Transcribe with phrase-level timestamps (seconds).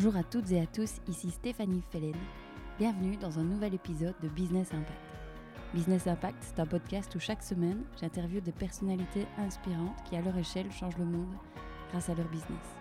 [0.00, 2.14] Bonjour à toutes et à tous, ici Stéphanie Fellen.
[2.78, 5.02] Bienvenue dans un nouvel épisode de Business Impact.
[5.74, 10.38] Business Impact, c'est un podcast où chaque semaine, j'interviewe des personnalités inspirantes qui, à leur
[10.38, 11.34] échelle, changent le monde
[11.90, 12.76] grâce à leur business.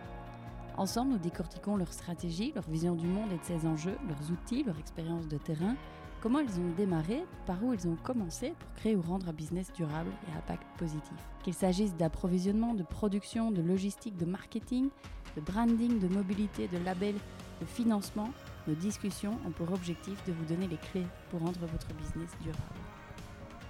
[0.77, 4.61] Ensemble, nous décortiquons leur stratégie, leur vision du monde et de ses enjeux, leurs outils,
[4.61, 5.75] leur expérience de terrain,
[6.21, 9.73] comment ils ont démarré, par où ils ont commencé pour créer ou rendre un business
[9.73, 11.18] durable et à impact positif.
[11.43, 14.89] Qu'il s'agisse d'approvisionnement, de production, de logistique, de marketing,
[15.37, 17.15] de branding, de mobilité, de label,
[17.61, 18.29] de financement,
[18.68, 22.64] nos discussions ont pour objectif de vous donner les clés pour rendre votre business durable.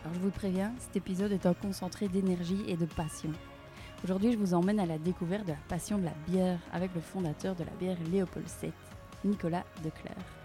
[0.03, 3.31] Alors je vous préviens, cet épisode est un concentré d'énergie et de passion.
[4.03, 7.02] Aujourd'hui, je vous emmène à la découverte de la passion de la bière avec le
[7.02, 8.72] fondateur de la bière Léopold VII,
[9.25, 10.37] Nicolas Declerc.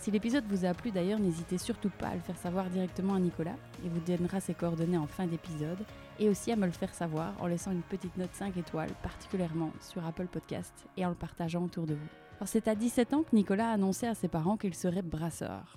[0.00, 3.20] Si l'épisode vous a plu d'ailleurs, n'hésitez surtout pas à le faire savoir directement à
[3.20, 3.56] Nicolas.
[3.84, 5.84] Il vous donnera ses coordonnées en fin d'épisode
[6.18, 9.72] et aussi à me le faire savoir en laissant une petite note 5 étoiles, particulièrement
[9.82, 12.46] sur Apple Podcast et en le partageant autour de vous.
[12.46, 15.76] C'est à 17 ans que Nicolas a annoncé à ses parents qu'il serait brasseur.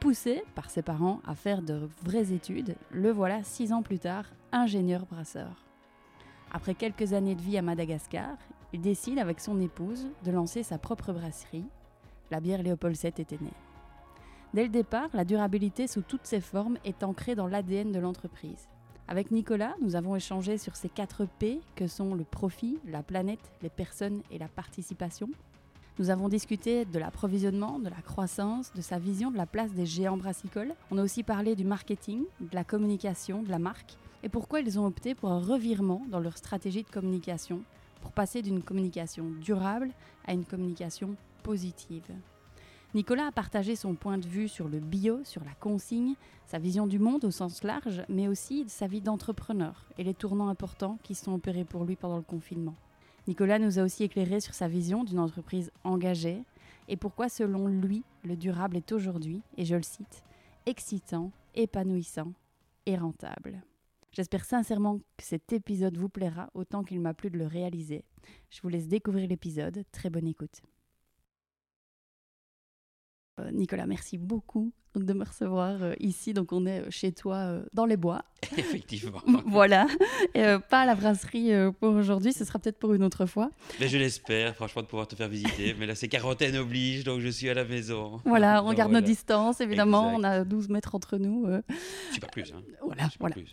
[0.00, 4.24] Poussé par ses parents à faire de vraies études, le voilà 6 ans plus tard
[4.52, 5.66] ingénieur brasseur.
[6.50, 8.38] Après quelques années de vie à Madagascar,
[8.72, 11.66] il décide avec son épouse de lancer sa propre brasserie
[12.30, 13.52] la bière Léopold VII était née.
[14.54, 18.68] Dès le départ, la durabilité sous toutes ses formes est ancrée dans l'ADN de l'entreprise.
[19.08, 23.52] Avec Nicolas, nous avons échangé sur ces 4 P que sont le profit, la planète,
[23.62, 25.28] les personnes et la participation.
[25.98, 29.86] Nous avons discuté de l'approvisionnement, de la croissance, de sa vision de la place des
[29.86, 30.74] géants brassicoles.
[30.90, 34.78] On a aussi parlé du marketing, de la communication, de la marque et pourquoi ils
[34.78, 37.60] ont opté pour un revirement dans leur stratégie de communication
[38.00, 39.90] pour passer d'une communication durable
[40.26, 41.14] à une communication
[41.44, 42.10] positive.
[42.94, 46.14] Nicolas a partagé son point de vue sur le bio, sur la consigne,
[46.46, 50.48] sa vision du monde au sens large, mais aussi sa vie d'entrepreneur et les tournants
[50.48, 52.74] importants qui sont opérés pour lui pendant le confinement.
[53.28, 56.42] Nicolas nous a aussi éclairé sur sa vision d'une entreprise engagée
[56.88, 60.24] et pourquoi selon lui le durable est aujourd'hui, et je le cite,
[60.66, 62.32] excitant, épanouissant
[62.86, 63.62] et rentable.
[64.12, 68.04] J'espère sincèrement que cet épisode vous plaira autant qu'il m'a plu de le réaliser.
[68.50, 69.84] Je vous laisse découvrir l'épisode.
[69.90, 70.62] Très bonne écoute.
[73.40, 76.32] Euh, Nicolas, merci beaucoup de me recevoir euh, ici.
[76.32, 78.22] Donc, on est euh, chez toi dans les bois.
[78.56, 79.20] Effectivement.
[79.46, 79.88] voilà.
[80.34, 81.50] pas à la brasserie
[81.80, 82.32] pour aujourd'hui.
[82.32, 83.50] Ce sera peut-être pour une autre fois.
[83.80, 85.74] Mais je l'espère, franchement, de pouvoir te faire visiter.
[85.78, 88.20] Mais là, c'est quarantaine oblige, donc je suis à la maison.
[88.24, 90.12] Voilà, on garde nos distances, évidemment.
[90.14, 91.48] On a 12 mètres entre nous.
[92.12, 92.52] Je pas plus.
[92.54, 92.62] Hein.
[92.82, 93.34] Voilà, voilà.
[93.34, 93.50] Plus.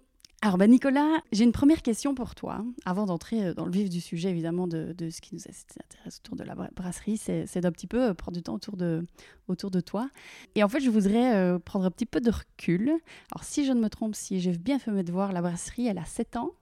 [0.40, 3.90] Alors ben Nicolas, j'ai une première question pour toi, avant d'entrer euh, dans le vif
[3.90, 7.88] du sujet évidemment de, ce qui nous intéresse autour de la brasserie, c'est d'un petit
[7.88, 9.04] peu euh, prendre du temps autour de,
[9.48, 10.08] autour de toi.
[10.54, 12.92] Et en fait, je voudrais euh, prendre un petit peu de recul.
[13.32, 15.98] Alors si je ne me trompe, si j'ai bien fait mes devoirs, la brasserie, elle
[15.98, 16.52] a 7 ans.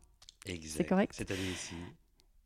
[0.47, 0.76] Exact.
[0.78, 1.14] C'est correct?
[1.14, 1.75] Cette année ici.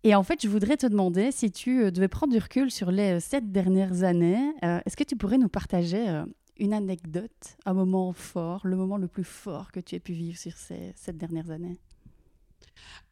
[0.02, 3.20] Et en fait, je voudrais te demander si tu devais prendre du recul sur les
[3.20, 6.22] sept dernières années, est-ce que tu pourrais nous partager
[6.60, 10.38] une anecdote, un moment fort, le moment le plus fort que tu aies pu vivre
[10.38, 11.78] sur ces sept dernières années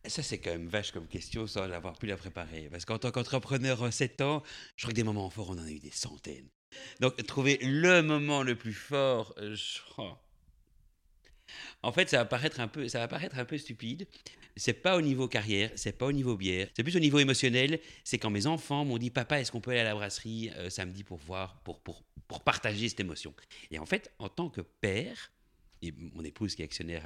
[0.06, 2.68] ça, c'est quand même vache comme question sans l'avoir pu la préparer.
[2.70, 4.42] Parce qu'en tant qu'entrepreneur en 7 ans,
[4.76, 6.48] je crois que des moments forts, on en a eu des centaines.
[7.00, 9.80] Donc, trouver le moment le plus fort, je...
[11.82, 14.06] En fait, ça va paraître un peu, ça va paraître un peu stupide.
[14.58, 17.80] C'est pas au niveau carrière, c'est pas au niveau bière, c'est plus au niveau émotionnel.
[18.04, 20.68] C'est quand mes enfants m'ont dit, papa, est-ce qu'on peut aller à la brasserie euh,
[20.68, 23.32] samedi pour voir, pour, pour, pour partager cette émotion?
[23.70, 25.32] Et en fait, en tant que père,
[25.82, 27.04] et mon épouse qui est actionnaire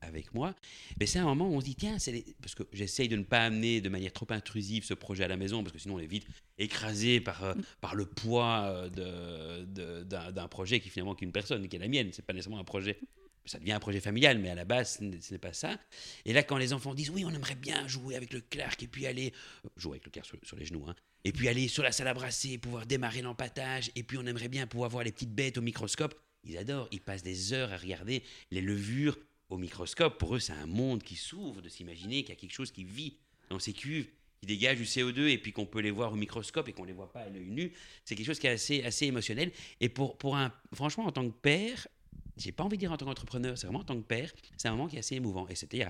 [0.00, 0.54] avec moi,
[0.96, 1.96] ben c'est un moment où on se dit, tiens,
[2.40, 5.36] parce que j'essaye de ne pas amener de manière trop intrusive ce projet à la
[5.36, 6.26] maison, parce que sinon on est vite
[6.58, 9.64] écrasé par, euh, par le poids euh,
[10.04, 12.10] d'un, projet qui finalement qu'une personne, qui est la mienne.
[12.12, 12.98] C'est pas nécessairement un projet
[13.46, 15.78] ça devient un projet familial, mais à la base, ce n'est pas ça.
[16.24, 18.86] Et là, quand les enfants disent oui, on aimerait bien jouer avec le Clark et
[18.86, 19.32] puis aller
[19.64, 22.08] euh, jouer avec le Clark sur, les genoux, hein, et puis aller sur la salle
[22.08, 25.58] à brasser, pouvoir démarrer l'empattage, et puis on aimerait bien pouvoir voir les petites bêtes
[25.58, 26.14] au microscope.
[26.44, 29.18] Ils adorent, ils passent des heures à regarder les levures
[29.48, 30.18] au microscope.
[30.18, 32.84] Pour eux, c'est un monde qui s'ouvre de s'imaginer qu'il y a quelque chose qui
[32.84, 33.16] vit
[33.50, 34.08] dans ces cuves,
[34.40, 36.88] qui dégage du CO2 et puis qu'on peut les voir au microscope et qu'on ne
[36.88, 37.72] les voit pas à l'œil nu.
[38.04, 39.52] C'est quelque chose qui est assez, assez émotionnel.
[39.80, 41.88] Et pour, pour un, franchement, en tant que père,
[42.36, 44.68] j'ai pas envie de dire en tant qu'entrepreneur, c'est vraiment en tant que père, c'est
[44.68, 45.48] un moment qui est assez émouvant.
[45.48, 45.86] Et c'était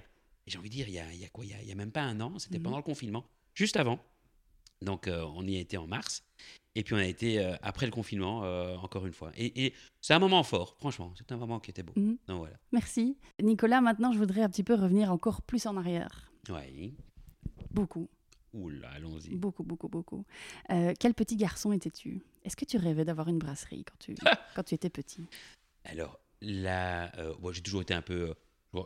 [0.46, 1.90] j'ai envie de dire, il y a, il y a quoi il y a, même
[1.90, 2.64] pas un an, c'était mhm.
[2.64, 3.98] pendant le confinement, juste avant.
[4.82, 6.22] Donc euh, on y a été en mars.
[6.75, 9.32] Et puis on a été euh, après le confinement, euh, encore une fois.
[9.37, 11.12] Et, c'est un moment fort, franchement.
[11.16, 11.94] C'est un moment qui était beau.
[11.96, 12.19] Mhm.
[12.28, 12.56] Donc, voilà.
[12.72, 13.16] Merci.
[13.42, 16.31] Nicolas, maintenant je voudrais un petit peu revenir encore plus en arrière.
[16.50, 16.94] Oui.
[17.70, 18.08] Beaucoup.
[18.52, 19.34] Oula, allons-y.
[19.34, 20.25] Beaucoup, beaucoup, beaucoup.
[20.69, 22.22] quel petit garçon étais-tu?
[22.44, 24.14] Est-ce que tu rêvais d'avoir une brasserie quand tu,
[24.54, 25.26] quand tu étais petit?
[25.84, 27.12] Alors, là,
[27.52, 28.34] j'ai toujours été un peu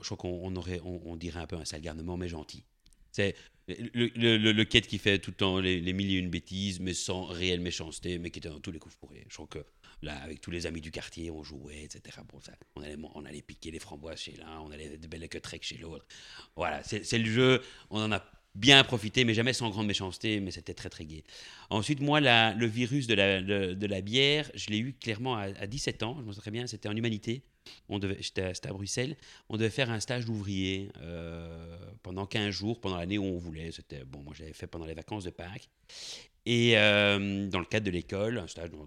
[0.02, 2.64] je crois qu'on aurait, on, dirait un peu un sale garnement, mais gentil.
[3.12, 3.34] C'est
[3.66, 6.94] le, le, quête qui fait tout le temps les, les mille et une bêtises, mais
[6.94, 9.26] sans réelle méchanceté, mais qui était dans tous les coups fourrés.
[9.28, 9.64] Je crois que
[10.02, 12.18] là, avec tous les amis du quartier, on jouait, etc.
[12.32, 15.28] Bon, ça, on, allait, on allait piquer les framboises chez l'un, on allait de belles
[15.28, 16.06] trek chez l'autre.
[16.56, 18.24] Voilà, c'est le jeu, on en a
[18.54, 21.24] bien profité, mais jamais sans grande méchanceté, mais c'était très très gai.
[21.70, 25.42] Ensuite, moi, la- le virus de la, de, la bière, je l'ai eu clairement à,
[25.42, 27.42] à 17 ans, je me souviens très bien, c'était en humanité.
[28.20, 29.16] C'était à Bruxelles.
[29.48, 33.70] On devait faire un stage d'ouvrier euh, pendant 15 jours, pendant l'année où on voulait.
[33.72, 35.68] C'était bon, moi j'avais fait pendant les vacances de Pâques.
[36.46, 38.86] Et euh, dans le cadre de l'école, un stage dans,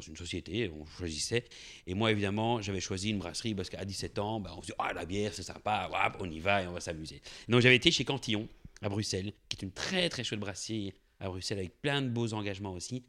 [0.00, 1.44] une, société, on choisissait.
[1.86, 4.94] Et moi, évidemment, j'avais choisi une brasserie parce qu'à 17 ans, bah, on se Ah,
[4.94, 7.20] la bière, c'est sympa, on y va et on va s'amuser.
[7.48, 8.48] Donc j'avais été chez Cantillon,
[8.82, 12.32] à Bruxelles, qui est une très très chouette brasserie à Bruxelles, avec plein de beaux
[12.32, 13.04] engagements aussi.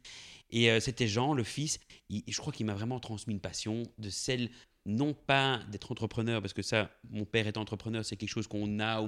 [0.50, 1.78] Et euh, c'était Jean, le fils,
[2.08, 4.50] il- je crois qu'il m'a vraiment transmis une passion de celle,
[4.84, 8.80] non pas d'être entrepreneur, parce que ça, mon père est entrepreneur, c'est quelque chose qu'on
[8.80, 9.06] a,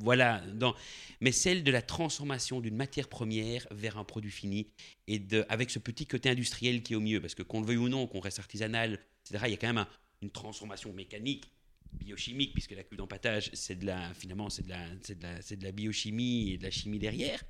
[0.00, 0.74] voilà, dans,
[1.20, 4.66] mais celle de la transformation d'une matière première vers un produit fini,
[5.06, 7.66] et de, avec ce petit côté industriel qui est au mieux, parce que qu'on le
[7.66, 9.88] veuille ou non, qu'on reste artisanal, etc., il y a quand même un-
[10.22, 11.52] une transformation mécanique
[11.92, 15.42] biochimique, puisque la cuve d'empattage, c'est de la, finalement, c'est de la, c'est de la,
[15.42, 17.42] c'est de la biochimie et de la chimie derrière,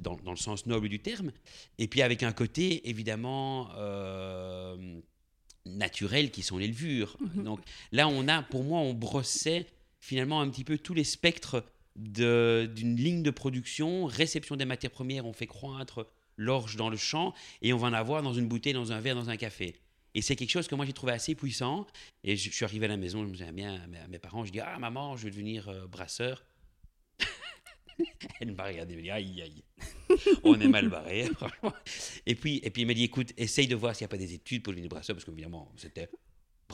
[0.00, 1.32] dans, dans le sens noble du terme.
[1.78, 5.00] Et puis avec un côté, évidemment, euh,
[5.66, 7.16] naturel, qui sont les levures.
[7.20, 7.44] Mhm.
[7.44, 7.60] Donc
[7.92, 9.66] là, on a, pour moi, on brossait
[10.00, 11.64] finalement un petit peu tous les spectres
[11.96, 16.06] de- d'une ligne de production, réception des matières premières, on fait croître
[16.36, 19.16] l'orge dans le champ, et on va en avoir dans une bouteille, dans un verre,
[19.16, 19.74] dans un café.
[20.14, 21.86] Et c'est quelque chose que moi j'ai trouvé assez puissant.
[22.24, 24.52] Et je, suis arrivé à la maison, je me souviens bien à mes, parents, je
[24.52, 26.44] dis Ah, maman, je veux devenir euh, brasseur.
[28.40, 29.64] Elle m'a regardé, elle m'a dit Aïe, aïe.
[30.44, 31.28] On est mal barré.
[32.26, 34.18] Et puis, et puis il m'a dit Écoute, essaye de voir s'il n'y a pas
[34.18, 36.08] des études pour devenir brasseur, parce qu'évidemment, c'était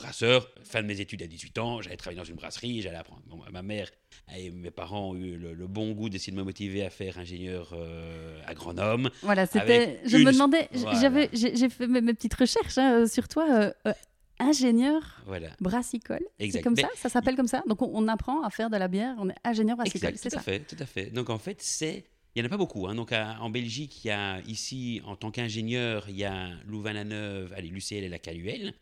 [0.05, 3.21] brasseur, fin de mes études à 18 ans, j'allais travailler dans une brasserie, j'allais apprendre.
[3.27, 3.89] Bon, ma mère
[4.35, 7.17] et mes parents ont eu le, le bon goût d'essayer de me motiver à faire
[7.17, 9.09] ingénieur euh, agronome.
[9.21, 10.01] Voilà, c'était.
[10.05, 11.27] Je une- me demandais, Voilà.
[11.33, 13.93] j'ai fait mes, mes petites recherches hein, sur toi, euh, euh,
[14.39, 15.49] ingénieur Voilà.
[15.61, 16.25] brassicole.
[16.39, 17.63] C'est comme Mais- ça, ça s'appelle comme ça.
[17.67, 20.35] Donc on, on apprend à faire de la bière, on est ingénieur brassicole, c'est tout
[20.35, 20.43] à ça.
[20.43, 21.05] fait, tout à fait.
[21.09, 22.03] Donc en fait, c'est
[22.35, 22.87] il n'y en a pas beaucoup.
[22.87, 22.95] hein.
[22.95, 27.69] Donc en Belgique, il y a ici, en tant qu'ingénieur, il y a Louvain-la-Neuve, allez,
[27.69, 28.73] l'UCL et la CALUL.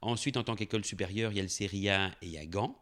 [0.00, 2.76] Ensuite, en tant qu'école supérieure, il y a le CERIA et il y a Gand.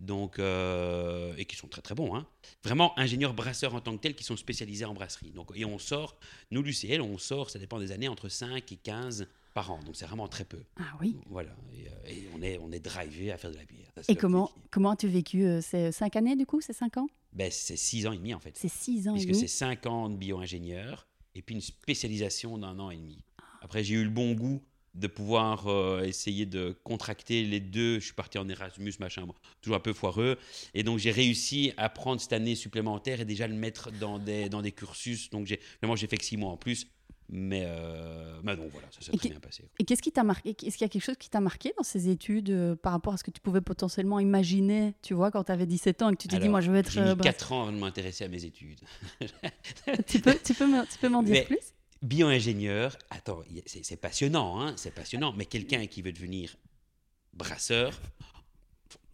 [0.00, 2.14] Donc, euh, et qui sont très très bons.
[2.14, 2.26] hein.
[2.64, 5.30] Vraiment ingénieurs brasseurs en tant que tels qui sont spécialisés en brasserie.
[5.30, 6.18] Donc, et on sort,
[6.50, 9.26] nous l'UCL, on sort, ça dépend des années, entre 5 et 15
[9.56, 9.80] par an.
[9.86, 10.60] Donc c'est vraiment très peu.
[10.78, 11.16] Ah oui.
[11.30, 11.56] Voilà.
[11.74, 13.90] Et, euh, et on est, on est drivé à faire de la bière.
[13.96, 17.06] Ça, Et comment, comment as-tu vécu euh, ces cinq années du coup C'est cinq ans?
[17.32, 18.52] Ben, C'est 6 ans et demi en fait.
[18.54, 19.40] C'est six ans et puisque demi.
[19.40, 23.24] c'est 5 ans de bio-ingénieur et puis une spécialisation d'un an et demi.
[23.62, 24.62] Après, j'ai eu le bon goût
[24.94, 27.98] de pouvoir euh, essayer de contracter les deux.
[27.98, 30.38] Je suis parti en Erasmus, machin, bon, toujours un peu foireux.
[30.74, 34.48] Et donc, j'ai réussi à prendre cette année supplémentaire et déjà le mettre dans des,
[34.48, 35.30] dans des cursus.
[35.30, 36.86] Donc, j'ai, vraiment, j'ai fait que 6 mois en plus.
[37.28, 39.64] Mais, euh, mais donc voilà, ça s'est très bien passé.
[39.80, 41.82] Et qu'est-ce qui t'a marqué Est-ce qu'il y a quelque chose qui t'a marqué dans
[41.82, 45.42] ces études euh, par rapport à ce que tu pouvais potentiellement imaginer, tu vois, quand
[45.44, 46.90] tu avais 17 ans et que tu t'es dit, moi, je veux être.
[46.92, 48.78] J'ai euh, mis brasse- 4 ans avant de m'intéresser à mes études.
[50.06, 51.72] tu peux, tu peux, me- tu peux m'en dire Mais- plus?
[52.02, 56.54] Bio-ingénieur, attends, c'est passionnant, hein, c'est passionnant, mais quelqu'un qui veut devenir
[57.32, 58.00] brasseur,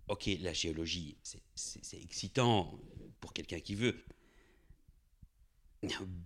[0.08, 1.16] ok, la géologie,
[1.54, 2.78] c'est excitant
[3.20, 3.96] pour quelqu'un qui veut.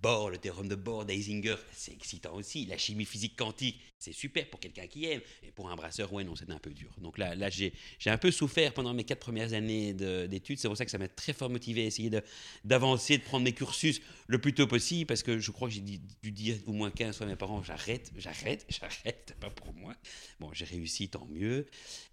[0.02, 2.66] Bohr, le théorème de Bohr, d'Heisinger, c'est excitant aussi.
[2.66, 5.22] La chimie physique quantique, c'est super pour quelqu'un qui aime.
[5.42, 6.94] Et pour un brasseur, ouais, non, c'est un peu dur.
[7.00, 7.72] Donc là, là j'ai
[8.04, 10.58] un peu souffert pendant mes quatre premières années de- d'études.
[10.58, 12.10] C'est pour ça que ça m'a très fort motivé à essayer
[12.64, 15.80] d'avancer, de, prendre mes cursus le plus tôt possible, parce que je crois que j'ai
[15.80, 19.94] dû dire au moins 15 fois à mes parents, j'arrête, j'arrête, j'arrête, pas pour moi.
[20.38, 21.66] Bon, j'ai réussi, tant mieux.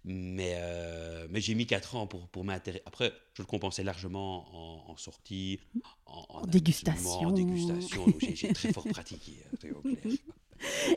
[0.04, 2.82] Mais, euh, mais j'ai mis 4 ans pour, pour m'intéresser.
[2.86, 5.60] Après, je le compensais largement en, en sortie,
[6.06, 7.33] en, En en dégustation.
[7.34, 9.32] Donc j'ai j'ai très fort pratiqué.
[9.64, 9.68] hein.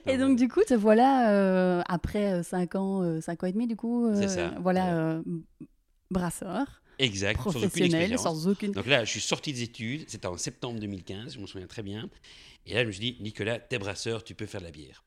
[0.05, 3.75] Et donc, du coup, te voilà, euh, après 5 ans, 5 ans et demi, du
[3.75, 5.23] coup, euh, ça, voilà, euh,
[6.09, 8.23] brasseur, Exact, sans aucune expérience.
[8.23, 8.71] sans aucune.
[8.71, 11.83] Donc là, je suis sorti des études, c'était en septembre 2015, je me souviens très
[11.83, 12.09] bien.
[12.65, 15.03] Et là, je me suis dit, Nicolas, t'es brasseur, tu peux faire de la bière.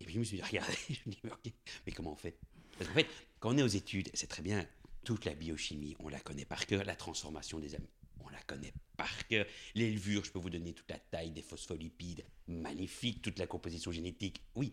[0.00, 1.54] Et puis je me suis dit, regardez, je me dis,
[1.86, 2.38] mais, comment on fait?
[2.78, 3.06] Parce qu'en fait,
[3.40, 4.64] quand on est aux études, c'est très bien,
[5.04, 7.74] toute la biochimie, on la connaît par cœur, la transformation des
[8.36, 9.46] la connaît par cœur.
[9.74, 13.90] Les levures, je peux vous donner toute la taille des phospholipides, magnifique, toute la composition
[13.92, 14.72] génétique, oui.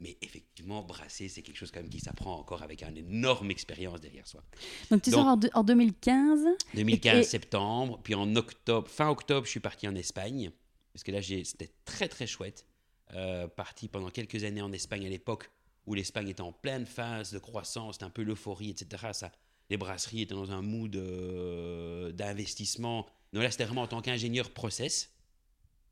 [0.00, 4.00] Mais effectivement, brasser, c'est quelque chose quand même qui s'apprend encore avec une énorme expérience
[4.00, 4.42] derrière soi.
[4.90, 6.44] Donc, tu Donc- sors en, deux- en 2015.
[6.74, 10.50] 2015 Et- septembre, puis en octobre, fin octobre, je suis parti en Espagne,
[10.92, 12.66] parce que là c'était très très chouette.
[13.14, 15.50] Euh, parti pendant quelques années en Espagne à l'époque
[15.86, 19.10] où l'Espagne était en pleine phase de croissance, c'était un peu l'euphorie, etc.
[19.12, 19.30] Ça,
[19.70, 24.50] les brasseries étaient dans un mood euh, d'investissement, Donc là, c'était vraiment en tant qu'ingénieur
[24.50, 25.10] process.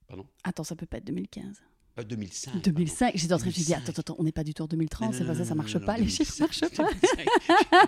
[0.06, 1.62] Pardon Attends, ça peut pas être 2015.
[1.98, 2.62] Euh, 2005.
[2.62, 3.88] 2005, j'étais en train de me dire, 2005.
[3.90, 5.50] attends, attends, on n'est pas du tout en 2030, Non, c'est pas non, ça, ça
[5.50, 6.40] non, marche non, pas, non, les chiffres 2005.
[6.40, 6.88] marchent pas.
[6.90, 7.28] 2005.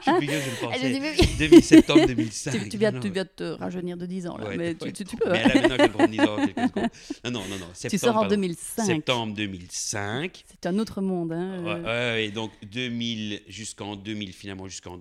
[0.05, 1.01] Je suis vieux, je le Elle a dit, pensais.
[1.01, 1.37] mais oui.
[1.39, 2.51] 2000 septembre 2005.
[2.65, 3.13] Tu, tu viens, Non, tu non.
[3.15, 4.93] viens de te rajeunir de 10 ans, là, Ouais, mais ouais.
[4.93, 5.31] tu, peux.
[5.33, 5.49] Mais hein.
[5.49, 6.91] là, maintenant, je vais prendre 10 ans, quelques secondes.
[7.25, 7.67] Non, non, non, non.
[7.89, 8.29] Tu sors en pardon.
[8.31, 8.85] 2005.
[8.85, 10.45] Septembre 2005.
[10.51, 11.33] C'est un autre monde.
[11.33, 11.65] Hein.
[11.67, 12.15] Euh.
[12.17, 14.99] ouais, et donc 2000 jusqu'en 2000, finalement jusqu'en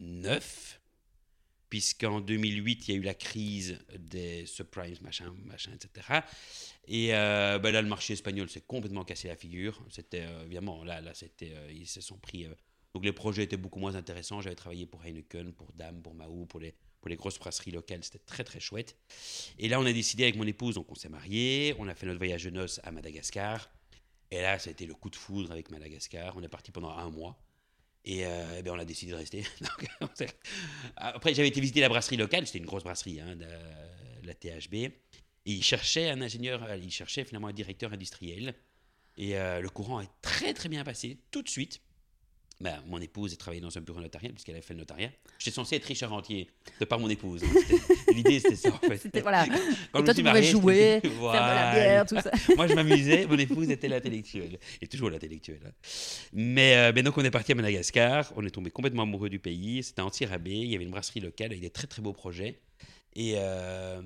[0.00, 0.80] 2009,
[1.68, 6.20] puisqu'en 2008, il y a eu la crise des subprimes, machin, machin, etc.
[6.86, 9.84] Et euh, ben là, le marché espagnol s'est complètement cassé la figure.
[9.90, 12.46] C'était euh, évidemment, là, là c'était, euh, ils se sont pris.
[12.94, 14.40] donc les projets étaient beaucoup moins intéressants.
[14.40, 18.02] J'avais travaillé pour Heineken, pour Dam, pour Mahou, pour les, pour les grosses brasseries locales.
[18.02, 18.96] C'était très, très chouette.
[19.58, 22.06] Et là, on a décidé avec mon épouse, donc on s'est mariés, on a fait
[22.06, 23.70] notre voyage de noces à Madagascar.
[24.30, 26.36] Et là, ça a été le coup de foudre avec Madagascar.
[26.36, 27.38] On est parti pendant un mois.
[28.04, 29.44] Et, euh, eh ben, on a décidé de rester.
[30.96, 32.46] Après, j'avais été visiter la brasserie locale.
[32.46, 33.46] C'était une grosse brasserie, hein, de,
[34.26, 34.74] la THB.
[34.74, 34.92] Et
[35.46, 38.54] ils cherchaient un ingénieur, euh, ils cherchaient finalement un directeur industriel.
[39.16, 41.80] Et euh, le courant est très, très bien passé tout de suite.
[42.60, 45.10] Ben, mon épouse a travaillé dans un bureau notarial puisqu'elle a fait le notariat.
[45.38, 46.48] J'étais censé être riche rentier
[46.80, 47.40] de par mon épouse.
[48.12, 48.96] L'idée, c'était ça, en fait.
[48.98, 49.46] C'était voilà.
[49.92, 51.72] Quand Et toi, tu suis pouvais marié, jouer, faire de la Voilà.
[51.72, 52.32] bière, tout ça.
[52.56, 54.58] Moi, je m'amusais, mon épouse était l'intellectuelle.
[54.82, 55.60] Et toujours l'intellectuelle.
[55.66, 55.70] hein.
[56.32, 58.32] Mais, euh, mais donc, on est parti à Madagascar.
[58.34, 59.84] On est tombé complètement amoureux du pays.
[59.84, 60.50] C'était anti-rabais.
[60.50, 62.58] Il y avait une brasserie locale avec des très, très beaux projets.
[63.14, 64.02] Et, euh,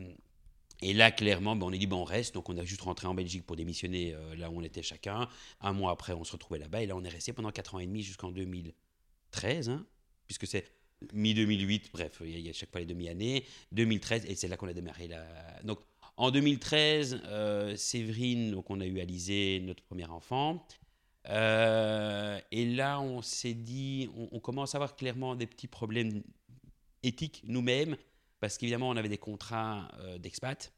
[0.82, 2.34] et là, clairement, ben, on est dit, ben, on reste.
[2.34, 5.28] Donc, on a juste rentré en Belgique pour démissionner euh, là où on était chacun.
[5.60, 6.82] Un mois après, on se retrouvait là-bas.
[6.82, 9.86] Et là, on est resté pendant 4 ans et demi jusqu'en 2013, hein,
[10.26, 10.66] puisque c'est
[11.12, 11.90] mi-2008.
[11.92, 13.44] Bref, il y, a- chaque fois les demi-années.
[13.72, 15.08] 2013, et c'est là qu'on a démarré.
[15.08, 15.24] La...
[15.62, 15.78] Donc,
[16.16, 20.66] en 2013, euh, Séverine, donc on a eu Alizé, notre premier enfant.
[21.28, 26.22] Euh, et là, on s'est dit, on commence à avoir clairement des petits problèmes
[27.02, 27.96] éthiques nous-mêmes,
[28.42, 30.72] parce qu'évidemment, on avait des contrats euh, d'expat,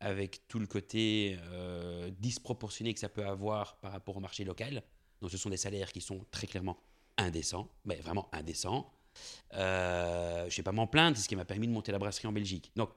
[0.00, 4.82] avec tout le côté euh, disproportionné que ça peut avoir par rapport au marché local.
[5.20, 6.78] Donc, ce sont des salaires qui sont très clairement
[7.18, 8.90] indécents, mais vraiment indécents.
[9.52, 11.98] Euh, je ne vais pas m'en plaindre, c'est ce qui m'a permis de monter la
[11.98, 12.72] brasserie en Belgique.
[12.76, 12.88] Donc,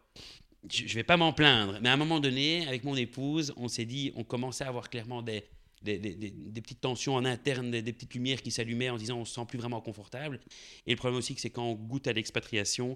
[0.72, 3.68] je ne vais pas m'en plaindre, mais à un moment donné, avec mon épouse, on
[3.68, 5.44] s'est dit, on commençait à avoir clairement des,
[5.82, 9.46] des, petites tensions en interne, des, petites lumières qui s'allumaient en disant on se sent
[9.46, 10.40] plus vraiment confortable.
[10.88, 12.96] Et le problème aussi, c'est quand on goûte à l'expatriation,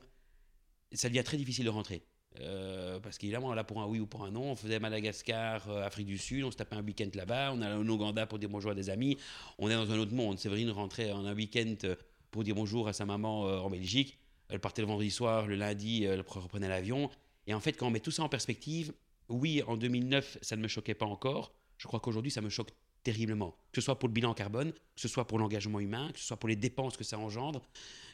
[0.91, 2.03] ça devient très difficile de rentrer.
[2.41, 5.85] Euh, parce qu'évidemment, là, pour un oui ou pour un non, on faisait Madagascar, euh,
[5.85, 8.49] Afrique du Sud, on se tapait un week-end là-bas, on allait en Ouganda pour dire
[8.49, 9.17] bonjour à des amis,
[9.57, 10.37] on est dans un autre monde.
[10.37, 11.95] Séverine rentrait en un week-end euh,
[12.31, 14.19] pour dire bonjour à sa maman en Belgique.
[14.49, 17.09] Elle partait le vendredi soir, le lundi, elle reprenait l'avion.
[17.47, 18.93] Et en fait, quand on met tout ça en perspective,
[19.29, 21.53] oui, en 2009, ça ne me choquait pas encore.
[21.77, 22.69] Je crois qu'aujourd'hui, ça me choque
[23.03, 23.55] terriblement.
[23.71, 26.25] Que ce soit pour le bilan carbone, que ce soit pour l'engagement humain, que ce
[26.25, 27.61] soit pour les dépenses que ça engendre.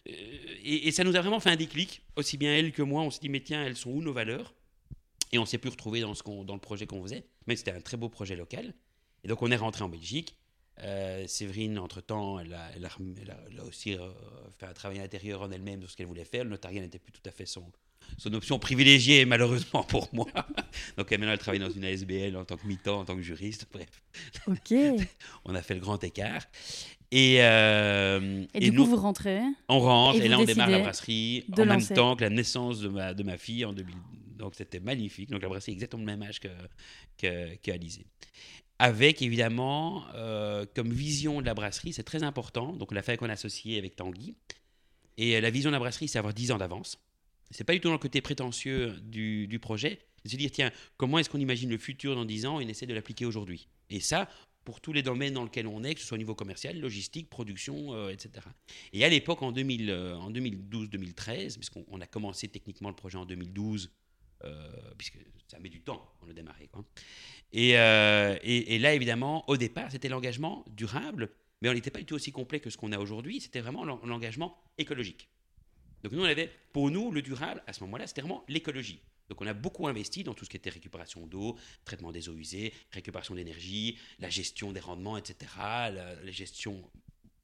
[0.08, 0.12] Euh,
[0.64, 3.02] et, ça nous a vraiment fait un déclic, aussi bien elle que moi.
[3.02, 4.54] On s'est dit, mais tiens, elles sont où nos valeurs?
[5.32, 7.26] Et on s'est plus retrouvé dans, ce dans le projet qu'on faisait.
[7.48, 8.74] Mais c'était un très beau projet local.
[9.24, 10.38] Et donc, on est rentré en Belgique.
[10.80, 14.12] Euh, Séverine, entre-temps, elle a aussi euh,
[14.58, 16.44] fait un travail intérieur en elle-même sur ce qu'elle voulait faire.
[16.44, 17.72] Le notariat n'était plus tout à fait son,
[18.18, 20.28] son option privilégiée, malheureusement pour moi.
[20.98, 23.22] Donc, elle, maintenant, elle travaille dans une ASBL en tant que mi-temps, en tant que
[23.22, 23.68] juriste.
[23.72, 23.90] Bref,
[24.48, 24.74] Ok.
[25.46, 26.46] on a fait le grand écart.
[27.12, 29.40] Et, euh, Et, du nous, coup, vous rentrez.
[29.70, 31.88] on rentre et et, là on démarre la brasserie en lancer.
[31.90, 33.96] même temps que la naissance de ma, de ma fille en 2000.
[34.38, 35.30] Donc c'était magnifique.
[35.30, 36.50] Donc la brasserie est exactement le même âge que,
[37.18, 38.06] que, que Alizé.
[38.80, 42.74] Avec évidemment euh, comme vision de la brasserie, c'est très important.
[42.74, 44.36] Donc on l'a fait avec un associé avec Tanguy.
[45.18, 46.98] Et euh, la vision de la brasserie, c'est avoir 10 ans d'avance.
[47.52, 50.00] C'est pas du tout dans le côté prétentieux du, projet.
[50.24, 52.68] C'est se dire, tiens, comment est-ce qu'on imagine le futur dans 10 ans et on
[52.68, 53.68] essaie de l'appliquer aujourd'hui?
[53.90, 54.28] Et ça,
[54.66, 57.30] pour tous les domaines dans lesquels on est, que ce soit au niveau commercial, logistique,
[57.30, 58.46] production, euh, etc.
[58.92, 63.26] Et à l'époque, en, 2000, euh, 2012-2013, puisqu'on on a commencé techniquement le projet en
[63.26, 63.92] 2012,
[64.44, 66.70] euh, puisque ça met du temps pour le démarrer.
[67.54, 71.30] Et, là, évidemment, au départ, c'était l'engagement durable,
[71.62, 73.40] mais on n'était pas du tout aussi complet que ce qu'on a aujourd'hui.
[73.40, 75.30] C'était vraiment l'en- l'engagement écologique.
[76.06, 79.02] Donc nous, on avait, pour nous, le durable, à ce moment-là, c'était vraiment l'écologie.
[79.28, 82.36] Donc on a beaucoup investi dans tout ce qui était récupération d'eau, traitement des eaux
[82.36, 85.52] usées, récupération d'énergie, la gestion des rendements, etc.
[85.58, 86.80] La, gestion...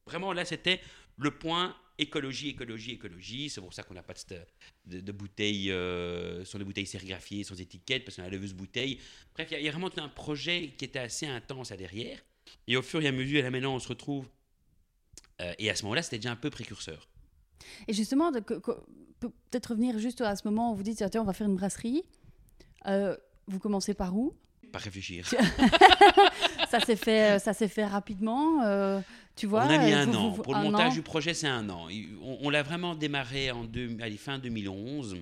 [0.05, 0.79] Vraiment, là, c'était
[1.17, 3.49] le point écologie, écologie, écologie.
[3.49, 4.13] C'est pour ça qu'on n'a pas
[4.85, 8.99] de, bouteilles, euh, sur des bouteilles sérigraphiées, sans étiquette, parce qu'on a la leveuse bouteille.
[9.33, 12.19] Bref, il y, a- vraiment tout un projet qui était assez intense à derrière.
[12.67, 14.29] Et au fur et à mesure, là maintenant, on se retrouve...
[15.41, 17.07] euh, et à ce moment-là, c'était déjà un peu précurseur.
[17.87, 21.47] Et justement, peut-être revenir juste à ce moment où vous dites, tiens, on va faire
[21.47, 22.03] une brasserie.
[22.87, 23.15] Euh,
[23.47, 24.33] vous commencez par où?
[24.71, 25.27] Pas réfléchir.
[26.69, 28.63] Ça s'est fait, ça s'est fait rapidement.
[28.63, 29.01] euh,
[29.35, 30.29] tu vois on a mis euh, un vous- an.
[30.29, 30.95] vous- Pour le montage an.
[30.95, 31.87] du projet, c'est un an.
[32.23, 35.17] On, on l'a vraiment démarré en deux, allez, fin 2011.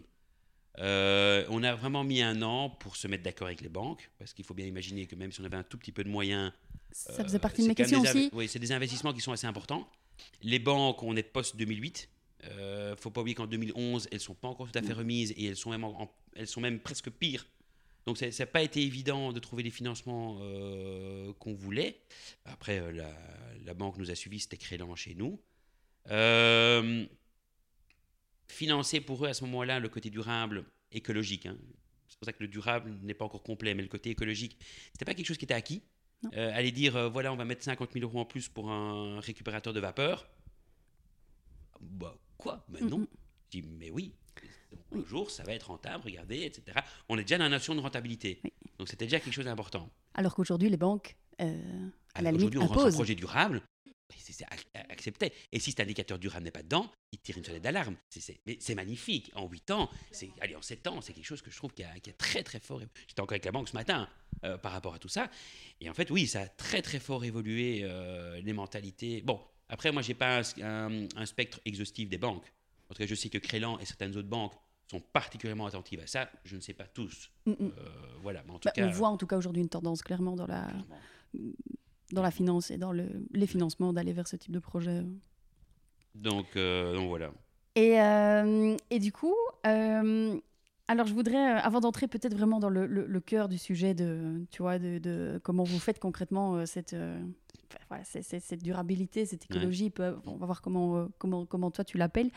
[0.77, 4.34] Euh, on a vraiment mis un an pour se mettre d'accord avec les banques, parce
[4.34, 6.51] qu'il faut bien imaginer que même si on avait un tout petit peu de moyens,
[6.91, 8.29] Ça faisait euh, partie de mes questions aussi.
[8.34, 9.89] Oui, c'est des investissements qui sont assez importants.
[10.43, 12.08] Les banques, on est post 2008.
[12.46, 15.46] Euh, faut pas oublier qu'en 2011, elles sont pas encore tout à fait remises et
[15.46, 17.46] elles sont même, en- en- elles sont même presque pires.
[18.05, 22.00] Donc ça n'a pas été évident de trouver les financements euh, qu'on voulait.
[22.46, 23.13] Après, euh, la,
[23.65, 25.39] la banque nous a suivis, c'était Crélan chez nous.
[26.10, 27.05] Euh,
[28.48, 31.46] financer pour eux à ce moment-là le côté durable, écologique.
[31.46, 31.58] hein.
[32.08, 34.58] C'est pour ça que le durable n'est pas encore complet, mais le côté écologique,
[34.93, 35.84] c'était pas quelque chose qui était acquis.
[36.34, 39.79] Aller dire, voilà, on va mettre 50 000 euros en plus pour un récupérateur de
[39.79, 40.27] vapeur.
[41.79, 43.00] Bah, quoi Mais non.
[43.00, 43.08] Mm, mm.
[43.53, 44.13] Je dis, mais oui.
[44.91, 45.01] Oui.
[45.03, 46.77] Un jour, ça va être rentable, regardez, etc.
[47.10, 48.39] On est déjà dans la notion de rentabilité.
[48.43, 48.51] Oui.
[48.77, 49.89] Donc c'était déjà quelque chose d'important.
[50.13, 53.62] Alors qu'aujourd'hui, les banques, euh, à la limite, Aujourd'hui, on rentre un projet durable.
[54.17, 55.31] c'est- ac- accepté.
[55.51, 57.96] Et si cet indicateur durable n'est pas dedans, il tire une sonnette d'alarme.
[58.10, 59.31] C'est- c'est- mais c'est magnifique.
[59.36, 61.84] En 8 ans, c'est, allez, en 7 ans, c'est quelque chose que je trouve qui
[61.84, 62.79] a très très fort.
[63.08, 64.08] J'étais encore avec la banque ce matin
[64.46, 65.29] euh, par rapport à tout ça.
[65.81, 69.22] Et en fait, oui, ça a très très fort évolué euh, les mentalités.
[69.22, 72.51] Bon, après, moi, j'ai pas un, un- un spectre exhaustif des banques.
[72.89, 74.53] En tout cas, je sais que Crélan et certaines autres banques
[74.89, 76.29] sont particulièrement attentives à ça.
[76.43, 77.29] Je ne sais pas tous.
[77.45, 77.55] Mm, mm.
[77.61, 77.71] Euh,
[78.21, 78.88] voilà, mais en tout Bah, cas.
[78.88, 80.97] on voit en tout cas aujourd'hui une tendance clairement dans la, clairement.
[82.11, 85.03] dans la finance et dans le, les financements d'aller vers ce type de projet.
[86.15, 87.31] Donc, euh, donc voilà.
[87.75, 93.05] Et, euh, et du coup, alors je voudrais, avant d'entrer peut-être vraiment dans le, le-
[93.05, 96.95] le cœur du sujet de, tu vois, de, de comment vous faites concrètement cette,
[98.03, 99.91] c'est- c'est- cette durabilité, cette écologie,
[100.25, 102.29] on va voir comment, euh, comment, comment toi tu l'appelles.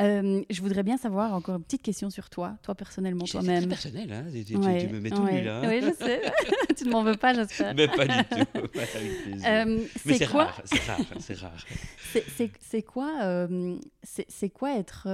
[0.00, 3.44] Euh, je voudrais bien savoir encore une petite question sur toi, toi personnellement, C'est c'est
[3.44, 3.68] toi-même.
[3.68, 4.24] personnel, hein.
[4.32, 5.40] Tu, tu- tu Ouais, me mets tout ouais.
[5.40, 5.58] nu là.
[5.60, 5.68] hein.
[5.68, 6.20] Oui, je sais.
[6.76, 7.74] tu ne m'en veux pas, j'espère.
[7.74, 8.60] Mais pas du tout.
[9.46, 9.64] Euh,
[10.04, 11.64] Mais c'est c'est quoi rare, c'est rare, c'est rare.
[12.12, 15.06] C'est- C'est c'est quoi, euh, c'est c'est quoi être,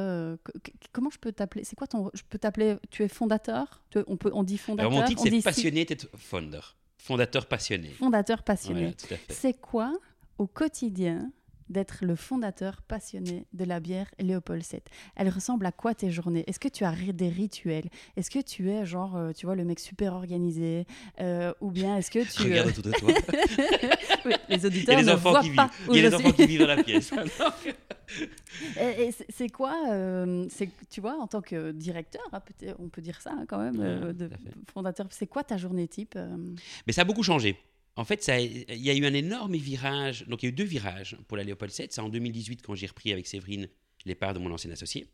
[0.92, 3.82] comment je peux t'appeler C'est quoi ton, je peux t'appeler, tu es fondateur?
[3.90, 4.90] Tu- On peut, on dit fondateur.
[4.90, 6.60] Alors mon titre on c'est dit si- passionné d'être founder,
[7.02, 7.88] fondateur passionné.
[7.88, 8.94] Fondateur passionné.
[9.08, 9.22] Voilà.
[9.28, 9.92] C'est quoi
[10.38, 11.30] au quotidien
[11.72, 14.80] d'être le fondateur passionné de la bière Léopold VII
[15.16, 16.44] Elle ressemble à quoi tes journées?
[16.46, 17.88] Est-ce que tu as des rituels?
[18.16, 20.86] Est-ce que tu es genre, euh, tu vois, le mec super organisé
[21.20, 22.42] Euh, Ou bien est-ce que tu...
[22.42, 23.08] Regarde euh, autour de toi.
[24.26, 25.56] oui, les Il y auditeurs a des ne enfants voient qui vivent.
[25.56, 26.16] pas où Il y a suis.
[26.26, 27.10] enfants qui vivent dans la pièce.
[28.78, 32.42] Et, et c'est- quoi, euh, c'est tu vois, en tant que directeur, hein,
[32.78, 34.28] on peut dire ça hein, quand même, euh, de
[34.72, 35.06] fondateur.
[35.10, 36.18] C'est quoi ta journée type
[36.86, 37.56] Mais ça a beaucoup changé.
[37.96, 40.26] En fait, ça il y a eu un énorme virage.
[40.26, 41.92] Donc, il y a eu deux virages pour la Léopold 7.
[41.92, 43.68] C'est en 2018 quand j'ai repris avec Séverine
[44.04, 45.06] les parts de mon ancien associé.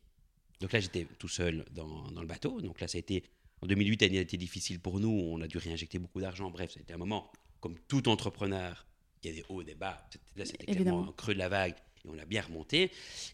[0.60, 2.60] Donc là, j'étais tout seul dans, dans le bateau.
[2.60, 3.24] Donc là, ça a été.
[3.60, 5.10] En 2008, l'année a été difficile pour nous.
[5.10, 6.50] On a dû réinjecter beaucoup d'argent.
[6.50, 8.86] Bref, ça a été un moment, comme tout entrepreneur,
[9.22, 10.08] il y a des hauts, des bas.
[10.36, 11.74] Là, c'était clairement un creux de la vague.
[12.04, 12.92] Et on a bien remonté.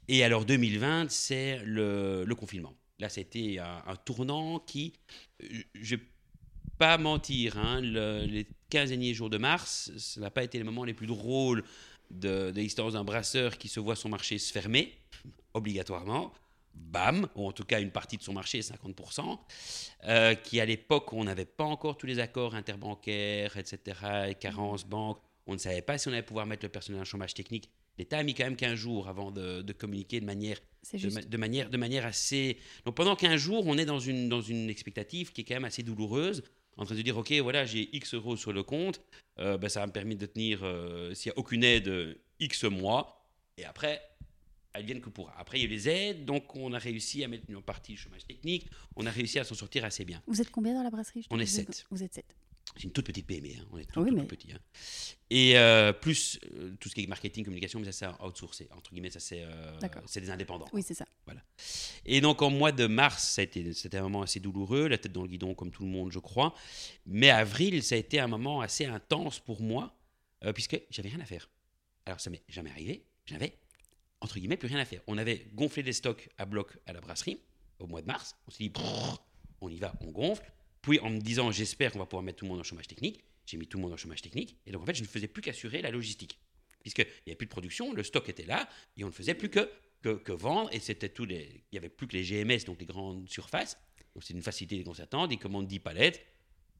[0.09, 2.75] Et alors, 2020, c'est le, le confinement.
[2.99, 4.95] Là, c'était un, un tournant qui.
[5.43, 5.97] euh, Je
[6.79, 10.65] pas mentir, hein, le- les 15 derniers jours de mars, ça n'a pas été les
[10.65, 11.65] moments les plus drôles
[12.11, 14.93] de, de l'existence d'un brasseur qui se voit son marché se fermer,
[15.55, 16.33] obligatoirement.
[16.77, 19.39] Bam, ou en tout cas une partie de son marché, 50%,
[20.07, 24.85] euh, qui à l'époque, on n'avait pas encore tous les accords interbancaires, etc., et carences
[24.85, 27.71] banques, on ne savait pas si on allait pouvoir mettre le personnel en chômage technique.
[27.99, 30.59] L'État a mis quand même 15 jours avant de, de communiquer de manière
[30.93, 32.59] de, manière, de manière assez.
[32.85, 35.65] Donc pendant 15 jours, on est dans une, dans une expectative qui est quand même
[35.65, 36.43] assez douloureuse,
[36.77, 39.01] en train de dire ok, voilà, j'ai X euros sur le compte,
[39.39, 42.15] euh, ben, ça va me permettre de tenir, euh, s'il n'y a aucune aide, euh,
[42.41, 43.25] X mois,
[43.57, 44.03] et après,
[44.75, 45.33] elles viennent que pour.
[45.39, 47.93] Après, il y a eu les aides, donc on a réussi à mettre une partie
[47.93, 50.21] du chômage technique, on a réussi à s'en sortir assez bien.
[50.27, 51.87] Vous êtes combien dans la brasserie On est pose- sept.
[51.91, 52.25] Vous êtes 7.
[52.77, 54.53] C'est une toute petite PME, hein, on est tout, Oui, tout, mais- tout petit.
[54.53, 54.59] hein.
[55.31, 58.91] Et euh, plus euh, tout ce qui est marketing, communication, mais ça c'est outsourcé, entre
[58.91, 59.79] guillemets, ça c'est euh,
[60.17, 60.67] des indépendants.
[60.73, 61.05] Oui, c'est ça.
[62.05, 64.99] Et donc, en mois de mars, ça a été- c'était un moment assez douloureux, la
[64.99, 66.55] tête dans le guidon, comme tout le monde, je crois.
[67.07, 69.97] Mais avril, ça a été un moment assez intense pour moi,
[70.45, 71.49] euh, puisque j'avais rien à faire.
[72.07, 73.05] Alors, ça m'est jamais arrivé.
[73.25, 73.57] J'avais,
[74.21, 75.01] entre guillemets, plus rien à faire.
[75.07, 77.41] On avait gonflé des stocks à bloc à la brasserie
[77.79, 78.37] au mois de mars.
[78.47, 79.25] On s'est dit, Brrr,
[79.63, 80.51] on y va, on gonfle.
[80.85, 83.25] Puis, en me disant, j'espère qu'on va pouvoir mettre tout le monde en chômage technique,
[83.47, 84.57] j'ai mis tout le monde en chômage technique.
[84.67, 86.39] Et donc, en fait, je ne faisais plus qu'assurer la logistique.
[86.83, 89.49] Puisqu'il n'y avait plus de production, le stock était là, et on ne faisait plus
[89.51, 89.71] que
[90.03, 90.69] que, que vendre.
[90.73, 91.65] Et c'était tous les.
[91.73, 93.79] Il n'y avait plus que les GMS, donc les grandes surfaces.
[94.15, 95.33] Donc c'est une facilité déconcertante.
[95.33, 96.21] Ils commandent 10 palettes,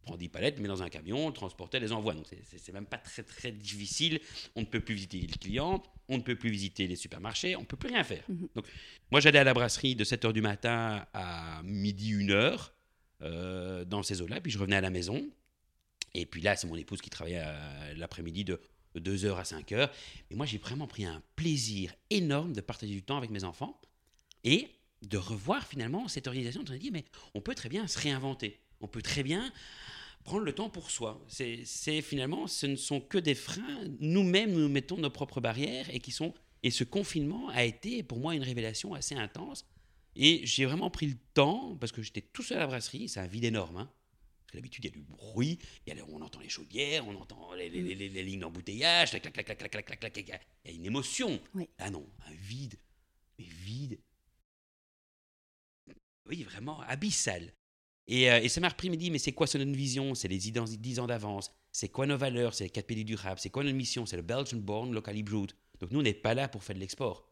[0.03, 2.13] on prend 10 palettes, met dans un camion, le transporteur les envoie.
[2.13, 4.21] Donc c'est- même pas très très difficile.
[4.57, 7.61] On ne peut plus visiter le client, on ne peut plus visiter les supermarchés, on
[7.63, 8.25] ne peut plus rien faire.
[8.29, 8.49] Mhm.
[8.55, 8.67] Donc
[9.11, 12.74] moi j'allais à la brasserie de 7h du matin à midi, 1h,
[13.23, 15.29] euh, dans ces eaux-là, puis je revenais à la maison.
[16.15, 17.45] Et puis là, c'est mon épouse qui travaillait
[17.97, 18.61] l'après-midi de,
[18.95, 19.91] de 2h à 5h.
[20.31, 23.81] Et moi, j'ai vraiment pris un plaisir énorme de partager du temps avec mes enfants.
[24.45, 24.69] Et
[25.09, 26.65] de revoir finalement cette organisation.
[26.69, 28.61] On a dit, mais on peut très bien se réinventer.
[28.81, 29.53] On peut très bien
[30.25, 31.25] prendre le temps pour soi.
[31.29, 33.81] C'est finalement, ce ne sont que des freins.
[34.01, 36.35] Nous-mêmes, nous mettons nos propres barrières et qui sont.
[36.63, 39.67] Et ce confinement a été pour moi une révélation assez intense.
[40.17, 43.21] Et j'ai vraiment pris le temps, parce que j'étais tout seul à la brasserie, c'est
[43.21, 43.77] un vide énorme.
[43.79, 43.93] Hein.
[44.41, 47.17] Parce que d'habitude, il y a du bruit, y a, on entend les chaudières, on
[47.17, 50.17] entend les, les, les, les lignes d'embouteillage, clac, clac, clac, clac, clac, clac, clac,
[50.65, 51.41] il y a une émotion.
[51.55, 51.69] Oui.
[51.79, 52.79] Ah non, un vide,
[53.39, 53.99] mais vide.
[56.27, 57.53] Oui, vraiment abyssal.
[58.07, 60.15] Et, euh, et ça m'a repris, me dit, mais c'est quoi notre vision?
[60.15, 61.51] C'est les 10 ans d'avance.
[61.73, 62.55] C'est quoi nos valeurs?
[62.55, 63.41] C'est les 4 pays durables.
[63.41, 64.07] C'est quoi notre mission?
[64.07, 65.53] C'est le Belgian Born Locally Brewed.
[65.81, 67.29] Donc nous, on n'est pas là pour faire de l'export.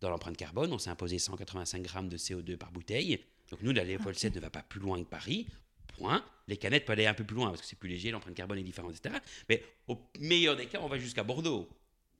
[0.00, 3.20] Dans l'empreinte carbone, on s'est imposé 185 grammes de CO2 par bouteille.
[3.50, 5.46] Donc nous, la Léopold 7 ne va pas plus loin que Paris.
[5.86, 6.24] Point.
[6.48, 8.58] Les canettes peuvent aller un peu plus loin parce que c'est plus léger, l'empreinte carbone
[8.58, 9.16] est différente, etc.
[9.48, 11.68] Mais au meilleur des cas, on va jusqu'à Bordeaux.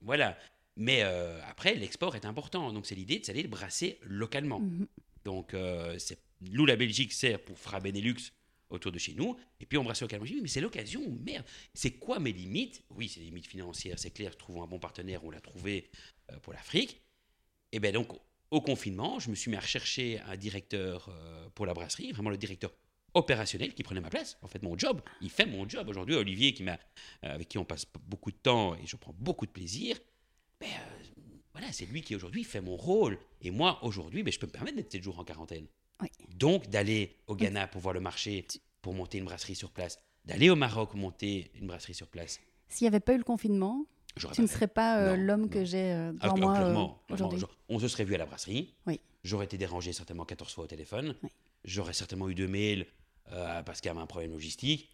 [0.00, 0.38] Voilà.
[0.76, 2.72] Mais euh, après, l'export est important.
[2.72, 4.60] Donc c'est l'idée de s'aller le brasser localement.
[4.60, 4.86] Mhm.
[5.24, 5.98] Donc euh,
[6.40, 8.32] nous, la Belgique sert pour Fra Benelux
[8.70, 9.36] autour de chez nous.
[9.60, 10.26] Et puis on brasse localement.
[10.26, 11.44] Je dis, mais c'est l'occasion, merde.
[11.74, 12.82] C'est quoi mes limites?
[12.90, 14.36] Oui, c'est des limites financières, c'est clair.
[14.36, 15.90] Trouvons un bon partenaire, on l'a trouvé
[16.30, 17.00] euh, pour l'Afrique.
[17.72, 18.08] Et bien donc,
[18.50, 22.30] au confinement, je me suis mis à rechercher un directeur euh, pour la brasserie, vraiment
[22.30, 22.72] le directeur
[23.14, 24.38] opérationnel qui prenait ma place.
[24.42, 25.88] En fait, mon job, il fait mon job.
[25.88, 29.14] Aujourd'hui, Olivier, qui m'a, euh, avec qui on passe beaucoup de temps et je prends
[29.18, 29.98] beaucoup de plaisir,
[30.60, 33.18] ben, euh, voilà, c'est lui qui aujourd'hui fait mon rôle.
[33.40, 35.66] Et moi, aujourd'hui, ben, je peux me permettre d'être 7 jours en quarantaine.
[36.02, 36.08] Oui.
[36.36, 38.46] Donc, d'aller au Ghana pour voir le marché,
[38.82, 42.40] pour monter une brasserie sur place, d'aller au Maroc monter une brasserie sur place.
[42.68, 43.86] S'il n'y avait pas eu le confinement,
[44.32, 47.02] tu ne serais pas euh, l'homme que j'ai euh, Ah, devant moi euh, clairement, clairement.
[47.10, 47.44] aujourd'hui.
[47.68, 48.74] On se serait vu à la brasserie.
[48.86, 49.00] Oui.
[49.24, 51.16] J'aurais été dérangé certainement 14 fois au téléphone.
[51.22, 51.30] Oui.
[51.64, 52.86] J'aurais certainement eu deux mails
[53.32, 54.88] euh, parce qu'il y avait un problème logistique.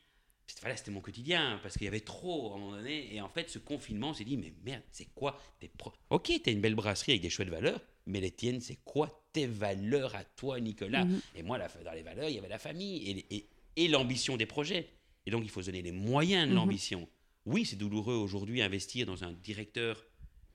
[0.47, 3.15] C'était voilà, c'était mon quotidien parce qu'il y avait trop à un moment donné.
[3.15, 6.33] Et en fait, ce confinement, on s'est dit mais merde, c'est quoi tes pro- Ok,
[6.43, 10.15] t'as une belle brasserie avec des chouettes valeurs, mais les tiennes, c'est quoi tes valeurs
[10.17, 11.05] à toi, Nicolas?
[11.05, 11.21] Mhm.
[11.37, 14.37] Et moi, la- dans les valeurs, il y avait la famille et, et- et l'ambition
[14.37, 14.89] des projets.
[15.27, 16.57] Et donc, il faut se donner les moyens de Mhm.
[16.57, 17.09] l'ambition.
[17.47, 20.05] Oui, c'est douloureux aujourd'hui investir dans un directeur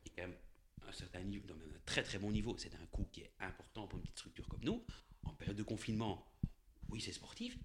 [0.04, 0.38] qui est quand même
[0.88, 2.56] un certain niveau, dans un très très bon niveau.
[2.58, 4.84] C'est un coût qui est important pour une petite structure comme nous.
[5.24, 6.26] En période de confinement,
[6.90, 7.58] oui, c'est sportif,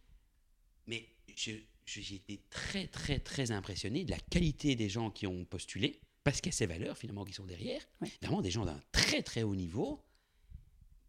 [0.87, 1.66] mais j'ai
[2.14, 6.50] été très très très impressionné de la qualité des gens qui ont postulé, parce qu'il
[6.52, 7.82] y a ces valeurs finalement qui sont derrière.
[8.00, 8.11] Ouais.
[8.20, 10.02] Vraiment des gens d'un très très haut niveau,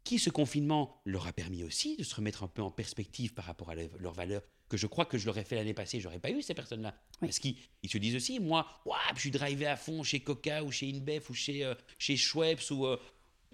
[0.04, 3.46] qui ce confinement leur a permis aussi de se remettre un peu en perspective par
[3.46, 6.20] rapport à le- leurs valeurs, que je crois que je l'aurais fait l'année passée, j'aurais
[6.20, 6.96] pas eu ces personnes-là.
[7.22, 7.28] Oui.
[7.28, 8.68] Parce qu'ils ils se disent aussi, moi,
[9.16, 12.70] je suis drivé à fond chez Coca ou chez InBev ou chez, euh, chez Schweppes
[12.72, 12.98] ou, euh,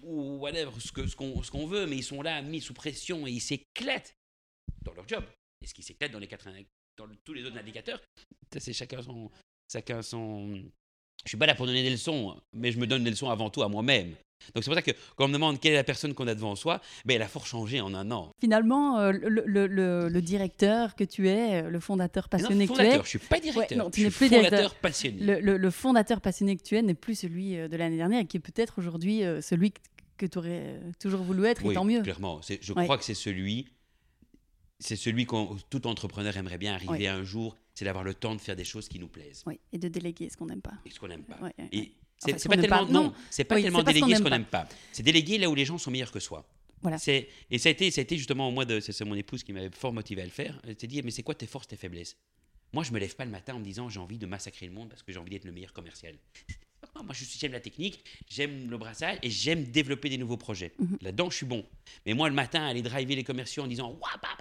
[0.02, 3.32] ou whatever, ce qu'on ce qu'on veut, mais ils sont là mis sous pression et
[3.32, 4.14] ils s'éclatent
[4.82, 5.24] dans leur job.
[5.62, 6.62] Et ce qui s'éclate dans, les 80
[6.96, 8.00] dans le- tous les autres indicateurs,
[8.58, 9.30] c'est chacun son,
[9.70, 10.62] chacun son...
[11.24, 13.50] Je suis pas là pour donner des leçons, mais je me donne des leçons avant
[13.50, 14.14] tout à moi-même.
[14.54, 16.34] Donc c'est pour ça que quand on me demande quelle est la personne qu'on a
[16.34, 18.32] devant soi, ben, elle a fort changé en un an.
[18.40, 22.80] Finalement, euh, le, le- le- le directeur que tu es, le fondateur passionné non, que
[22.80, 23.78] tu es, je suis pas directeur.
[23.78, 24.74] non, tu je n'es suis plus fondateur directeur.
[24.80, 25.40] passionné.
[25.40, 28.38] le, fondateur passionné que tu es n'est plus celui euh, de l'année dernière et qui
[28.38, 29.80] est peut-être aujourd'hui euh, celui que,
[30.18, 32.02] que tu aurais toujours voulu être, et Oui, tant mieux.
[32.02, 32.40] clairement.
[32.42, 32.84] Je Ouais.
[32.84, 33.68] crois que c'est celui,
[34.78, 37.06] c'est celui qu'on tout entrepreneur aimerait bien arriver Ouais.
[37.08, 39.78] un jour, c'est d'avoir le temps de faire des choses qui nous plaisent Oui, et
[39.78, 40.72] de déléguer ce qu'on n'aime pas.
[40.84, 41.36] et ce qu'on n'aime pas.
[41.42, 41.92] Ouais, ouais, Et ouais.
[42.22, 42.92] C'est Enfin, pas tellement pas.
[42.92, 44.36] non, c'est pas Oui, tellement ce qu'on déléguer ce n'aime qu'on pas.
[44.38, 44.68] n'aime pas.
[44.92, 46.46] C'est déléguer là où les gens sont meilleurs que soi.
[46.82, 46.98] Voilà.
[46.98, 49.42] C'est et ça a été ça a été justement au mois de c'est mon épouse
[49.42, 50.60] qui m'avait fort motivé à le faire.
[50.66, 52.16] Elle s'est dit mais c'est quoi tes forces tes faiblesses?
[52.72, 54.72] Moi je me lève pas le matin en me disant j'ai envie de massacrer le
[54.72, 56.14] monde parce que j'ai envie d'être le meilleur commercial.
[56.96, 60.36] Non, moi je suis- j'aime la technique, j'aime le brassage et j'aime développer des nouveaux
[60.38, 60.72] projets.
[60.78, 60.98] Mhm.
[61.02, 61.66] Là-dedans je suis bon.
[62.06, 64.36] Mais moi le matin aller driver les commerciaux en disant pas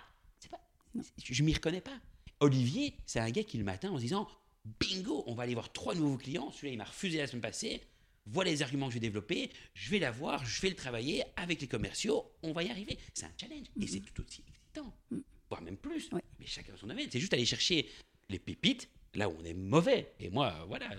[1.23, 1.97] je, je m'y reconnais pas.
[2.39, 4.27] Olivier, c'est un gars qui le matin en se disant
[4.65, 6.51] bingo, on va aller voir trois nouveaux clients.
[6.51, 7.81] Celui-là, il m'a refusé la semaine passée.
[8.25, 9.49] Voilà les arguments que je vais développer.
[9.73, 12.31] Je vais l'avoir, je vais le travailler avec les commerciaux.
[12.43, 12.97] On va y arriver.
[13.13, 13.67] C'est un challenge.
[13.81, 15.23] Et c'est tout aussi excitant, Mhm.
[15.49, 16.09] voire même plus.
[16.11, 16.21] Ouais.
[16.39, 17.07] Mais chacun son domaine.
[17.11, 17.89] C'est juste aller chercher
[18.29, 20.13] les pépites là où on est mauvais.
[20.19, 20.89] Et moi, voilà.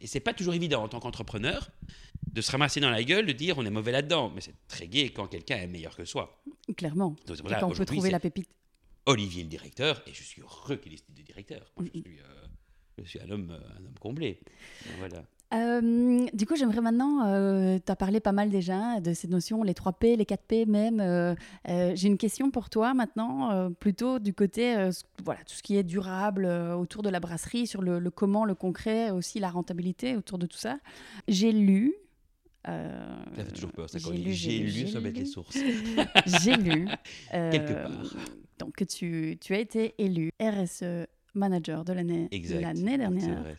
[0.00, 1.70] Et c'est pas toujours évident en tant qu'entrepreneur
[2.30, 4.30] de se ramasser dans la gueule, de dire on est mauvais là-dedans.
[4.34, 6.42] Mais c'est très gai quand quelqu'un est meilleur que soi.
[6.76, 7.16] Clairement.
[7.26, 8.50] Donc, c'est Et quand on peut trouver la pépite.
[9.08, 11.72] Olivier le directeur, et je suis heureux qu'il ait ce directeur.
[11.76, 12.04] Moi, je, Mhm.
[12.04, 12.45] suis, euh,
[13.02, 14.40] je suis un homme, euh, un homme comblé.
[14.98, 15.24] Voilà.
[15.54, 17.22] Euh, du coup, j'aimerais maintenant,
[17.78, 20.98] tu as parlé pas mal déjà de ces notions, les 3P, les 4P même.
[21.00, 21.34] euh,
[21.68, 24.90] euh, J'ai une question pour toi maintenant, euh, plutôt du côté, euh,
[25.24, 28.44] voilà, tout ce qui est durable euh, autour de la brasserie, sur le, le comment,
[28.44, 30.78] le concret, aussi la rentabilité autour de tout ça.
[31.28, 31.94] J'ai lu...
[32.66, 35.26] euh, Ça fait toujours peur, ça, quand j'ai lu, lu, ça met les lu.
[35.26, 35.56] sources.
[36.42, 36.88] J'ai lu.
[37.30, 38.16] Quelque euh, part.
[38.58, 41.06] Donc, tu, tu as été élu RSE
[41.36, 43.56] manager de l'année C'est dernière, vrai,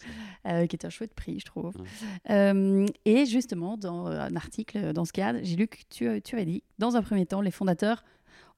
[0.48, 1.76] euh, qui est un chouette prix, je trouve.
[1.78, 2.32] Ouais.
[2.32, 6.36] Euh, et justement, dans euh, un article dans ce cadre, j'ai lu que tu, tu
[6.36, 8.04] avais dit, dans un premier temps, les fondateurs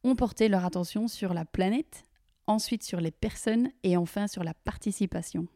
[0.04, 2.04] ont porté leur attention sur la planète,
[2.48, 5.48] ensuite sur les personnes et enfin sur la participation.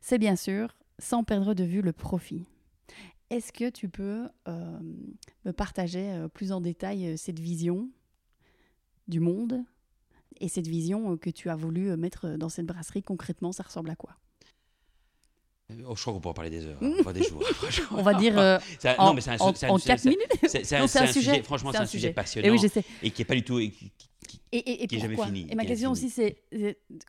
[0.00, 2.44] C'est bien sûr sans perdre de vue le profit.
[3.30, 4.78] Est-ce que tu peux euh,
[5.44, 7.88] me partager plus en détail cette vision
[9.06, 9.64] du monde
[10.40, 13.62] et cette vision euh, que tu as voulu euh, mettre dans cette brasserie concrètement, ça
[13.62, 14.16] ressemble à quoi?
[15.86, 17.42] Oh, je crois qu'on pourra parler des heures, hein, pas des jours.
[17.46, 17.98] franchement.
[17.98, 18.58] On va dire euh,
[18.98, 20.28] en, non, mais c'est un, en- c'est un- en c'est- 4 c'est- minutes.
[20.46, 22.84] c'est- un, sujet, sujet, franchement, c'est un sujet Et passionnant oui, je sais.
[23.02, 23.58] et qui est pas du tout.
[23.58, 23.92] et qui-
[24.26, 26.38] qui- Et, et, et qui est jamais fini, Et ma question aussi, c'est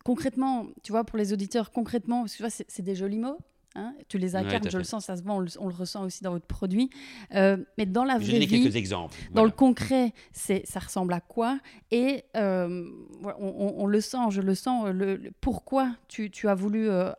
[0.04, 3.38] concrètement, tu vois, pour les auditeurs, concrètement, parce que tu vois, c'est des jolis mots.
[3.76, 6.04] Hein, tu les incarnes, je le sens, ça se voit, on le, on le ressent
[6.06, 6.90] aussi dans votre produit.
[7.36, 9.16] Euh, mais dans la Je vais vraie donner vie, quelques exemples.
[9.32, 11.60] dans le concret, c'est ça ressemble à quoi?
[11.92, 12.86] Et euh,
[13.24, 14.88] on, on- on le sent, je le sens.
[14.90, 17.12] Le, le- pourquoi tu, tu as voulu, euh,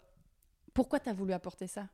[0.74, 1.88] pourquoi tu as voulu apporter ça?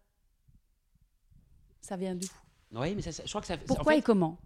[1.81, 2.27] Ça vient d'où?
[2.73, 3.55] Oui, mais ça, ça- je crois que ça.
[3.55, 4.38] en Pourquoi fait, et comment?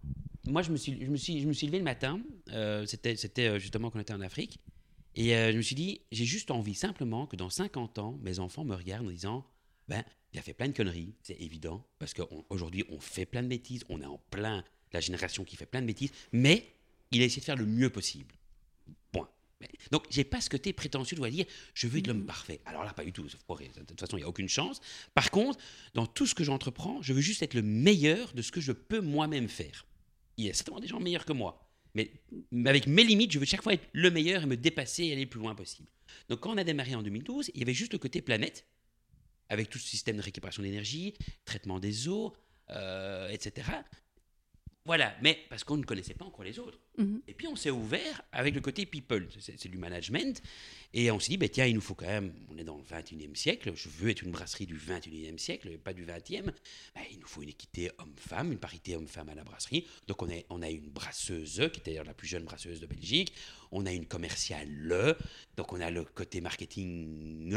[0.47, 2.19] Moi, je me suis, je me suis, je me suis levé le matin.
[2.51, 4.59] euh, c'était, c'était justement quand on était en Afrique.
[5.15, 8.63] Et je me suis dit, j'ai juste envie simplement que dans 50 ans, mes enfants
[8.63, 9.45] me regardent en disant,
[9.91, 13.49] ben, il a fait plein de conneries, c'est évident, parce qu'aujourd'hui, on fait plein de
[13.49, 16.65] bêtises, on est en plein la génération qui fait plein de bêtises, mais
[17.11, 18.33] il a essayé de faire le mieux possible.
[19.11, 19.29] Point.
[19.59, 22.61] Mais- Donc, j'ai pas ce côté prétentieux de dire, je veux être l'homme parfait.
[22.65, 23.23] Alors là, pas du tout.
[23.23, 24.79] De toute façon, il n'y a aucune chance.
[25.13, 25.59] Par contre,
[25.93, 28.71] dans tout ce que j'entreprends, je veux juste être le meilleur de ce que je
[28.71, 29.85] peux moi-même faire.
[30.37, 31.69] Il y a certainement des gens meilleurs que moi.
[31.95, 32.13] Mais
[32.65, 35.23] avec mes limites, je veux chaque fois être le meilleur et me dépasser et aller
[35.23, 35.89] le plus loin possible.
[36.29, 38.65] Donc quand on a démarré en 2012, il y avait juste le côté planète,
[39.51, 42.33] avec tout ce système de récupération d'énergie, traitement des eaux,
[42.69, 43.67] euh, etc.
[44.85, 46.79] Voilà, mais parce qu'on ne connaissait pas encore les autres.
[46.97, 47.21] Mhm.
[47.27, 50.41] Et puis on s'est ouvert avec le côté people, c'est du management.
[50.93, 52.83] Et on s'est dit, bah, tiens, il nous faut quand même, on est dans le
[52.83, 56.45] 21e siècle, je veux être une brasserie du 21e siècle, pas du 20e.
[56.95, 59.85] Bah, il nous faut une équité homme-femme, une parité homme-femme à la brasserie.
[60.07, 62.87] Donc on a, on a une brasseuse, qui était d'ailleurs la plus jeune brasseuse de
[62.87, 63.33] Belgique.
[63.71, 65.15] On a une commerciale,
[65.57, 67.53] donc on a le côté marketing,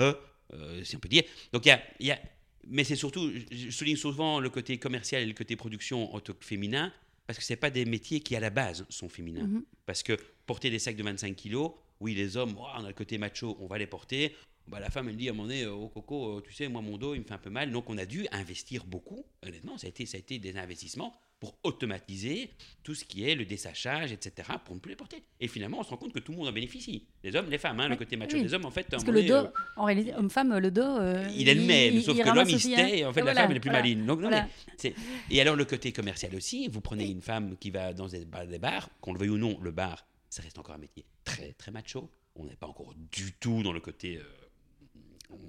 [0.82, 1.24] si on peut dire.
[1.52, 2.20] Donc il y a, y a-
[2.66, 6.32] mais c'est surtout, je- souligne souvent le côté commercial et le côté production en tant
[6.32, 6.92] que féminin,
[7.26, 9.46] parce que ce pas des métiers qui à la base sont féminins.
[9.46, 9.64] Mhm.
[9.86, 12.94] Parce que porter des sacs de 25 kilos, oui, les hommes, oh, on a le
[12.94, 14.34] côté macho, on va les porter.
[14.66, 16.80] Bah, la femme, elle dit à un moment donné, oh Coco, euh, tu sais, moi,
[16.80, 17.70] mon dos, il me fait un peu mal.
[17.70, 19.24] Donc, on a dû investir beaucoup.
[19.46, 22.50] Honnêtement, ça a été, ça a été des investissements pour automatiser
[22.82, 25.22] tout ce qui est le dessachage, etc., pour ne plus les porter.
[25.40, 27.04] Et finalement, on se rend compte que tout le monde en bénéficie.
[27.22, 28.42] Les hommes, les femmes, hein, le côté macho oui.
[28.42, 30.80] des hommes, en fait, Parce que le dos, euh, en réalité, homme-femme, le dos.
[30.82, 32.76] euh, il est le même, sauf que l'homme, il se hein.
[32.76, 33.82] tait, et en fait, la femme, elle est plus voilà.
[33.82, 34.06] maline.
[34.06, 34.44] Donc, non, Voilà.
[34.66, 34.94] mais c'est-
[35.30, 38.46] Et alors, le côté commercial aussi, vous prenez une femme qui va dans des bars,
[38.46, 41.52] des bars, qu'on le veuille ou non, le bar, ça reste encore un métier très,
[41.52, 42.10] très macho.
[42.36, 44.16] On n'est pas encore du tout dans le côté.
[44.16, 44.22] euh,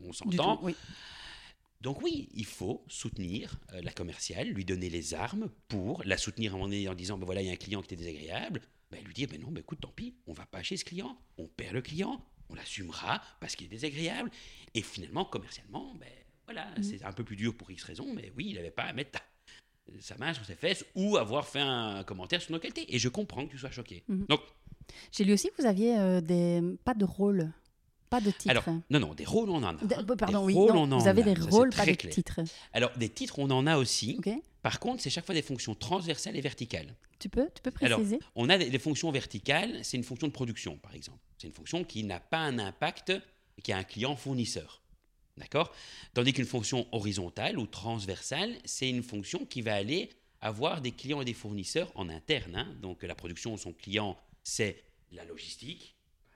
[0.08, 0.60] on s'entend.
[0.62, 0.76] oui.
[1.82, 6.52] Donc, oui, il faut soutenir euh, la commerciale, lui donner les armes pour la soutenir
[6.52, 8.04] à un moment donné en disant ben voilà, il y a un client qui était
[8.04, 8.62] désagréable.
[8.92, 11.18] Ben, lui dire ben non, ben écoute, tant pis, on va pas chez ce client,
[11.38, 14.32] on perd le client, on l'assumera parce qu'il est désagréable.
[14.74, 16.10] Et finalement, commercialement, ben
[16.46, 16.84] voilà, Mhm.
[16.84, 19.20] c'est un peu plus dur pour X raisons, mais oui, il n'avait pas à mettre
[20.00, 22.94] sa main sur ses fesses ou avoir fait un commentaire sur nos qualités.
[22.96, 24.04] Et je comprends que tu sois choqué.
[24.08, 24.26] Mhm.
[24.30, 24.42] Donc,
[25.12, 27.52] J'ai lu aussi que vous aviez euh, des pas de rôle,
[28.10, 28.50] pas de titre.
[28.50, 29.74] alors, non, non, des rôles, on en a.
[29.74, 30.54] Des- Des pardon, oui.
[30.54, 31.34] rôles, non, on en vous avez a.
[31.34, 32.14] des rôles, pas des clair.
[32.14, 32.40] titres.
[32.74, 34.20] Alors, des titres, on en a aussi.
[34.62, 36.96] Par contre, c'est chaque fois des fonctions transversales et verticales.
[37.20, 38.20] Tu peux, tu peux Alors, préciser?
[38.36, 41.20] On a des, des fonctions verticales, c'est une fonction de production, par exemple.
[41.38, 43.14] C'est une fonction qui n'a pas un impact,
[43.64, 44.82] qui a un client fournisseur.
[45.38, 45.74] D'accord?
[46.14, 50.10] Tandis qu'une fonction horizontale ou transversale, c'est une fonction qui va aller
[50.42, 52.56] avoir des clients et des fournisseurs en interne.
[52.56, 52.68] hein.
[52.82, 55.95] Donc la production, son client, c'est la logistique,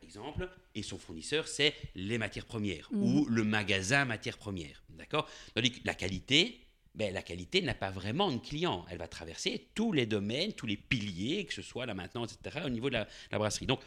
[0.09, 3.03] exemple, et son fournisseur, c'est les matières premières Mhm.
[3.03, 4.81] ou le magasin matières premières.
[4.89, 5.29] D'accord?
[5.53, 6.59] Tandis que la qualité,
[6.95, 8.85] ben, la qualité n'a pas vraiment de client.
[8.89, 12.61] Elle va traverser tous les domaines, tous les piliers, que ce soit la maintenance, etc.,
[12.65, 13.67] au niveau de la, la brasserie.
[13.67, 13.81] Donc,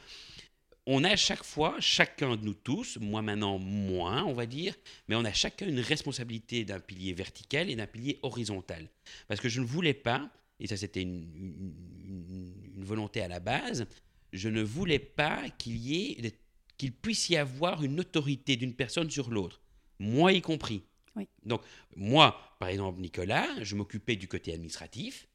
[0.86, 4.74] on a chaque fois, chacun de nous tous, moi maintenant moins, on va dire,
[5.08, 8.88] mais on a chacun une responsabilité d'un pilier vertical et d'un pilier horizontal.
[9.28, 10.28] Parce que je ne voulais pas,
[10.60, 11.74] et ça c'était une, une-
[12.08, 13.86] une- une volonté à la base,
[14.32, 16.34] je ne voulais pas qu'il y ait,
[16.76, 19.60] qu'il puisse y avoir une autorité d'une personne sur l'autre,
[19.98, 20.82] moi y compris.
[21.14, 21.28] Oui.
[21.44, 21.62] Donc,
[21.94, 25.28] moi, par exemple, Nicolas, je m'occupais du côté administratif,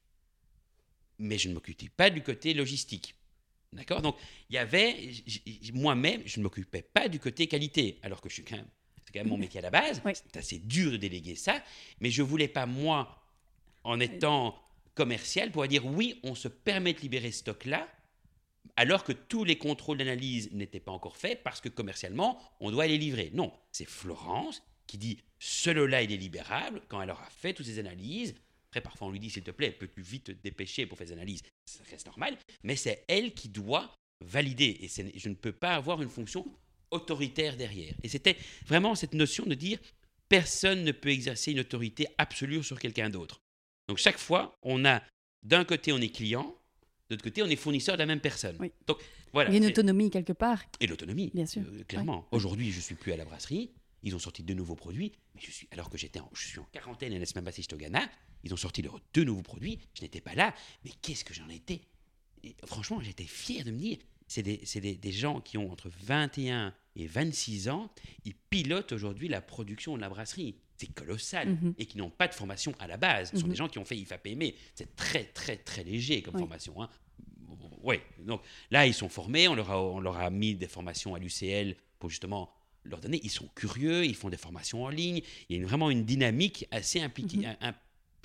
[1.18, 3.14] mais je ne m'occupais pas du côté logistique.
[3.72, 4.02] D'accord?
[4.02, 4.16] Donc,
[4.50, 4.96] il y avait,
[5.74, 8.68] moi-même, je ne m'occupais pas du côté qualité, alors que je suis quand même,
[9.04, 10.02] c'est quand même mon métier à la base.
[10.04, 10.12] Oui.
[10.14, 11.62] C'est assez dur de déléguer ça,
[12.00, 13.22] mais je voulais pas, moi,
[13.84, 14.60] en étant
[14.94, 17.88] commercial, pouvoir dire oui, on se permet de libérer ce stock-là,
[18.76, 22.86] alors que tous les contrôles d'analyse n'étaient pas encore faits parce que commercialement, on doit
[22.86, 23.30] les livrer.
[23.34, 27.66] Non, c'est Florence qui dit ce lot-là, il est libérable quand elle aura fait toutes
[27.66, 28.34] ces analyses.
[28.70, 31.12] Après, parfois, on lui dit s'il te plaît, peux-tu vite te dépêcher pour faire des
[31.12, 31.42] analyses?
[31.66, 33.90] Ça reste normal, mais c'est elle qui doit
[34.24, 34.78] valider.
[34.80, 36.44] Et je ne peux pas avoir une fonction
[36.90, 37.94] autoritaire derrière.
[38.02, 39.78] Et c'était vraiment cette notion de dire
[40.28, 43.40] personne ne peut exercer une autorité absolue sur quelqu'un d'autre.
[43.88, 45.02] Donc chaque fois, on a
[45.42, 46.54] d'un côté on est client,
[47.08, 48.56] de l'autre côté on est fournisseur de la même personne.
[48.86, 48.98] Donc
[49.32, 49.50] voilà.
[49.50, 50.62] Il y a une autonomie quelque part.
[50.80, 51.62] Et l'autonomie, bien sûr.
[51.62, 52.26] Euh, clairement.
[52.32, 53.70] Aujourd'hui, je suis plus à la brasserie.
[54.02, 56.68] Ils ont sorti deux nouveaux produits, mais je suis alors que j'étais, je suis en
[56.70, 58.08] quarantaine à la semaine passée au Ghana.
[58.44, 59.80] Ils ont sorti leurs deux nouveaux produits.
[59.94, 61.80] Je n'étais pas là, mais qu'est-ce que j'en étais?
[62.66, 66.72] Franchement, j'étais fier de me dire, c'est des, des, des, gens qui ont entre 21
[66.94, 67.90] et 26 ans,
[68.24, 70.54] ils pilotent aujourd'hui la production de la brasserie.
[70.78, 71.48] C'est colossal.
[71.48, 71.74] Mhm.
[71.78, 73.30] Et qui n'ont pas de formation à la base.
[73.30, 73.50] Ce sont mhm.
[73.50, 74.52] des gens qui ont fait IFAPME.
[74.74, 76.80] C'est très, très, très léger comme formation.
[76.80, 76.88] Hein.
[77.82, 79.48] Oui, donc là, ils sont formés.
[79.48, 82.50] On leur a, on leur a mis des formations à l'UCL pour justement
[82.84, 83.20] leur donner.
[83.22, 85.20] Ils sont curieux, ils font des formations en ligne.
[85.48, 87.46] Il y a vraiment une dynamique assez impliquée.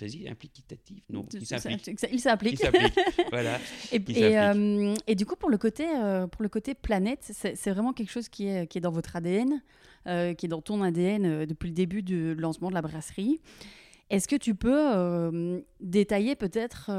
[0.01, 1.99] Mhm implicatif Non, il s'applique.
[2.12, 2.62] Il s'applique.
[3.32, 3.60] voilà.
[3.91, 7.71] Et, et, euh, et, du coup, pour le côté, euh, pour le côté planète, c'est
[7.71, 9.62] vraiment quelque chose qui est, qui est dans votre ADN,
[10.08, 13.39] euh, qui est dans ton ADN depuis le début du lancement de la brasserie.
[14.09, 16.91] Est-ce que tu peux détailler peut-être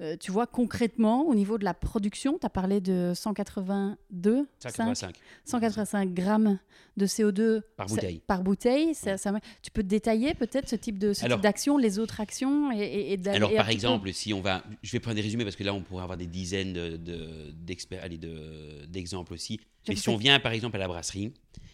[0.00, 5.16] euh, tu vois, concrètement, au niveau de la production, tu as parlé de 182 185.
[5.44, 6.58] 185 grammes
[6.96, 8.22] de CO2 par bouteille.
[8.26, 9.16] Par bouteille ça,
[9.60, 14.12] tu peux détailler peut-être ce type d'action, les autres actions et, et, Alors, par exemple,
[14.12, 14.62] si on va.
[14.82, 18.86] Je vais prendre des résumés parce que là, on pourrait avoir des dizaines d'exemples de,
[18.86, 19.60] de, aussi.
[19.88, 21.32] Mais si on vient, par exemple, à la brasserie,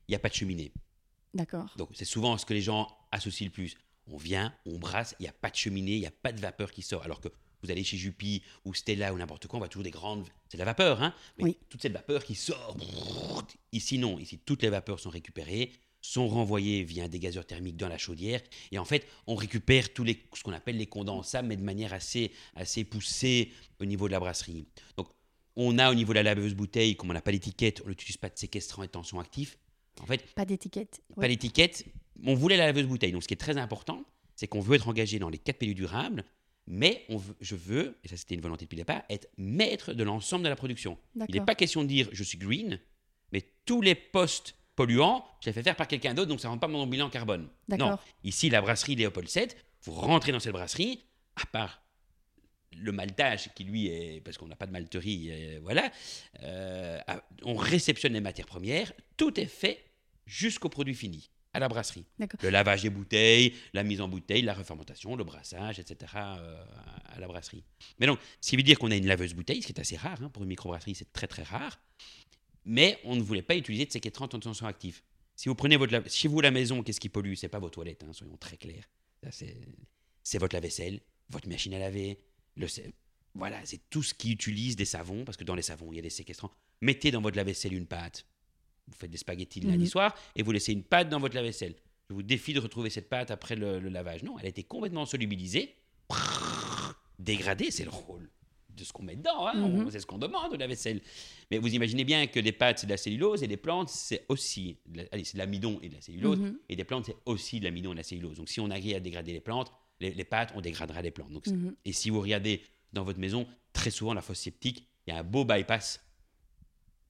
[0.09, 0.73] il n'y a pas de cheminée.
[1.35, 1.75] D'accord.
[1.77, 3.77] Donc, c'est souvent ce que les gens associent le plus.
[4.07, 6.41] On vient, on brasse, il n'y a pas de cheminée, il n'y a pas de
[6.41, 7.03] vapeur qui sort.
[7.05, 7.29] Alors que
[7.63, 10.27] vous allez chez Juppie ou Stella ou n'importe quoi, on voit toujours des grandes.
[10.49, 11.57] C'est de la vapeur, hein Mais oui.
[11.71, 12.77] toute cette vapeur qui sort.
[13.73, 14.19] Ici, non.
[14.19, 18.43] Ici, toutes les vapeurs sont récupérées, sont renvoyées via un dégazeur thermique dans la chaudière.
[18.71, 21.95] Et en fait, on récupère tous les, ce qu'on appelle les condensables, mais de manière
[21.95, 24.67] assez, assez poussée au niveau de la brasserie.
[24.99, 25.09] Donc,
[25.57, 28.19] on a au niveau de la laveuse bouteille, comme on n'a pas d'étiquette, on n'utilise
[28.19, 29.57] pas de séquestrant et tension actif.
[30.03, 31.01] En fait, pas d'étiquette.
[31.17, 31.87] Pas d'étiquette.
[32.25, 33.13] On voulait la laveuse bouteille.
[33.13, 34.05] Donc, ce qui est très important,
[34.37, 36.25] c'est qu'on veut être engagé dans les quatre piliers durables.
[36.67, 40.03] Mais on je veux, et ça c'était une volonté depuis le départ, être maître de
[40.03, 40.97] l'ensemble de la production.
[41.29, 42.81] Il n'est pas question de dire je suis green,
[43.33, 46.53] mais tous les postes polluants, je les fais faire par quelqu'un d'autre, donc ça ne
[46.53, 47.49] rend pas mon bilan carbone.
[47.69, 51.05] Non, ici la brasserie Léopold 7, vous rentrez dans cette brasserie,
[51.37, 51.83] à part
[52.77, 55.93] le maltage qui lui est, parce qu'on n'a pas de malterie, euh, voilà,
[56.43, 56.99] euh,
[57.45, 59.85] on réceptionne les matières premières, tout est fait
[60.27, 62.05] jusqu'au produit fini à la brasserie.
[62.19, 66.13] Le lavage des bouteilles, la mise en bouteille, la refermentation, le brassage, etc.
[66.17, 66.65] Euh,
[67.07, 67.65] à la brasserie.
[67.99, 69.97] Mais donc, ce qui veut dire qu'on a une laveuse bouteille, ce qui est assez
[69.97, 71.81] rare hein, pour une microbrasserie, c'est très très rare.
[72.65, 75.01] Mais on ne voulait pas utiliser de séquestrant en tension active.
[75.37, 77.35] Si vous prenez votre chez vous la maison, qu'est-ce qui pollue?
[77.35, 78.89] C'est pas vos toilettes, hein, soyons très clairs.
[79.31, 82.19] C'est votre lave-vaisselle, votre machine à laver,
[82.57, 82.67] le
[83.35, 85.99] voilà, c'est tout ce qui utilise des savons, parce que dans les savons, il y
[85.99, 86.53] a des séquestrants.
[86.81, 88.27] Mettez dans votre lave-vaisselle une pâte,
[88.87, 89.91] vous faites des spaghettis le lundi mhm.
[89.91, 91.75] soir et vous laissez une pâte dans votre lave-vaisselle.
[92.09, 94.23] Je vous défie de retrouver cette pâte après le, lavage.
[94.23, 95.75] Non, elle a été complètement solubilisée,
[97.19, 98.31] dégradée, c'est le rôle
[98.69, 99.47] de ce qu'on met dedans.
[99.47, 99.69] Hein.
[99.69, 99.91] Mhm.
[99.91, 101.01] C'est ce qu'on demande de la vaisselle.
[101.51, 104.27] Mais vous imaginez bien que des pâtes, c'est de la cellulose et des plantes, c'est
[104.29, 106.39] aussi de allez, c'est de l'amidon et de la cellulose.
[106.39, 106.59] Mhm.
[106.69, 108.37] Et des plantes, c'est aussi de l'amidon et de la cellulose.
[108.37, 109.71] Donc si on arrive à dégrader les plantes,
[110.01, 111.31] les, pâtes, on dégradera les plantes.
[111.31, 111.47] Donc,
[111.85, 115.21] Et si vous regardez dans votre maison, très souvent, la fosse septique, il y a
[115.21, 116.01] un beau bypass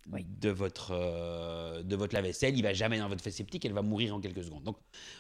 [0.07, 4.15] de votre, euh, de votre lave-vaisselle, il va jamais dans votre septique, elle va mourir
[4.15, 4.65] en quelques secondes.
[4.65, 4.79] Donc,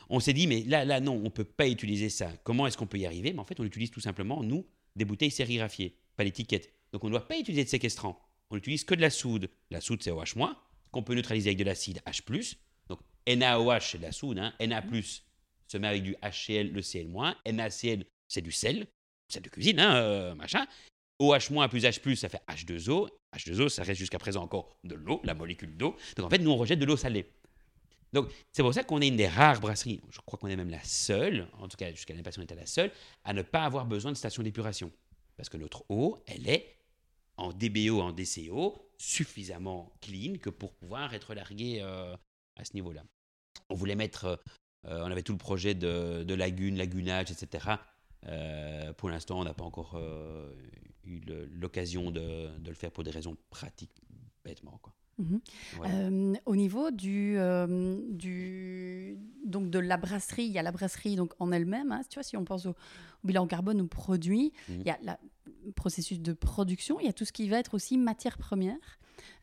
[0.08, 2.30] on s'est dit, mais là, là, non, on peut pas utiliser ça.
[2.44, 3.32] Comment est-ce qu'on peut y arriver?
[3.32, 4.66] Mais en fait, on utilise tout simplement, nous,
[4.96, 6.72] des bouteilles sérigraphiées, pas l'étiquette.
[6.92, 8.20] Donc, on ne doit pas utiliser de séquestrant.
[8.50, 9.48] On n'utilise que de la soude.
[9.70, 10.54] La soude, c'est OH-,
[10.90, 12.56] qu'on peut neutraliser avec de l'acide H+.
[12.88, 14.38] Donc, NaOH, c'est de la soude.
[14.38, 14.52] Hein.
[14.60, 14.82] Na+,
[15.66, 17.08] se met avec du HCl, le Cl-.
[17.46, 18.86] NaCl, c'est du sel,
[19.28, 20.66] sel de cuisine, hein, euh, machin.
[21.20, 23.08] OH- plus H+, ça fait H2O.
[23.36, 25.96] H2O, ça reste jusqu'à présent encore de l'eau, la molécule d'eau.
[26.16, 27.30] Donc en fait, nous, on rejette de l'eau salée.
[28.14, 30.70] Donc c'est pour ça qu'on est une des rares brasseries, je crois qu'on est même
[30.70, 32.92] la seule, en tout cas jusqu'à l'impression on était la seule,
[33.24, 34.92] à ne pas avoir besoin de station d'épuration.
[35.36, 36.76] Parce que notre eau, elle est
[37.36, 42.16] en DBO, en DCO, suffisamment clean que pour pouvoir être larguée euh,
[42.54, 43.02] à ce niveau-là.
[43.68, 44.40] On voulait mettre,
[44.86, 47.66] euh, on avait tout le projet de, de lagune, lagunage, etc.
[48.26, 50.00] Euh, pour l'instant, on n'a pas encore
[51.06, 51.20] eu
[51.52, 54.02] l'occasion de, de, le faire pour des raisons pratiques,
[54.44, 54.78] bêtement.
[54.82, 54.94] Quoi.
[55.18, 55.40] Mhm.
[55.84, 61.16] Euh, au niveau du, euh, du, donc de la brasserie, il y a la brasserie
[61.16, 61.92] donc en elle-même.
[61.92, 62.74] Hein, tu vois, si on pense au,
[63.22, 64.80] bilan carbone, aux produits, mhm.
[64.80, 65.18] il y a la,
[65.76, 68.76] processus de production, il y a tout ce qui va être aussi matière première.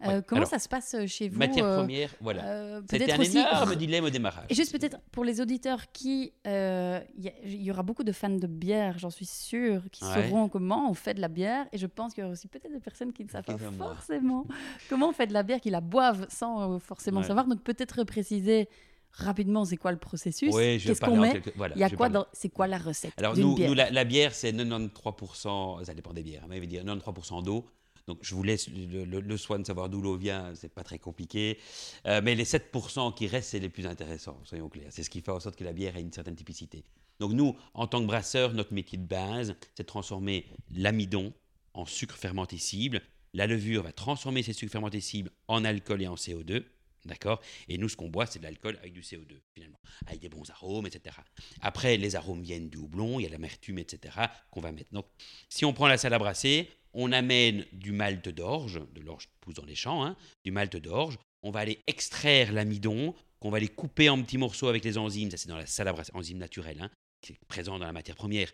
[0.03, 0.21] Euh, Ouais.
[0.27, 2.43] comment Alors, ça se passe euh, chez vous Matière euh, première, voilà.
[2.45, 4.45] euh, C'était un aussi- énorme dilemme au démarrage.
[4.49, 6.33] Et juste peut-être pour les auditeurs qui...
[6.45, 7.01] Il
[7.45, 10.27] y, aura beaucoup de fans de bière, j'en suis sûre, qui Ouais.
[10.29, 11.67] sauront comment on fait de la bière.
[11.71, 14.45] Et je pense qu'il y aura aussi peut-être des personnes qui ne savent pas forcément
[14.89, 17.27] comment on fait de la bière, qui la boivent sans forcément Ouais.
[17.27, 17.47] savoir.
[17.47, 18.67] Donc peut-être préciser
[19.13, 21.79] rapidement c'est quoi le processus, Oui, je vais qu'est-ce parler qu'on met, quelque- voilà, il
[21.79, 22.25] y a quoi dans...
[22.33, 23.69] C'est quoi la recette Alors nous, bière?
[23.69, 27.43] nous, la, la bière, c'est 93%, ça dépend des bières, mais il veut dire 93%
[27.43, 27.65] d'eau.
[28.07, 30.83] Donc je vous laisse le, le- le soin de savoir d'où l'eau vient, c'est pas
[30.83, 31.59] très compliqué.
[32.07, 34.87] Euh, mais les 7% qui restent, c'est les plus intéressants, soyons clairs.
[34.89, 36.83] C'est ce qui fait en sorte que la bière a une certaine typicité.
[37.19, 41.31] Donc nous, en tant que brasseur, notre métier de base, c'est de transformer l'amidon
[41.75, 43.01] en sucre fermenté cible.
[43.33, 46.63] La levure va transformer ces sucres fermentés cibles en alcool et en CO2.
[47.05, 47.41] D'accord?
[47.67, 50.49] Et nous, ce qu'on boit, c'est de l'alcool avec du CO2, finalement, avec des bons
[50.49, 51.15] arômes, etc.
[51.61, 54.15] Après, les arômes viennent du houblon, il y a l'amertume, etc.,
[54.51, 54.91] qu'on va mettre.
[54.93, 55.07] Donc,
[55.49, 59.37] si on prend la salle à brasser, on amène du malt d'orge, de l'orge qui
[59.39, 61.17] pousse dans les champs, hein, du malt d'orge.
[61.41, 65.31] On va aller extraire l'amidon, qu'on va aller couper en petits morceaux avec les enzymes.
[65.31, 66.91] Ça, c'est dans la salle à brasser, enzymes naturelles, hein,
[67.21, 68.51] qui est présent dans la matière première.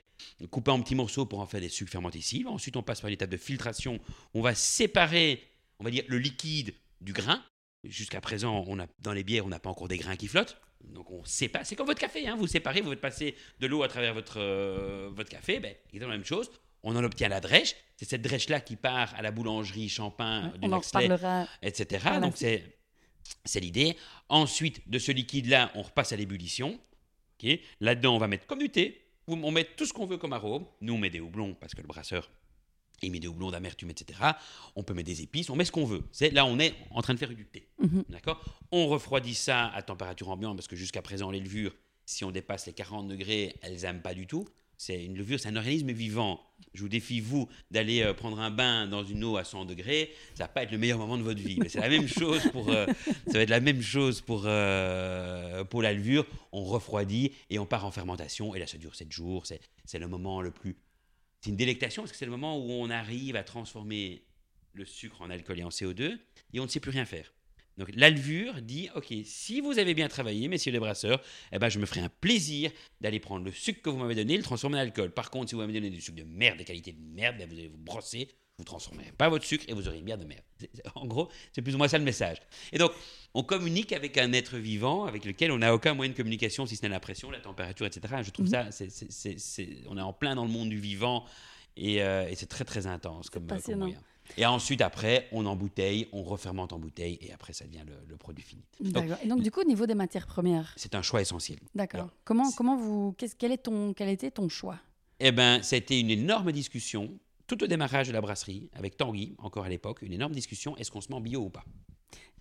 [0.50, 2.48] Couper en petits morceaux pour en faire des sucres fermentés cibles.
[2.48, 4.00] Ensuite, on passe par une étape de filtration.
[4.34, 5.44] On va séparer,
[5.80, 7.44] on va dire, le liquide du grain.
[7.90, 10.58] Jusqu'à présent, on a, dans les bières, on n'a pas encore des grains qui flottent.
[10.84, 11.66] Donc on sépare.
[11.66, 14.40] C'est comme votre café, hein, vous séparez, vous faites passer de l'eau à travers votre,
[14.40, 15.60] euh, votre café.
[15.60, 16.52] Ben, exactement la même chose.
[16.84, 17.76] On en obtient la drèche.
[17.98, 21.10] C'est cette drèche-là qui part à la boulangerie Champagne du On en Nexley,
[21.62, 22.06] etc.
[22.22, 22.78] Donc c'est
[23.44, 23.98] c'est l'idée.
[24.30, 26.80] Ensuite, de ce liquide-là, on repasse à l'ébullition.
[27.80, 29.04] Là-dedans, on va mettre comme du thé.
[29.28, 30.66] On met tout ce qu'on veut comme arôme.
[30.82, 32.30] Nous, on met des houblons parce que le brasseur,
[33.02, 34.20] il met des houblons d'amertume, etc.
[34.76, 35.50] On peut mettre des épices.
[35.50, 36.04] On met ce qu'on veut.
[36.12, 37.68] C'est là, on est en train de faire du thé.
[37.80, 38.06] Mhm.
[38.10, 38.44] D'accord?
[38.72, 41.74] On refroidit ça à température ambiante parce que jusqu'à présent, les levures,
[42.06, 44.48] si on dépasse les 40 degrés, elles n'aiment pas du tout.
[44.78, 46.40] C'est une levure, c'est un organisme vivant.
[46.76, 50.12] Je vous défie, vous, d'aller euh, prendre un bain dans une eau à 100 degrés.
[50.36, 51.58] Ça va pas être le meilleur moment de votre vie.
[51.60, 52.86] Mais c'est la même chose pour, euh,
[53.26, 56.26] ça va être la même chose pour, euh, pour la levure.
[56.52, 58.54] On refroidit et on part en fermentation.
[58.54, 59.48] Et là, ça dure 7 jours.
[59.48, 60.78] C'est, c'est le moment le plus.
[61.42, 64.24] C'est une délectation parce que c'est le moment où on arrive à transformer
[64.74, 66.18] le sucre en alcool et en CO2
[66.54, 67.34] et on ne sait plus rien faire.
[67.78, 71.22] Donc la levure dit, OK, si vous avez bien travaillé, messieurs les brasseurs,
[71.52, 72.72] eh ben, je me ferai un plaisir
[73.02, 75.12] d'aller prendre le sucre que vous m'avez donné et le transformer en alcool.
[75.12, 77.48] Par contre, si vous m'avez donné du sucre de merde, de qualité de merde, ben,
[77.48, 80.18] vous allez vous brosser, vous ne transformerez pas votre sucre et vous aurez une bière
[80.18, 80.42] de merde.
[80.96, 82.38] En gros, c'est plus ou moins ça le message.
[82.72, 82.92] Et donc,
[83.36, 86.76] on communique avec un être vivant avec lequel on n'a aucun moyen de communication, si
[86.76, 88.16] ce n'est la pression, la température, etc.
[88.24, 88.72] Je trouve Mhm.
[88.72, 88.86] ça,
[89.90, 91.24] on est en plein dans le monde du vivant
[91.76, 94.00] et, euh, et c'est très très intense comme, comme moyen.
[94.38, 98.18] Et ensuite, après, on embouteille, on refermente en bouteille et après, ça devient le, le
[98.18, 98.64] produit fini.
[98.82, 99.18] Donc, D'accord.
[99.24, 101.60] Et donc du coup, au niveau des matières premières, c'est un choix essentiel.
[101.76, 102.10] d'accord.
[102.26, 104.80] Comment, comment vous, qu'est-ce- quel est ton, quel était ton choix?
[105.20, 107.18] Eh bien, ça a été une énorme discussion,
[107.48, 110.92] tout au démarrage de la brasserie, avec Tanguy, encore à l'époque, une énorme discussion, est-ce
[110.92, 111.64] qu'on se met en bio ou pas?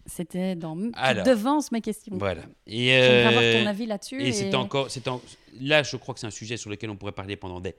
[0.05, 1.25] C'était dans Alors.
[1.25, 2.17] devances mes questions.
[2.17, 2.43] Voilà.
[2.67, 4.23] Et, J'aimerais avoir euh, ton avis là-dessus.
[4.23, 5.21] Et c'est encore, c'est en-
[5.61, 7.75] là, je crois que c'est un sujet sur lequel on pourrait parler pendant des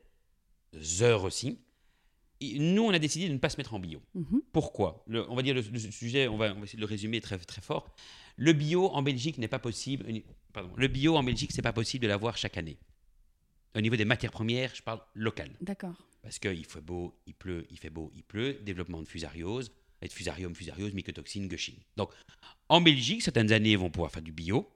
[1.02, 1.60] heures aussi.
[2.42, 4.02] Et nous, on a décidé de ne pas se mettre en bio.
[4.14, 4.42] Mhm.
[4.52, 5.04] Pourquoi?
[5.08, 7.20] Le- On va dire le, le sujet, on va, on va essayer de le résumer
[7.22, 7.90] très, très fort.
[8.36, 10.06] Le bio en Belgique n'est pas possible.
[10.10, 10.20] euh,
[10.54, 12.78] Pardon, le bio en Belgique, c'est pas possible de l'avoir chaque année.
[13.76, 15.51] Au niveau des matières premières, je parle local.
[15.61, 15.95] D'accord.
[16.22, 18.59] Parce qu'il fait beau, il pleut, il fait beau, il pleut.
[18.63, 21.76] Développement de fusariose, et de fusarium, fusariose, mycotoxine, gushing.
[21.95, 22.11] Donc,
[22.70, 24.70] en Belgique, certaines années vont pouvoir faire du bio.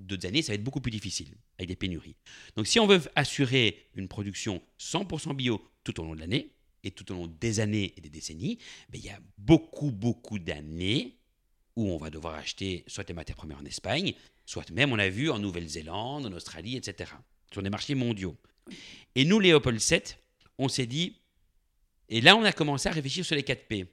[0.00, 2.16] D'autres années, ça va être beaucoup plus difficile, avec des pénuries.
[2.56, 6.90] Donc, si on veut assurer une production 100% bio tout au long de l'année, et
[6.90, 8.58] tout au long des années et des décennies,
[8.90, 11.18] ben, il y a beaucoup, beaucoup d'années
[11.76, 14.14] où on va devoir acheter soit les matières premières en Espagne,
[14.46, 17.10] soit même, on a vu, en Nouvelle-Zélande, en Australie, etc.
[17.52, 18.36] Sur des marchés mondiaux.
[19.14, 20.00] Et nous, Léopold VII,
[20.58, 21.16] on s'est dit,
[22.08, 23.86] et là, on a commencé à réfléchir sur les 4 P.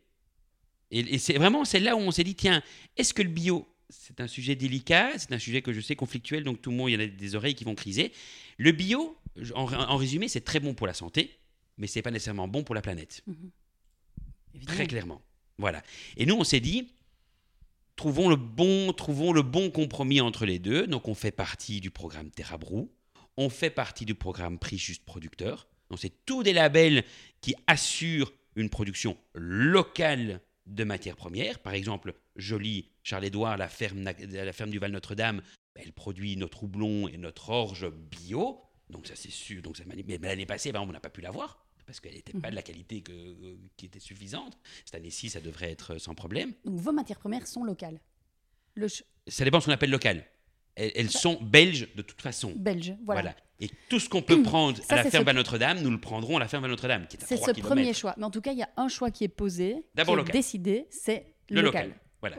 [0.91, 2.61] Et, et c'est vraiment c'est là où on s'est dit, tiens,
[2.97, 6.43] est-ce que le bio, c'est un sujet délicat, c'est un sujet que je sais conflictuel,
[6.43, 8.11] donc tout le monde, il y en a des oreilles qui vont criser.
[8.57, 9.17] Le bio,
[9.53, 11.37] en, en résumé, c'est très bon pour la santé,
[11.77, 13.23] mais c'est pas nécessairement bon pour la planète.
[14.53, 14.75] Évidemment.
[14.75, 15.21] Très clairement.
[15.57, 15.83] Voilà.
[16.17, 16.93] Et nous, on s'est dit,
[17.95, 20.87] trouvons le bon, trouvons le bon compromis entre les deux.
[20.87, 22.91] Donc, on fait partie du programme Terra Brou.
[23.37, 25.67] On fait partie du programme Prix Juste Producteur.
[25.89, 27.03] Donc, c'est tous des labels
[27.41, 31.59] qui assurent une production locale de matières premières.
[31.59, 35.41] Par exemple, Jolie, Charles-Édouard, la ferme, la ferme du Val Notre-Dame,
[35.75, 38.61] elle produit notre houblon et notre orge bio.
[38.89, 39.61] Donc, ça, c'est sûr.
[39.61, 42.49] Donc, ça mais l'année passée, ben, on n'a pas pu l'avoir parce qu'elle n'était pas
[42.51, 44.57] de la qualité que- qui était suffisante.
[44.85, 46.53] Cette année-ci, ça devrait être sans problème.
[46.63, 47.99] Donc vos matières premières sont locales.
[48.75, 50.25] Le Ça dépend de ce qu'on appelle local.
[50.75, 52.53] Elles, elles sont belges de toute façon.
[52.55, 53.21] Belge, voilà.
[53.21, 53.35] Voilà.
[53.59, 55.99] Et tout ce qu'on peut prendre Ça, à la ferme ce- à Notre-Dame, nous le
[55.99, 58.15] prendrons à la ferme à Notre-Dame, qui est à C'est 3 ce premier choix.
[58.17, 60.23] Mais en tout cas, il y a un choix qui est posé, D'abord qui est
[60.23, 60.33] local.
[60.33, 61.85] décidé, c'est le, Le local.
[61.87, 62.01] local.
[62.21, 62.37] Voilà.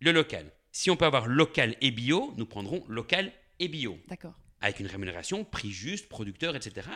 [0.00, 0.52] Le local.
[0.70, 3.98] Si on peut avoir local et bio, nous prendrons local et bio.
[4.08, 4.34] d'accord.
[4.60, 6.88] Avec une rémunération, prix juste, producteur, etc.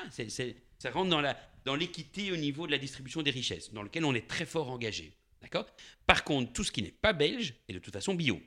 [0.78, 4.04] Ça rentre dans la- dans l'équité au niveau de la distribution des richesses, dans lequel
[4.04, 5.12] on est très fort engagé.
[5.40, 5.66] D'accord?
[6.06, 8.40] Par contre, tout ce qui n'est pas belge est de toute façon bio.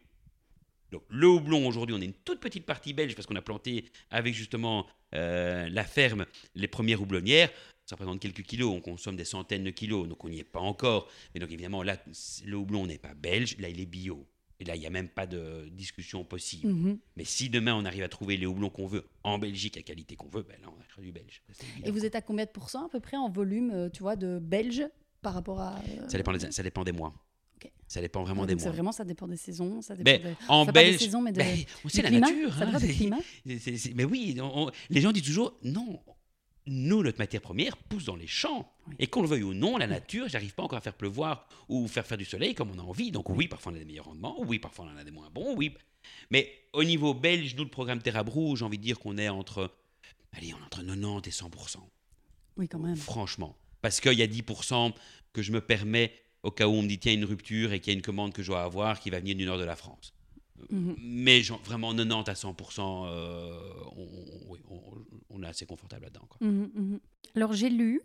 [0.96, 3.84] Donc, le houblon, aujourd'hui, on est une toute petite partie belge parce qu'on a planté
[4.12, 6.26] avec justement euh, la ferme
[6.56, 7.50] les premières houblonnières.
[7.86, 10.62] Ça représente quelques kilos, on consomme des centaines de kilos, donc on n'y est pas
[10.62, 11.10] encore.
[11.34, 11.98] Mais donc, évidemment, là,
[12.46, 14.26] le houblon n'est pas belge, là, il est bio.
[14.62, 16.72] Et là, il n'y a même pas de discussion possible.
[16.72, 16.98] Mhm.
[17.18, 20.16] Mais si demain on arrive à trouver les houblons qu'on veut en Belgique à qualité
[20.16, 21.43] qu'on veut, ben là on achètera du belge.
[21.84, 24.16] Et vous êtes à combien de pourcents à peu près en volume, euh, tu vois,
[24.16, 24.88] de belge
[25.22, 25.76] par rapport à.
[25.76, 27.14] euh, ça, dépend des, ça dépend des mois.
[27.66, 27.72] Ok.
[27.88, 28.72] Ça dépend vraiment des mois.
[28.72, 31.22] vraiment, ça dépend des saisons, ça dépend Mais des- en enfin, pas des belge, saisons,
[31.22, 32.30] mais de- ben, on du sait la climat.
[32.32, 32.53] nature.
[32.55, 33.18] Ça hein, du climat.
[33.95, 36.01] mais oui, on- on- les gens disent toujours non.
[36.68, 38.68] Nous, notre matière première pousse dans les champs.
[38.88, 38.95] Oui.
[38.97, 41.88] Et qu'on le veuille ou non, la nature, j'arrive pas encore à faire pleuvoir ou
[41.88, 43.11] faire faire du soleil comme on a envie.
[43.11, 45.30] Donc oui, parfois on a des meilleurs rendements, oui, parfois on en a des moins
[45.32, 45.74] bons, oui.
[46.32, 49.30] Mais au niveau belge, nous, le programme Terra Brou, j'ai envie de dire qu'on est
[49.30, 49.72] entre,
[50.34, 51.88] allez, on est entre 90 et 100%
[52.57, 52.95] Oui, quand même.
[52.95, 53.55] Franchement.
[53.82, 54.91] Parce qu'il y a 10%
[55.34, 56.13] que je me permets
[56.46, 58.32] au cas où on me dit tiens, une rupture et qu'il y a une commande
[58.32, 60.14] que je dois avoir qui va venir du nord de la France.
[60.70, 60.96] Mhm.
[61.00, 63.60] Mais genre, vraiment 90 à 100%, euh,
[65.30, 66.28] on, est assez confortable là-dedans.
[66.39, 67.00] Mhm, mhm.
[67.36, 68.02] Alors, j'ai lu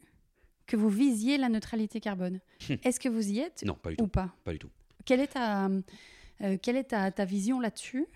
[0.66, 2.40] que vous visiez la neutralité carbone.
[2.68, 2.76] Hum.
[2.82, 4.08] Est-ce que vous y êtes Non, pas du ou tout.
[4.08, 4.34] pas?
[4.44, 4.70] Pas du tout.
[5.04, 5.68] Quelle est ta,
[6.42, 8.06] euh, quelle est ta, ta vision là-dessus?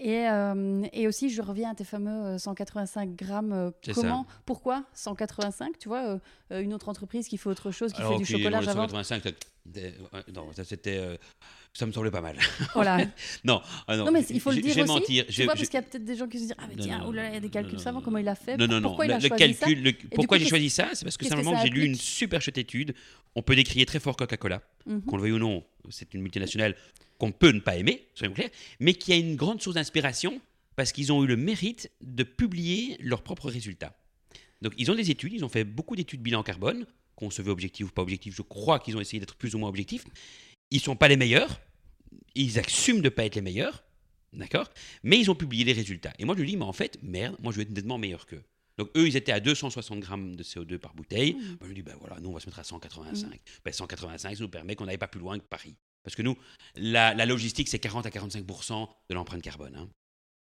[0.00, 3.52] Et, euh, et aussi, je reviens à tes fameux euh, 185 grammes.
[3.52, 6.18] euh, comment Pourquoi 185 Tu vois, euh,
[6.52, 8.64] euh, une autre entreprise qui fait autre chose, qui Alors, fait du chocolat non, le
[8.66, 8.80] Java.
[8.88, 9.22] 185,
[9.66, 10.96] c'était- euh, non, ça c'était.
[10.98, 11.16] euh,
[11.76, 12.36] ça me semblait pas mal.
[12.74, 13.04] Voilà.
[13.44, 14.86] non, ah Non, mais il faut le dire aussi.
[14.86, 15.26] mentir.
[15.26, 17.04] Tu vois, parce qu'il y a peut-être des gens qui se disent Ah, mais tiens,
[17.10, 18.88] il y a des calculs savants, comment il a fait Non, non, non.
[18.90, 21.56] Pourquoi il a le choisi ça le- pourquoi j'ai choisi ça C'est parce que simplement
[21.56, 22.94] ça j'ai lu une super chouette étude.
[23.34, 25.02] On peut décrire très fort Coca-Cola, Mhm.
[25.02, 25.64] qu'on le veuille ou non.
[25.90, 26.76] C'est une multinationale
[27.18, 28.50] qu'on peut ne pas aimer, soyons clairs,
[28.80, 30.40] mais qui a une grande source d'inspiration
[30.76, 33.96] parce qu'ils ont eu le mérite de publier leurs propres résultats.
[34.62, 36.86] Donc ils ont des études, ils ont fait beaucoup d'études bilan carbone,
[37.16, 38.34] qu'on se veut objectif ou pas objectif.
[38.34, 40.04] Je crois qu'ils ont essayé d'être plus ou moins objectifs.
[40.70, 41.60] Ils sont pas les meilleurs,
[42.34, 43.84] ils assument de pas être les meilleurs,
[44.32, 44.68] d'accord
[45.02, 46.12] Mais ils ont publié les résultats.
[46.18, 48.26] Et moi je lui dis, mais en fait, merde, moi je vais être nettement meilleur
[48.26, 48.42] qu'eux.
[48.76, 51.34] Donc eux, ils étaient à 260 grammes de CO2 par bouteille.
[51.34, 51.42] Mhm.
[51.42, 53.40] Moi, je lui dis, ben voilà, nous on va se mettre à 185.
[53.64, 55.76] Ben, 185, ça nous permet qu'on n'aille pas plus loin que Paris.
[56.04, 56.36] Parce que nous,
[56.76, 59.74] la, la logistique, c'est 40 à 45% de l'empreinte carbone.
[59.76, 59.88] hein.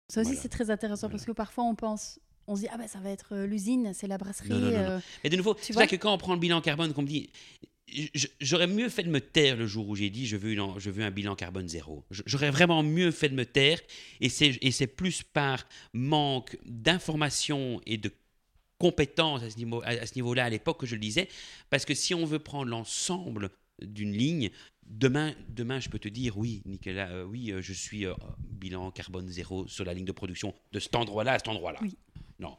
[0.10, 0.42] Ça aussi, Voilà.
[0.42, 2.20] c'est très intéressant parce que parfois, on pense.
[2.50, 4.48] On se dit, ah ben ça va être euh, l'usine, c'est la brasserie.
[4.50, 6.62] Non, non, non, euh, Et de nouveau, c'est vrai que quand on prend le bilan
[6.62, 7.30] carbone, qu'on me dit,
[8.40, 10.90] j'aurais mieux fait de me taire le jour où j'ai dit je veux, une- je
[10.90, 12.06] veux un bilan carbone zéro.
[12.10, 13.80] J'aurais vraiment mieux fait de me taire,
[14.22, 18.12] et c'est plus par manque d'information et de
[18.78, 21.28] compétences à ce niveau- à- à ce niveau-là à l'époque que je le disais,
[21.70, 23.50] parce que si on veut prendre l'ensemble
[23.82, 24.52] d'une ligne,
[24.88, 28.92] demain, demain je peux te dire oui, Nicolas, euh, oui, euh, je suis euh, bilan
[28.92, 31.80] carbone zéro sur la ligne de production de cet endroit-là à cet endroit-là.
[31.82, 31.98] Oui.
[32.40, 32.56] Non,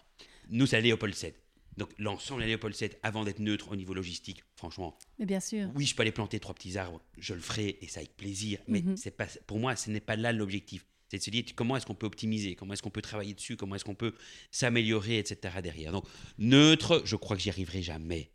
[0.51, 1.35] nous c'est Léopold 7.
[1.76, 5.39] Donc l'ensemble de la Léopold 7, avant d'être neutre au niveau logistique, franchement, Mais bien
[5.41, 5.68] sûr.
[5.76, 8.59] oui, je peux aller planter trois petits arbres, je le ferai et ça avec plaisir.
[8.66, 8.97] Mais Mhm.
[8.97, 10.85] c'est pas, pour moi, ce n'est pas là l'objectif.
[11.11, 13.57] C'est de se dire comment est-ce qu'on peut optimiser, comment est-ce qu'on peut travailler dessus,
[13.57, 14.12] comment est-ce qu'on peut
[14.51, 15.55] s'améliorer, etc.
[15.62, 15.93] derrière?
[15.93, 16.05] Donc
[16.37, 18.31] neutre, je crois que j'y arriverai jamais.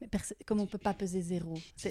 [0.00, 0.08] Mais
[0.46, 1.54] comme on peut pas peser zéro.
[1.76, 1.90] Ça-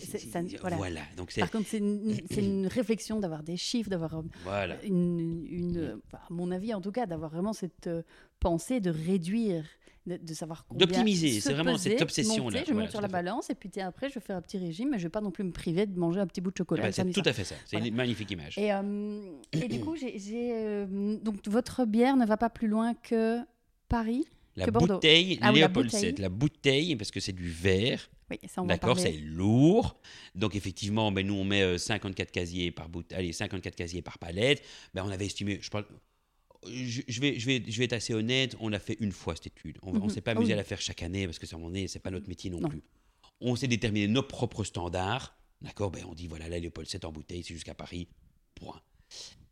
[0.61, 0.77] voilà.
[0.77, 1.01] Voilà.
[1.17, 4.83] Donc c'est Par contre, c'est une, réflexion d'avoir des chiffres, d'avoir euh, voilà.
[4.83, 8.01] une, une- enfin, à mon avis en tout cas, d'avoir vraiment cette euh,
[8.39, 9.65] pensée de réduire,
[10.07, 12.41] de, de savoir combien D'optimiser, se c'est vraiment peser, cette obsession-là.
[12.59, 13.11] monter, je Voilà, monte sur la fait.
[13.11, 15.21] balance et puis tiens, après je vais faire un petit régime, mais je vais pas
[15.21, 16.83] non plus me priver de manger un petit bout de chocolat.
[16.83, 17.55] Eh ben, c'est tout à fait ça.
[17.65, 18.57] C'est une magnifique image.
[18.57, 20.17] Et, euh, et du coup, j'ai,
[20.53, 23.39] euh, donc votre bière ne va pas plus loin que
[23.87, 24.25] Paris?
[24.59, 25.99] La que bouteille, Ah oui, la bouteille.
[26.01, 29.99] 7, la bouteille, parce que c'est du verre, Oui, ça on D'accord, c'est lourd.
[30.35, 34.17] Donc effectivement, ben, nous on met euh, 54 casiers par bout, allez 54 casiers par
[34.19, 34.63] palette.
[34.93, 35.85] Ben, on avait estimé, je parle,
[36.67, 39.35] je, je vais, je vais, je vais être assez honnête, on l'a fait une fois
[39.35, 39.77] cette étude.
[39.81, 40.09] On, ne Mhm.
[40.09, 40.53] s'est pas Ah amusé oui.
[40.53, 42.59] à la faire chaque année parce que ça m'en est, c'est pas notre métier non,
[42.59, 42.69] Non.
[42.69, 42.83] plus.
[43.41, 45.35] On s'est déterminé nos propres standards.
[45.61, 48.07] D'accord, ben on dit voilà là Léopold 7 en bouteille, c'est jusqu'à Paris.
[48.55, 48.81] Point.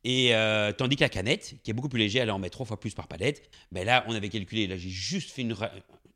[0.10, 2.66] Et euh, tandis que la canette, qui est beaucoup plus légère, elle en met trois
[2.66, 3.50] fois plus par palette.
[3.74, 5.70] Ben là, on avait calculé, là j'ai juste fait une, ra-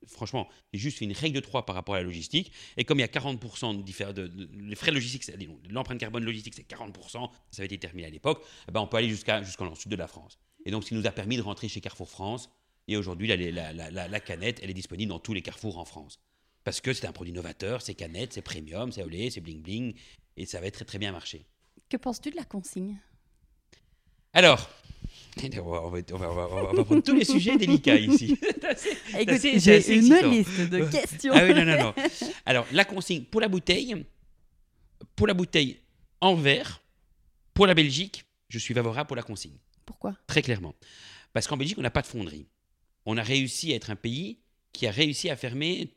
[0.07, 2.53] franchement, j'ai juste fait une règle de 3 par rapport à la logistique.
[2.77, 5.29] Et comme il y a 40% de, de, les frais logistiques,
[5.69, 7.19] l'empreinte carbone logistique, c'est 40%, ça
[7.57, 10.07] avait été déterminé à l'époque, eh ben, on peut aller jusqu'à jusqu'en sud de la
[10.07, 10.39] France.
[10.65, 12.49] Et donc, ce qui nous a permis de rentrer chez Carrefour France.
[12.87, 16.19] Et aujourd'hui, la, la, la, canette, elle est disponible dans tous les carrefours en France.
[16.63, 19.93] Parce que c'est un produit novateur, c'est canette, c'est premium, c'est olé, c'est bling bling,
[20.37, 21.45] et ça va très très bien marcher.
[21.89, 22.97] Que penses-tu de la consigne?
[24.33, 24.69] Alors,
[25.41, 27.95] On va, on va- on va- on va- on va prendre tous les sujets délicats
[27.95, 28.37] ici.
[29.13, 30.29] J'ai une excitant.
[30.29, 31.31] liste de questions.
[31.33, 31.93] Ah oui, non, non, non.
[32.45, 34.05] Alors, la consigne pour la bouteille,
[35.15, 35.79] pour la bouteille
[36.19, 36.81] en verre,
[37.53, 39.55] pour la Belgique, je suis favorable pour la consigne,
[39.85, 40.15] Pourquoi?
[40.27, 40.75] Très clairement.
[41.31, 42.47] Parce qu'en Belgique, on n'a pas de fonderie.
[43.05, 44.39] On a réussi à être un pays
[44.73, 45.93] qui a réussi à fermer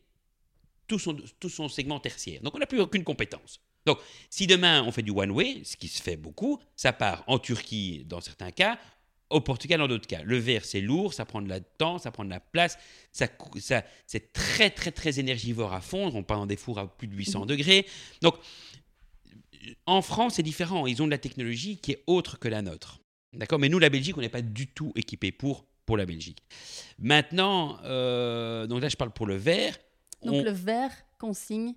[0.87, 2.41] tout son, tout son segment tertiaire.
[2.41, 3.61] Donc, on n'a plus aucune compétence.
[3.87, 3.99] Donc,
[4.30, 8.05] si demain on fait du one-way, ce qui se fait beaucoup, ça part en Turquie
[8.07, 8.78] dans certains cas,
[9.30, 10.22] au Portugal dans d'autres cas.
[10.22, 12.78] Le verre, c'est lourd, ça prend de la temps, ça prend de la place,
[13.12, 13.26] ça,
[14.07, 16.14] c'est très, très, très énergivore à fondre.
[16.14, 17.87] On part dans des fours à plus de 800 degrés.
[18.22, 18.37] Donc,
[19.87, 20.87] en France, c'est différent.
[20.87, 23.01] Ils ont de la technologie qui est autre que la nôtre.
[23.32, 23.59] D'accord?
[23.59, 26.39] Mais nous, la Belgique, on n'est pas du tout équipé pour, pour la Belgique.
[26.99, 29.76] Maintenant, euh, donc là, je parle pour le verre.
[30.22, 31.74] Donc On- le verre, consigne,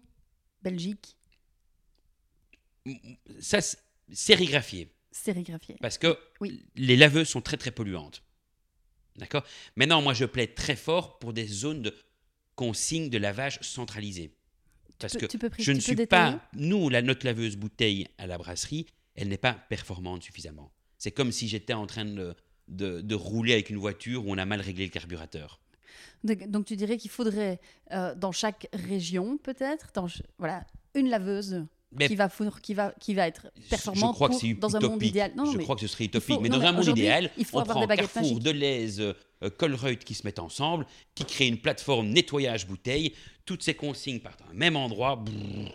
[0.61, 1.16] Belgique,
[3.39, 3.77] Ça, c'est
[4.11, 4.89] sérigraphié.
[5.11, 5.75] sérigraphié.
[5.81, 6.63] Parce que Oui.
[6.75, 8.23] les laveuses sont très, très polluantes.
[9.17, 9.43] D'accord?
[9.75, 11.95] Maintenant, moi, je plaide très fort pour des zones de
[12.55, 14.31] consigne de lavage centralisé.
[14.99, 16.37] Parce peux- que tu peux pré- je ne suis détailler?
[16.37, 16.49] pas...
[16.53, 18.85] Nous, la, notre laveuse bouteille à la brasserie,
[19.15, 20.71] elle n'est pas performante suffisamment.
[20.97, 22.35] C'est comme si j'étais en train de,
[22.67, 25.59] de, de rouler avec une voiture où on a mal réglé le carburateur.
[26.23, 27.59] Donc, tu dirais qu'il faudrait,
[27.91, 29.91] euh, dans chaque région peut-être,
[30.39, 30.65] voilà,
[30.95, 34.39] une laveuse Mais qui va, fournir- qui, va, qui va être performante je crois pour-
[34.39, 35.31] que c'est dans un monde idéal.
[35.37, 36.35] Non, je mais crois que ce serait utopique.
[36.35, 38.11] faut- mais non, dans mais un monde idéal, il faut on avoir prend des baguettes
[38.11, 38.43] Carrefour, magiques.
[38.43, 38.99] Deleuze,
[39.43, 40.85] euh, Colruyt qui se mettent ensemble,
[41.15, 43.13] qui créent une plateforme nettoyage bouteille.
[43.45, 45.23] Toutes ces consignes partent à un même endroit.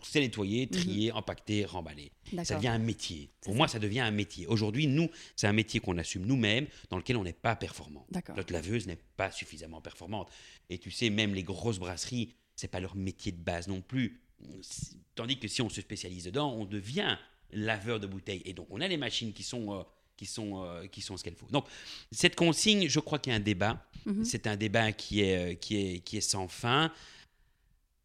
[0.03, 2.13] C'est nettoyé, trié, empaqueté, remballé.
[2.45, 2.61] Ça Mhm.
[2.61, 3.31] Devient un métier.
[3.41, 4.47] Pour moi, ça devient un métier.
[4.47, 8.07] Aujourd'hui, nous, c'est un métier qu'on assume nous-mêmes, dans lequel on n'est pas performant.
[8.37, 10.29] Notre laveuse n'est pas suffisamment performante.
[10.69, 14.21] Et tu sais, même les grosses brasseries, c'est pas leur métier de base non plus.
[15.15, 17.17] Tandis que si on se spécialise dedans, on devient
[17.53, 18.43] laveur de bouteilles.
[18.45, 19.83] Et donc, on a les machines qui sont, euh,
[20.17, 21.49] qui sont, euh, qui sont ce qu'elles faut.
[21.51, 21.67] Donc,
[22.11, 23.85] cette consigne, je crois qu'il y a un débat.
[24.07, 24.25] Mhm.
[24.25, 26.91] C'est un débat qui est, euh, qui est, qui est sans fin.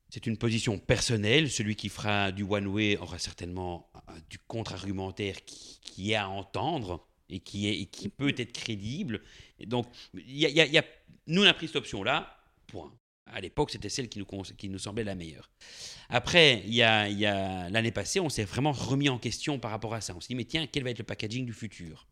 [0.10, 1.50] C'est une position personnelle.
[1.50, 3.90] Celui qui fera du one-way aura certainement
[4.30, 9.22] du contre-argumentaire qui, qui est à entendre et qui, est, et qui peut être crédible.
[9.60, 10.86] Et donc, y a- il y a- il y a-
[11.28, 12.94] nous, on a pris cette option-là, point.
[13.34, 14.20] À l'époque, c'était celle qui
[14.70, 15.50] nous, semblait la meilleure.
[16.10, 20.02] Après, il y a, l'année passée, on s'est vraiment remis en question par rapport à
[20.02, 20.14] ça.
[20.16, 22.08] On s'est dit, mais tiens, quel va être le packaging du futur?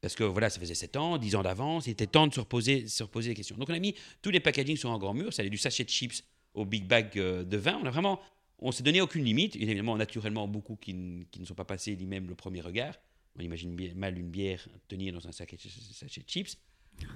[0.00, 2.40] Parce que voilà, ça faisait 7 ans, 10 ans d'avance, il était temps de se
[2.40, 3.56] reposer, se reposer les questions.
[3.56, 5.84] Donc, on a mis tous les packagings sur un grand mur, ça allait du sachet
[5.84, 6.24] de chips
[6.54, 7.78] au big bag euh, de vin.
[7.82, 8.20] On a vraiment,
[8.58, 9.54] on s'est donné aucune limite.
[9.54, 12.60] Il y a évidemment, naturellement, beaucoup qui, ne sont pas passés ni même le premier
[12.60, 12.94] regard.
[13.38, 16.58] On imagine mal une bière tenir dans un sachet de chips.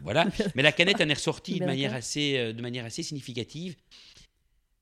[0.03, 0.27] Voilà.
[0.55, 3.77] Mais la canette en est ressortie de manière, assez, euh, de manière assez significative.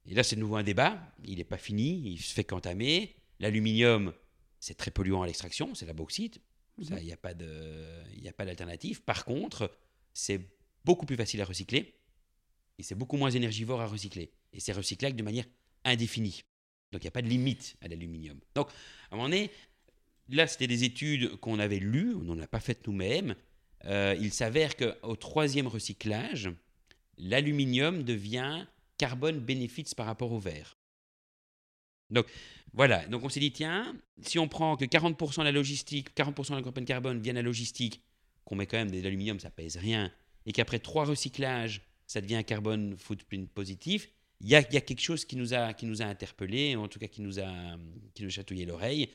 [0.07, 0.99] Et là, c'est de nouveau un débat.
[1.25, 3.15] Il n'est pas fini, il se fait qu'entamer.
[3.41, 4.13] L'aluminium,
[4.61, 6.41] c'est très polluant à l'extraction, c'est la bauxite.
[6.77, 6.99] Mhm.
[6.99, 9.01] il n'y a pas de- il n'y a pas d'alternative.
[9.03, 9.71] Par contre,
[10.13, 10.41] c'est
[10.85, 11.95] beaucoup plus facile à recycler
[12.79, 14.33] et c'est beaucoup moins énergivore à recycler.
[14.53, 15.45] Et c'est recyclable de manière
[15.85, 16.43] indéfinie.
[16.91, 18.41] Donc, il n'y a pas de limite à l'aluminium.
[18.57, 19.51] Donc, à un moment donné,
[20.29, 23.37] là, c'était des études qu'on avait lues, on n'en a pas faites nous-mêmes.
[23.87, 26.51] Euh, il s'avère qu'au troisième recyclage,
[27.19, 28.67] l'aluminium devient
[28.99, 30.77] carbone benefits par rapport au verre.
[32.11, 32.27] Donc
[32.73, 36.61] voilà, donc on s'est dit, tiens, si on prend que 40% de la logistique, 40%
[36.61, 38.03] de la carbone vient de la logistique,
[38.45, 40.13] qu'on met quand même de l'aluminium, ça pèse rien,
[40.47, 44.09] et qu'après trois recyclages, ça devient un carbone footprint positif,
[44.41, 46.77] il y a, il y a quelque chose qui nous a, qui nous a interpellés,
[46.77, 47.77] en tout cas qui nous a,
[48.13, 49.09] qui nous a chatouillé l'oreille.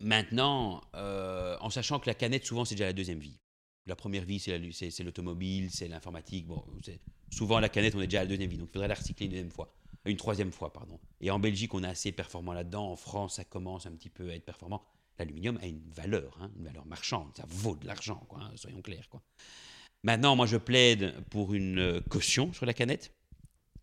[0.00, 3.38] Maintenant, euh, en sachant que la canette, souvent, c'est déjà la deuxième vie.
[3.86, 6.46] La première vie, c'est la- c'est c'est l'automobile, c'est l'informatique.
[6.46, 6.64] Bon,
[7.30, 8.56] souvent, la canette, on est déjà à la deuxième vie.
[8.58, 9.74] Donc, il faudrait la recycler une deuxième fois.
[10.06, 10.98] Euh, Une troisième fois, pardon.
[11.20, 12.90] Et en Belgique, on est assez performant là-dedans.
[12.92, 14.82] En France, ça commence un petit peu à être performant.
[15.18, 17.30] L'aluminium a une valeur, hein, une valeur marchande.
[17.36, 19.08] Ça vaut de l'argent, quoi, hein, soyons clairs.
[19.08, 19.22] Quoi.
[20.02, 23.12] Maintenant, moi, je plaide pour une euh, caution sur la canette.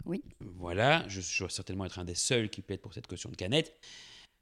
[0.05, 0.23] Oui.
[0.39, 3.35] Voilà, je, je dois certainement être un des seuls qui plaide pour cette caution de
[3.35, 3.73] canette.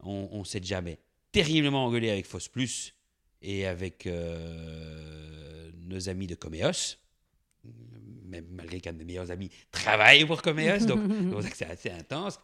[0.01, 0.97] On, on s'est jamais
[1.32, 2.96] terriblement engueulé avec Foss Plus
[3.42, 6.98] et avec euh, nos amis de Coméos,
[8.26, 11.00] même malgré qu'un de mes meilleurs amis travaille pour Coméos, donc
[11.54, 12.40] c'est assez intense.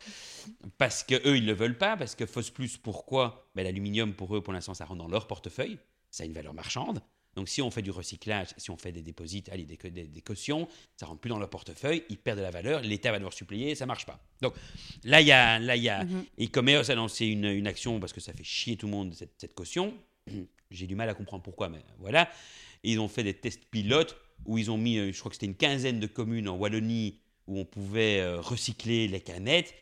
[0.77, 3.49] Parce que eux, ils le veulent pas, parce que Foss Plus, pourquoi?
[3.55, 5.77] Ben, L'aluminium, pour eux, pour l'instant, ça rentre dans leur portefeuille,
[6.09, 7.01] ça a une valeur marchande.
[7.35, 10.21] Donc si on fait du recyclage, si on fait des déposits, allez, des, des- des
[10.21, 13.33] cautions, ça rentre plus dans leur portefeuille, ils perdent de la valeur, l'État va devoir
[13.33, 14.19] suppléer, ça marche pas.
[14.41, 14.53] Donc
[15.03, 16.25] là, il y a, là, il y a, Mhm.
[16.89, 19.53] a lancé une, une action parce que ça fait chier tout le monde, cette, cette
[19.53, 19.93] caution.
[20.71, 22.29] J'ai du mal à comprendre pourquoi, mais voilà.
[22.83, 24.15] Et ils ont fait des tests pilotes
[24.45, 27.19] où ils ont mis, euh, je crois que c'était une quinzaine de communes en Wallonie
[27.47, 29.73] où on pouvait euh, recycler les canettes.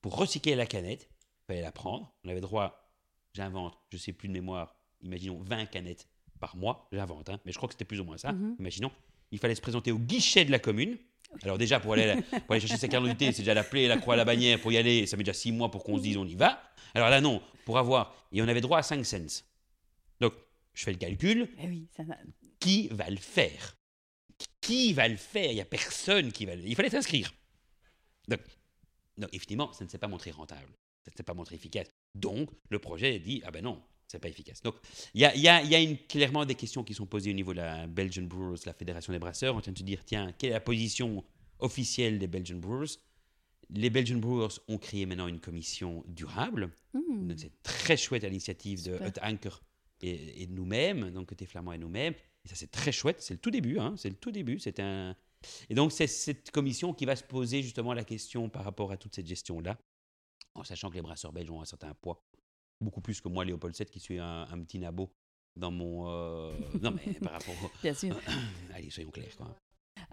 [0.00, 2.12] Pour recycler la canette, il fallait la prendre.
[2.24, 2.90] On avait droit,
[3.34, 6.06] j'invente, je sais plus de mémoire, imaginons 20 canettes
[6.38, 8.56] par mois, j'invente, hein, mais je crois que c'était plus ou moins ça, Mhm.
[8.58, 8.90] imaginons.
[9.30, 10.96] Il fallait se présenter au guichet de la commune.
[11.42, 12.14] Alors déjà, pour aller,
[12.46, 14.72] pour aller chercher sa carte d'identité, c'est déjà l'appeler, la croix à la bannière, pour
[14.72, 16.62] y aller, ça met déjà six mois pour qu'on se dise on y va.
[16.94, 19.44] Alors là, non, pour avoir, et on avait droit à 5 cents.
[20.20, 20.32] Donc,
[20.72, 22.16] je fais le calcul, Eh oui, ça va.
[22.58, 23.76] qui va le faire?
[24.62, 25.50] Qui va le faire?
[25.50, 27.32] Il n'y a personne qui va le Il fallait s'inscrire.
[28.28, 28.40] Donc,
[29.18, 30.72] donc, effectivement, ça ne s'est pas montré rentable.
[31.04, 31.88] Ça ne s'est pas montré efficace.
[32.14, 34.60] Donc, le projet dit, ah ben non, c'est pas efficace.
[34.62, 34.74] Donc,
[35.14, 37.06] il y a, il y a- il y a une- clairement des questions qui sont
[37.06, 39.54] posées au niveau de la Belgian Brewers, la Fédération des brasseurs.
[39.54, 41.22] On tient de se dire, tiens, quelle est la position
[41.60, 42.96] officielle des Belgian Brewers?
[43.70, 46.70] Les Belgian Brewers ont créé maintenant une commission durable.
[46.94, 47.28] Hmm.
[47.28, 48.94] Donc, C'est très chouette à l'initiative de.
[48.94, 49.60] Hut Anker
[50.00, 52.14] et, et de nous-mêmes, donc côté flamand et nous-mêmes.
[52.44, 53.20] Et ça, c'est très chouette.
[53.20, 53.78] C'est le tout début.
[53.78, 54.58] hein, C'est le tout début.
[54.58, 55.14] C'est un...
[55.68, 58.96] Et donc, c'est cette commission qui va se poser justement la question par rapport à
[58.96, 59.76] toute cette gestion-là,
[60.54, 62.24] en sachant que les brasseurs belges ont un certain poids.
[62.80, 65.10] Beaucoup plus que moi, Léopold VII, qui suis un, un petit nabo
[65.56, 66.08] dans mon.
[66.08, 66.52] euh,
[66.82, 67.54] Non, mais par rapport.
[67.82, 68.16] Bien sûr.
[68.74, 69.36] Allez, soyons clairs.
[69.36, 69.54] Quoi.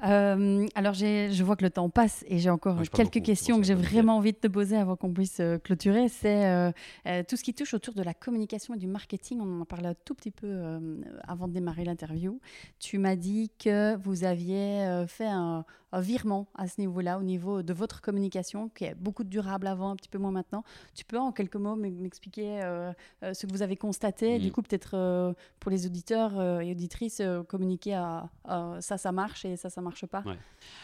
[0.04, 3.58] Euh, alors, je vois que le temps passe et j'ai encore parle quelques beaucoup, questions
[3.60, 6.10] que j'ai vraiment envie de te poser avant qu'on puisse euh, clôturer.
[6.10, 6.72] C'est euh,
[7.08, 9.40] euh, tout ce qui touche autour de la communication et du marketing.
[9.42, 10.80] On en a parlé un tout petit peu
[11.28, 12.42] avant de démarrer l'interview.
[12.80, 15.66] Tu m'as dit que vous aviez fait un
[16.02, 19.90] virement à ce niveau-là, au niveau de votre communication, qui est beaucoup de durable avant,
[19.92, 20.64] un petit peu moins maintenant.
[20.94, 22.92] Tu peux en quelques mots m'expliquer euh,
[23.24, 24.52] euh, ce que vous avez constaté Du Mhm.
[24.52, 29.46] coup, peut-être euh, pour les auditeurs euh, et auditrices, communiquer à, à ça, ça marche
[29.46, 30.22] et ça, ça marche pas.
[30.26, 30.38] Ouais.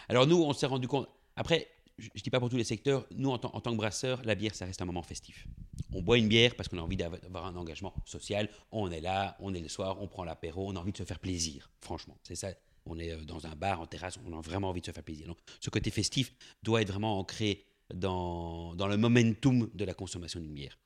[0.09, 1.07] Alors, nous, on s'est rendu compte.
[1.35, 3.77] Après, je ne dis pas pour tous les secteurs, nous, en, tant- en tant que
[3.77, 5.47] brasseurs, la bière, ça reste un moment festif.
[5.93, 8.49] On boit une bière parce qu'on a envie d'avoir un engagement social.
[8.71, 11.03] On est là, on est le soir, on prend l'apéro, on a envie de se
[11.03, 11.69] faire plaisir.
[11.81, 12.49] Franchement, c'est ça.
[12.85, 15.03] On est euh, dans un bar, en terrasse, on a vraiment envie de se faire
[15.03, 15.27] plaisir.
[15.27, 20.39] Donc, ce côté festif doit être vraiment ancré dans, dans le momentum de la consommation
[20.39, 20.77] d'une bière.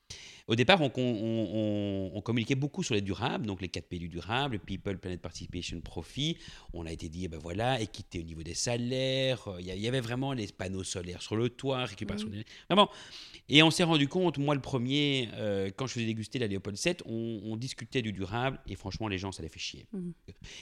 [0.47, 3.97] Au départ, on, on- on- on communiquait beaucoup sur les durables, donc les 4 P
[3.97, 6.37] du durable, People, Planet Participation, Profit.
[6.73, 9.47] On a été dit, eh ben voilà, équité au niveau des salaires.
[9.47, 12.45] euh, Il y, a- avait vraiment les panneaux solaires sur le toit, récupération des...
[12.69, 12.89] Vraiment.
[13.49, 16.77] Et on s'est rendu compte, moi le premier, euh, quand je faisais déguster la Léopold
[16.77, 19.85] 7, on, discutait du durable et franchement, les gens, ça les fait chier.
[19.93, 20.13] Mhm.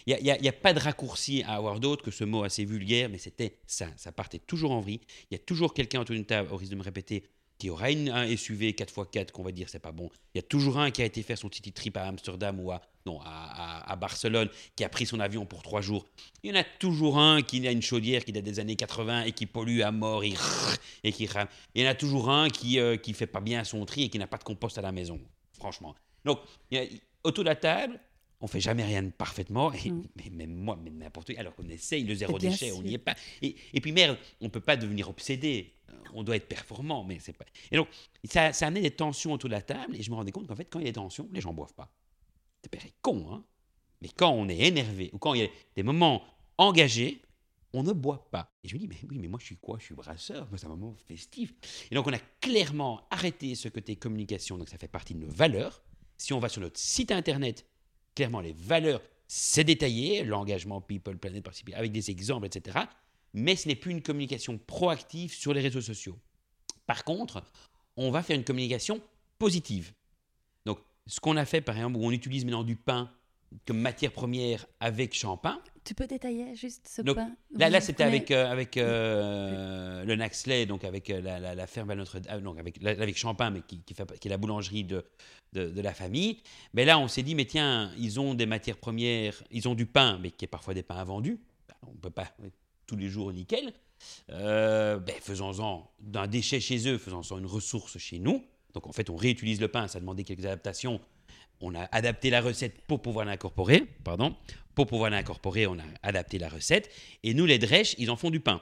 [0.05, 2.65] Il n'y a, y a pas de raccourci à avoir d'autre que ce mot assez
[2.65, 3.87] vulgaire, mais c'était ça.
[3.97, 5.01] Ça partait toujours en vrille.
[5.31, 7.23] Il y a toujours quelqu'un autour d'une table, au risque de me répéter,
[7.63, 10.09] qui aura une, un SUV 4x4 qu'on va dire c'est pas bon.
[10.33, 12.73] Il y a toujours un qui a été faire son city trip à Amsterdam ou
[12.73, 16.05] à, non, à, Barcelone, qui a pris son avion pour trois jours.
[16.43, 19.23] Il y en a toujours un qui a une chaudière qui date des années 80
[19.23, 20.33] et qui pollue à mort et,
[21.05, 21.29] et qui.
[21.73, 24.09] Il y en a toujours un qui ne qui fait pas bien son tri et
[24.09, 25.21] qui n'a pas de compost à la maison,
[25.53, 25.95] franchement.
[26.25, 26.39] Donc,
[26.69, 26.87] il y a-
[27.23, 27.97] autour de la table,
[28.43, 30.03] on fait jamais rien de parfaitement, et, Mm.
[30.17, 32.97] mais même moi, même n'importe qui, alors qu'on essaye le zéro déchet, on n'y est
[32.97, 33.15] pas.
[33.41, 35.73] Et, et puis merde, on peut pas devenir obsédé,
[36.13, 37.45] on doit être performant, mais c'est pas.
[37.71, 37.87] Et donc,
[38.25, 40.55] ça, ça amenait des tensions autour de la table, et je me rendais compte qu'en
[40.57, 41.89] fait, quand il y a des tensions, les gens boivent pas.
[42.61, 43.43] C'est pas con, hein
[44.01, 46.21] Mais quand on est énervé, ou quand il y a des moments
[46.57, 47.21] engagés,
[47.71, 48.51] on ne boit pas.
[48.63, 49.77] Et je me dis, mais oui, mais moi je suis quoi?
[49.79, 51.53] Je suis brasseur, moi c'est un moment festif.
[51.89, 55.31] Et donc on a clairement arrêté ce côté communication, donc ça fait partie de nos
[55.31, 55.81] valeurs.
[56.17, 57.65] Si on va sur notre site internet,
[58.15, 62.79] clairement les valeurs, c'est détaillé, l'engagement People, Planet, Participer, avec des exemples, etc.
[63.33, 66.17] Mais ce n'est plus une communication proactive sur les réseaux sociaux.
[66.85, 67.43] Par contre,
[67.97, 69.01] on va faire une communication
[69.39, 69.93] positive.
[70.65, 73.11] Donc, ce qu'on a fait, par exemple, où on utilise maintenant du pain
[73.65, 78.03] comme matière première avec champagne, Tu peux détailler juste ce Donc, pain Là, là c'était
[78.03, 82.19] avec, euh, avec euh, le Naxley, donc avec euh, la, la- la ferme à notre
[82.29, 85.05] ah, donc avec, là, avec Champagne, mais qui, qui, fait, qui est la boulangerie de,
[85.53, 86.39] de, de la famille.
[86.73, 89.85] Mais là, on s'est dit, mais tiens, ils ont des matières premières, ils ont du
[89.85, 91.39] pain, mais qui est parfois des pains invendus.
[91.67, 92.31] Ben, on ne peut pas
[92.87, 93.73] tous les jours nickel.
[94.31, 98.43] Euh, ben, faisons-en d'un déchet chez eux, faisons-en une ressource chez nous.
[98.73, 100.99] Donc en fait, on réutilise le pain, ça a demandé quelques adaptations.
[101.61, 104.35] On a adapté la recette pour pouvoir l'incorporer, pardon.
[104.75, 106.89] Pour pouvoir l'incorporer, on a adapté la recette.
[107.23, 108.61] Et nous, les drèches, ils en font du pain.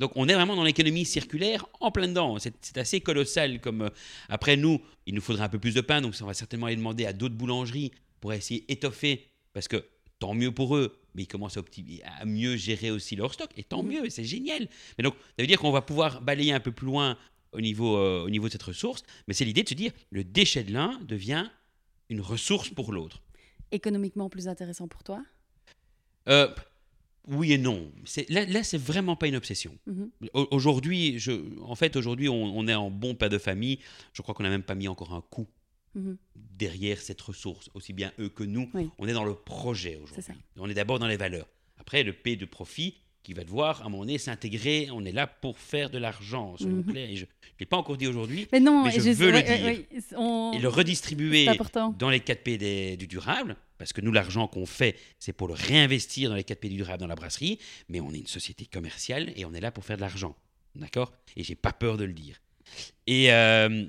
[0.00, 2.38] Donc on est vraiment dans l'économie circulaire en plein dedans.
[2.38, 3.60] C'est assez colossal.
[3.60, 3.90] Comme euh,
[4.30, 6.76] après nous, il nous faudra un peu plus de pain, donc on va certainement aller
[6.76, 9.84] demander à d'autres boulangeries pour essayer d'étoffer, parce que
[10.18, 11.62] tant mieux pour eux, mais ils commencent à,
[12.18, 14.68] à mieux gérer aussi leur stock, et tant mieux, c'est génial.
[14.96, 17.18] Mais donc ça veut dire qu'on va pouvoir balayer un peu plus loin
[17.52, 20.24] au niveau, euh, au niveau de cette ressource, mais c'est l'idée de se dire le
[20.24, 21.50] déchet de l'un devient
[22.10, 23.22] une ressource pour l'autre.
[23.72, 25.24] Économiquement plus intéressant pour toi?
[26.28, 26.52] Euh,
[27.28, 27.90] oui et non.
[28.28, 29.76] Là, là c'est vraiment pas une obsession.
[29.86, 30.10] Mhm.
[30.34, 31.32] Au- Aujourd'hui, je,
[31.62, 33.78] en fait, aujourd'hui, on, on est en bon père de famille.
[34.12, 35.46] Je crois qu'on n'a même pas mis encore un coup
[35.96, 36.18] Mhm.
[36.36, 38.70] derrière cette ressource, aussi bien eux que nous.
[38.74, 38.90] Oui.
[38.98, 40.34] On est dans le projet aujourd'hui.
[40.56, 41.48] On est d'abord dans les valeurs.
[41.78, 44.88] Après, le P de profit, qui va devoir, à un moment donné, s'intégrer.
[44.92, 46.84] On est là pour faire de l'argent, soyons Mhm.
[46.92, 47.10] clairs.
[47.10, 47.28] Et je ne
[47.60, 48.48] l'ai pas encore dit aujourd'hui.
[48.52, 49.84] Mais non, Mais et je veux le dire.
[50.16, 51.46] on- Et le redistribuer
[51.98, 55.54] dans les 4P des- du durable, parce que nous, l'argent qu'on fait, c'est pour le
[55.54, 57.58] réinvestir dans les 4P du durable dans la brasserie,
[57.88, 60.34] mais on est une société commerciale et on est là pour faire de l'argent.
[60.74, 61.12] D'accord?
[61.36, 62.40] Et j'ai pas peur de le dire.
[63.06, 63.32] Et.
[63.32, 63.86] euh,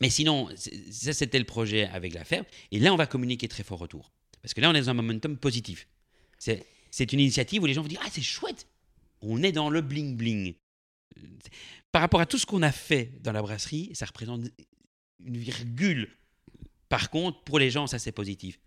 [0.00, 0.48] mais sinon,
[0.90, 2.44] ça c'était le projet avec la ferme.
[2.72, 4.12] Et là, on va communiquer très fort autour.
[4.42, 5.88] Parce que là, on est dans un momentum positif.
[6.38, 8.66] C'est c'est une initiative où les gens vont dire Ah, c'est chouette
[9.20, 10.54] On est dans le bling-bling.
[11.92, 14.42] Par rapport à tout ce qu'on a fait dans la brasserie, ça représente
[15.24, 16.10] une virgule.
[16.88, 18.58] Par contre, pour les gens, ça c'est positif.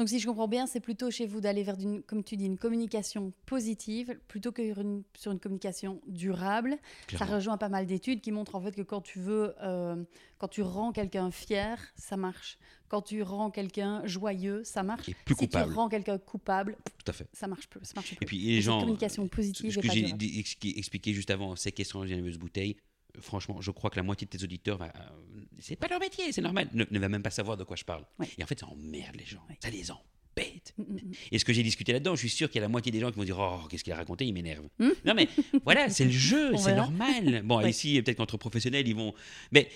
[0.00, 2.46] Donc, si je comprends bien, c'est plutôt chez vous d'aller vers, une, comme tu dis,
[2.46, 6.78] une communication positive plutôt que sur une, sur une communication durable.
[7.18, 10.02] Ça rejoint pas mal d'études qui montrent en fait que quand tu veux, euh,
[10.38, 12.56] quand tu rends quelqu'un fier, ça marche.
[12.88, 15.06] Quand tu rends quelqu'un joyeux, ça marche.
[15.10, 15.70] Et plus si coupable.
[15.70, 17.28] tu rends quelqu'un coupable, Tout à fait.
[17.34, 17.80] ça marche plus.
[17.82, 18.24] Ça marche plus.
[18.24, 18.80] Et puis les gens.
[18.80, 21.54] communication Ce positive et que pas j'ai expliqué juste avant,
[21.94, 22.89] animeuses bouteilles, euh,
[23.20, 26.32] franchement, je crois que la moitié de tes auditeurs, va, euh, c'est pas leur métier,
[26.32, 28.04] c'est normal, ne, ne va même pas savoir de quoi je parle.
[28.18, 28.28] Ouais.
[28.38, 29.56] Et en fait, ça emmerde les gens, Ouais.
[29.62, 30.72] ça les embête.
[30.78, 31.12] Mm, mm, mm.
[31.32, 33.00] Et ce que j'ai discuté là-dedans, je suis sûr qu'il y a la moitié des
[33.00, 34.64] gens qui vont dire Oh, qu'est-ce qu'il a raconté, il m'énerve.
[34.78, 35.28] Hmm Non, mais
[35.64, 37.42] voilà, c'est le jeu, c'est normal.
[37.44, 37.70] Bon, Ouais.
[37.70, 39.12] ici, peut-être qu'entre professionnels, ils vont.
[39.52, 39.68] Mais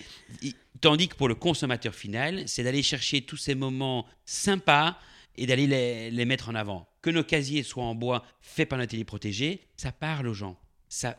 [0.81, 4.97] tandis que pour le consommateur final, c'est d'aller chercher tous ces moments sympas
[5.37, 6.89] et d'aller les, les mettre en avant.
[7.03, 10.57] Que nos casiers soient en bois, faits par un atelier protégé, ça parle aux gens.
[10.89, 11.19] Ça...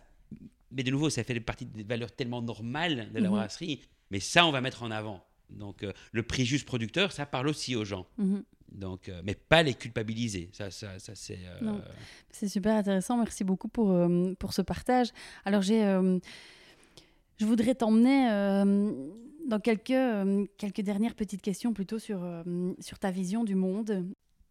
[0.75, 3.35] Mais de nouveau, ça fait partie des valeurs tellement normales de la Mhm.
[3.35, 3.81] brasserie.
[4.11, 5.23] Mais ça, on va mettre en avant.
[5.49, 8.05] Donc, euh, le prix juste producteur, ça parle aussi aux gens.
[8.17, 8.43] Mhm.
[8.71, 10.49] Donc, euh, mais pas les culpabiliser.
[10.51, 11.39] Ça, ça, ça c'est.
[11.63, 11.77] euh.
[12.29, 13.17] C'est super intéressant.
[13.17, 15.09] Merci beaucoup pour, euh, pour ce partage.
[15.45, 15.81] Alors, j'ai,
[17.37, 18.27] je voudrais t'emmener
[19.47, 22.19] dans quelques, quelques dernières petites questions plutôt sur,
[22.79, 24.05] sur ta vision du monde.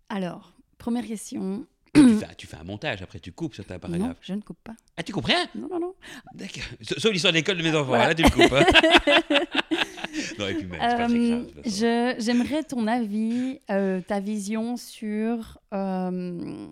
[0.08, 1.66] Alors, première question.
[1.94, 4.16] Tu, fais, tu fais un montage, après tu coupes sur ta Non, paragraphe.
[4.20, 4.74] je ne coupe pas.
[4.96, 5.46] Ah, tu coupes rien?
[5.54, 5.94] Non, non, non.
[6.34, 6.62] D'accord.
[6.82, 8.08] Sa- Sauf l'histoire de l'école de mes enfants, Voilà.
[8.08, 8.52] là tu le coupes.
[8.52, 8.64] hein.
[10.38, 12.16] non, et puis même, c'est pas très grave.
[12.20, 16.66] J'aimerais ton avis, euh, ta vision sur euh,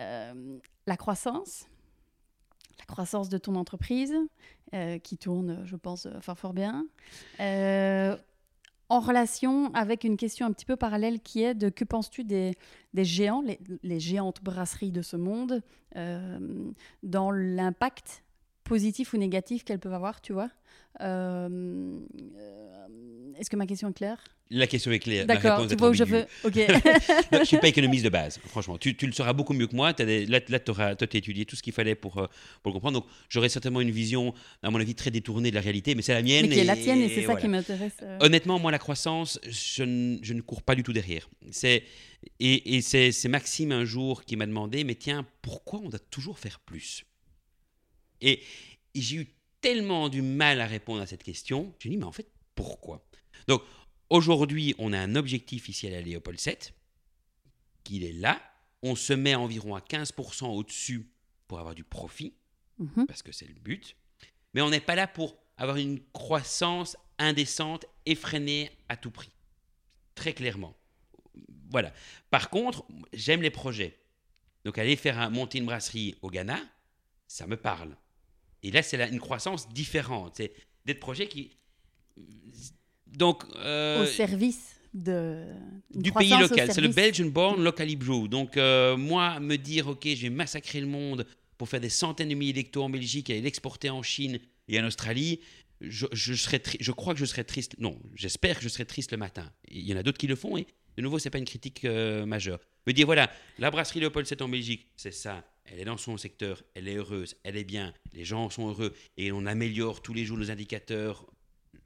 [0.00, 1.66] euh, la croissance,
[2.78, 4.14] la croissance de ton entreprise,
[5.02, 6.84] qui tourne, je pense, fort fort bien,
[8.88, 12.54] en relation avec une question un petit peu parallèle qui est de que penses-tu des,
[12.94, 15.62] géants, les, les géantes brasseries de ce monde,
[15.96, 16.70] euh,
[17.02, 18.24] dans l'impact
[18.64, 20.50] positif ou négatif qu'elles peuvent avoir, tu vois?
[21.00, 21.48] Euh,
[22.36, 24.18] euh, Est-ce que ma question est claire?
[24.50, 25.26] La question est claire.
[25.26, 26.24] D'accord, tu vois où je veux.
[26.42, 26.54] Ok.
[27.32, 28.78] Non, je suis pas économiste de base, franchement.
[28.78, 29.92] Tu, tu le sauras beaucoup mieux que moi.
[29.92, 32.26] Des- là, là tu as étudié tout ce qu'il fallait pour, euh,
[32.62, 33.00] pour le comprendre.
[33.00, 34.32] Donc, j'aurais certainement une vision,
[34.62, 36.46] à mon avis, très détournée de la réalité, mais c'est la mienne.
[36.48, 37.40] Mais qui est la tienne et c'est ça voilà.
[37.42, 37.96] qui m'intéresse.
[38.02, 38.18] euh.
[38.22, 41.28] Honnêtement, moi, la croissance, je, ne- je ne cours pas du tout derrière.
[41.50, 41.84] C'est,
[42.40, 45.98] et et c'est, c'est Maxime un jour qui m'a demandé, mais tiens, pourquoi on doit
[46.10, 47.04] toujours faire plus?
[48.22, 48.40] Et,
[48.94, 49.26] et j'ai eu
[49.60, 51.74] tellement du mal à répondre à cette question.
[51.78, 53.04] J'ai dit, mais en fait, pourquoi?
[53.46, 53.62] Donc,
[54.10, 56.74] aujourd'hui, on a un objectif ici à la Léopold 7,
[57.84, 58.40] qu'il est là.
[58.82, 61.10] On se met environ à 15% au-dessus
[61.46, 62.34] pour avoir du profit
[62.78, 63.06] Mhm.
[63.06, 63.96] parce que c'est le but.
[64.54, 69.32] Mais on n'est pas là pour avoir une croissance indécente, effrénée à tout prix.
[70.14, 70.76] Très clairement.
[71.70, 71.92] Voilà.
[72.30, 73.98] Par contre, j'aime les projets.
[74.64, 76.60] Donc aller faire un, monter une brasserie au Ghana,
[77.26, 77.96] ça me parle.
[78.62, 80.34] Et là, c'est une croissance différente.
[80.36, 80.52] C'est
[80.84, 81.50] des projets qui...
[83.06, 83.44] Donc...
[83.56, 85.44] euh, Au service de.
[85.94, 86.72] du pays local.
[86.72, 86.88] C'est le.
[86.88, 88.28] Belgian Born Locally Brew.
[88.28, 92.28] Donc, euh, moi, me dire, OK, je vais massacrer le monde pour faire des centaines
[92.28, 94.38] de milliers d'hectos en Belgique et l'exporter en Chine
[94.68, 95.40] et en Australie,
[95.80, 97.74] je, je, serais je crois que je serais triste.
[97.78, 99.50] Non, j'espère que je serais triste le matin.
[99.68, 101.84] Il y en a d'autres qui le font et de nouveau, c'est pas une critique
[101.84, 102.58] euh, majeure.
[102.86, 105.44] Me dire, voilà, la brasserie Léopold 7 en Belgique, c'est ça.
[105.70, 108.94] Elle est dans son secteur, elle est heureuse, elle est bien, les gens sont heureux
[109.16, 111.26] et on améliore tous les jours nos indicateurs.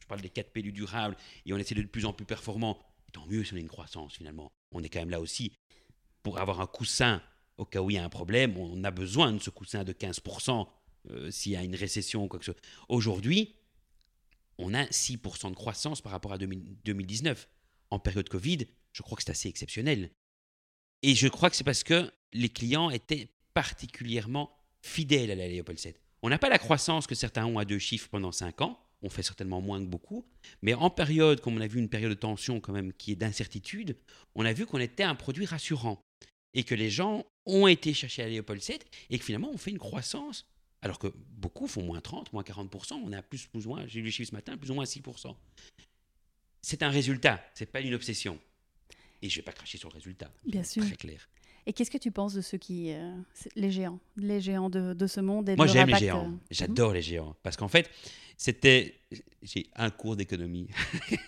[0.00, 1.16] Je parle des 4 P du durable
[1.46, 2.78] et on essaie d'être de plus en plus performant.
[3.12, 4.50] Tant mieux si on a une croissance finalement.
[4.72, 5.52] On est quand même là aussi
[6.22, 7.22] pour avoir un coussin
[7.58, 8.56] au cas où il y a un problème.
[8.56, 10.66] On a besoin de ce coussin de 15%
[11.10, 12.60] euh, s'il y a une récession ou quoi que ce soit.
[12.88, 13.54] Aujourd'hui,
[14.58, 17.48] on a 6% de croissance par rapport à 2000 2019.
[17.90, 20.10] En période Covid, je crois que c'est assez exceptionnel.
[21.02, 25.78] Et je crois que c'est parce que les clients étaient particulièrement fidèles à la Léopold
[25.78, 26.00] 7.
[26.22, 28.78] On n'a pas la croissance que certains ont à deux chiffres pendant 5 ans.
[29.02, 30.24] On fait certainement moins que beaucoup.
[30.62, 33.16] Mais en période, comme on a vu une période de tension quand même qui est
[33.16, 33.96] d'incertitude,
[34.34, 36.00] on a vu qu'on était un produit rassurant.
[36.54, 39.70] Et que les gens ont été chercher à Léopold 7 et que finalement on fait
[39.70, 40.46] une croissance.
[40.82, 42.94] Alors que beaucoup font moins 30, moins 40%.
[42.94, 44.84] On a plus, plus ou moins, j'ai vu les chiffres ce matin, plus ou moins
[44.84, 45.34] 6%.
[46.60, 48.38] C'est un résultat, c'est pas une obsession.
[49.22, 50.30] Et je vais pas cracher sur le résultat.
[50.44, 50.84] Bien sûr.
[50.84, 51.28] Très clair.
[51.66, 52.92] Et qu'est-ce que tu penses de ceux qui.
[52.92, 53.14] euh,
[53.54, 56.26] les géants, les géants de, de ce monde et Moi, j'aime les géants.
[56.32, 57.36] euh, J'adore les géants.
[57.42, 57.88] Parce qu'en fait,
[58.36, 58.94] c'était.
[59.42, 60.68] J'ai un cours d'économie.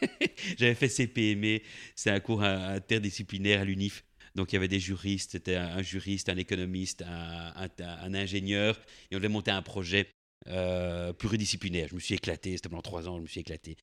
[0.59, 1.61] J'avais fait CPME.
[1.95, 4.05] C'est un cours interdisciplinaire à l'UNIF.
[4.35, 5.33] Donc, il y avait des juristes.
[5.33, 8.81] C'était un, un juriste, un économiste, un, un- un ingénieur.
[9.11, 10.09] Et on devait monter un projet
[10.49, 11.89] euh, pluridisciplinaire.
[11.89, 12.57] Je me suis éclaté.
[12.57, 13.17] C'était pendant trois ans.
[13.19, 13.77] Je me suis éclaté.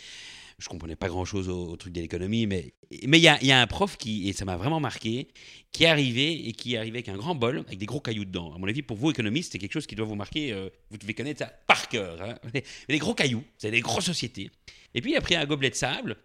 [0.60, 2.46] Je comprenais pas grand-chose au, au truc de l'économie.
[2.48, 2.74] Mais
[3.08, 5.30] mais il y, a, un prof qui, et ça m'a vraiment marqué,
[5.72, 8.26] qui est arrivé et qui est arrivé avec un grand bol, avec des gros cailloux
[8.26, 8.54] dedans.
[8.54, 10.52] À mon avis, pour vous, économistes, c'est quelque chose qui doit vous marquer.
[10.52, 12.22] euh, vous devez connaître ça par cœur.
[12.22, 12.36] hein.
[12.54, 14.52] Mais Les gros cailloux, c'est des grosses sociétés.
[14.94, 16.18] Et puis, il a pris un gobelet de sable,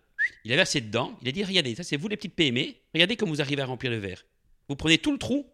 [0.45, 2.75] il a versé dedans, il a dit Regardez, ça, c'est vous, les petites PME.
[2.93, 4.25] Regardez comme vous arrivez à remplir le verre.
[4.69, 5.47] Vous prenez tout le trou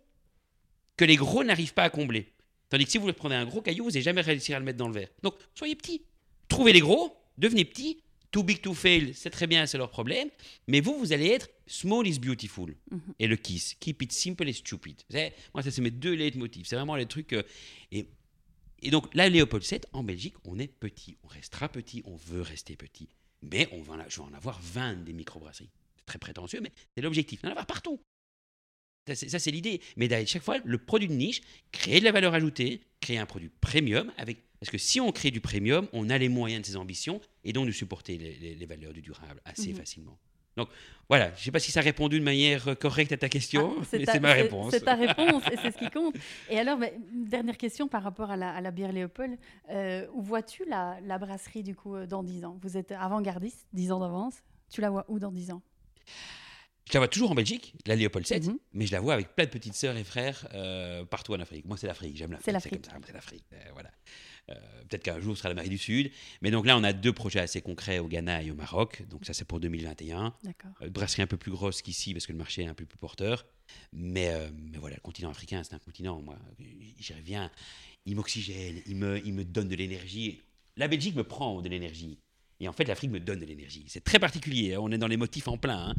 [0.96, 2.31] que les gros n'arrivent pas à combler.
[2.72, 4.78] Tandis que si vous prenez un gros caillou, vous n'allez jamais réussir à le mettre
[4.78, 5.10] dans le verre.
[5.22, 6.06] Donc, soyez petits.
[6.48, 8.02] Trouvez les gros, devenez petits.
[8.30, 10.30] Too big to fail, c'est très bien, c'est leur problème.
[10.68, 12.74] Mais vous, vous allez être small is beautiful.
[12.90, 13.00] Mhm.
[13.18, 15.02] Et le kiss, keep it simple and stupid.
[15.52, 16.66] Moi, ça, c'est mes deux leitmotifs.
[16.66, 17.34] C'est vraiment les trucs.
[17.34, 17.42] euh,
[17.90, 18.06] et,
[18.80, 21.18] et donc, là, Léopold VII, en Belgique, on est petit.
[21.24, 23.10] On restera petit, on veut rester petit.
[23.42, 25.68] Mais on va, je vais en avoir 20 des microbrasseries.
[25.98, 27.42] C'est très prétentieux, mais c'est l'objectif.
[27.42, 28.00] Y en avoir partout.
[29.06, 29.80] Ça, c'est- l'idée.
[29.96, 31.40] Mais d'aller chaque fois, le produit de niche,
[31.72, 34.12] créer de la valeur ajoutée, créer un produit premium.
[34.16, 34.38] Avec...
[34.60, 37.52] Parce que si on crée du premium, on a les moyens de ses ambitions et
[37.52, 39.76] donc de supporter les, les- les valeurs du durable assez Mhm.
[39.76, 40.18] facilement.
[40.56, 40.68] Donc
[41.08, 43.28] voilà, je ne sais pas si ça a répondu de manière euh, correcte à ta
[43.30, 44.70] question, Ah, mais c'est ma réponse.
[44.70, 46.14] C'est ta réponse et c'est ce qui compte.
[46.50, 49.38] Et alors, bah, une dernière question par rapport à la, à la bière Léopold.
[49.70, 52.58] Euh, où vois-tu la, la brasserie du coup euh, dans 10 ans?
[52.62, 54.42] Vous êtes avant-gardiste, 10 ans d'avance.
[54.70, 55.62] Tu la vois où dans 10 ans?
[56.88, 58.58] Je la vois toujours en Belgique, la Léopold VII, Mhm.
[58.72, 61.64] mais je la vois avec plein de petites sœurs et frères euh, partout en Afrique.
[61.64, 62.44] Moi, c'est l'Afrique, j'aime l'Afrique.
[62.44, 62.72] C'est l'Afrique.
[62.82, 63.44] comme ça, c'est l'Afrique.
[63.52, 63.90] euh, voilà.
[64.50, 64.54] Euh,
[64.88, 66.10] Peut-être qu'un jour, ce sera l'Amérique du Sud.
[66.42, 69.02] Mais donc là, on a deux projets assez concrets au Ghana et au Maroc.
[69.08, 70.34] Donc ça, c'est pour 2021.
[70.42, 70.72] D'accord.
[70.82, 72.84] Euh, Une brasserie un peu plus grosse qu'ici parce que le marché est un peu
[72.84, 73.46] plus porteur.
[73.92, 76.36] Mais, euh, mais voilà, le continent africain, c'est un continent, moi,
[76.98, 77.50] j'y reviens.
[78.04, 80.42] Il m'oxygène, il me, il me donne de l'énergie.
[80.76, 82.18] La Belgique me prend de l'énergie.
[82.62, 83.84] Et en fait, l'Afrique me donne de l'énergie.
[83.88, 84.74] C'est très particulier.
[84.74, 85.88] hein, On est dans les motifs en plein.
[85.90, 85.94] hein.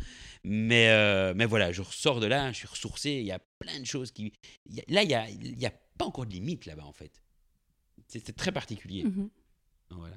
[0.45, 3.11] Mais, euh, mais voilà, je ressors de là, je suis ressourcé.
[3.11, 4.31] Il y a plein de choses qui.
[4.65, 6.93] il y a- là, il n'y a, y a pas encore de limite là-bas, en
[6.93, 7.21] fait.
[8.07, 9.03] C'est c'est très particulier.
[9.03, 9.29] Mhm.
[9.91, 10.15] Voilà.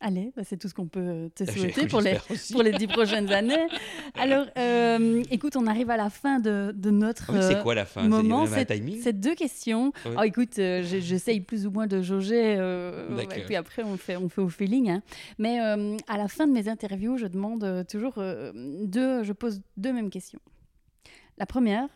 [0.00, 2.52] Allez, bah, c'est tout ce qu'on peut euh, te souhaiter pour les, aussi.
[2.52, 3.66] pour les 10 prochaines années.
[4.16, 7.30] Alors, euh, écoute, on arrive à la fin de, de notre.
[7.30, 8.06] Ah oui, c'est euh, quoi la fin?
[8.06, 9.92] Moment, C'est deux questions.
[10.04, 10.12] Oui.
[10.18, 14.16] Oh, écoute, euh, j'essaye plus ou moins de jauger, euh, et puis après on fait,
[14.16, 14.90] on fait au feeling.
[14.90, 15.02] hein.
[15.38, 18.14] Mais à la fin de mes interviews, je demande toujours
[18.54, 20.40] deux, je pose deux mêmes questions.
[21.38, 21.88] La première,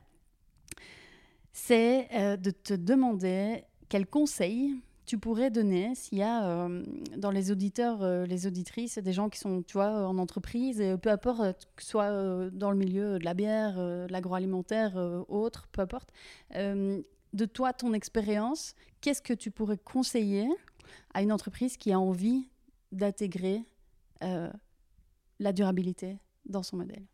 [1.53, 4.75] c'est de te demander quel conseil
[5.09, 6.85] tu pourrais donner s'il y a euh,
[7.17, 11.09] dans les auditeurs, euh, les auditrices, des gens qui sont, tu en entreprise, et peu
[11.09, 14.97] importe, euh, que ce soit dans le milieu de la bière, de l'agroalimentaire,
[15.29, 16.11] autre, peu importe,
[16.53, 20.47] de toi, ton expérience, qu'est-ce que tu pourrais conseiller
[21.15, 22.51] à une entreprise qui a envie
[22.93, 23.65] d'intégrer
[24.21, 27.07] la durabilité dans son modèle?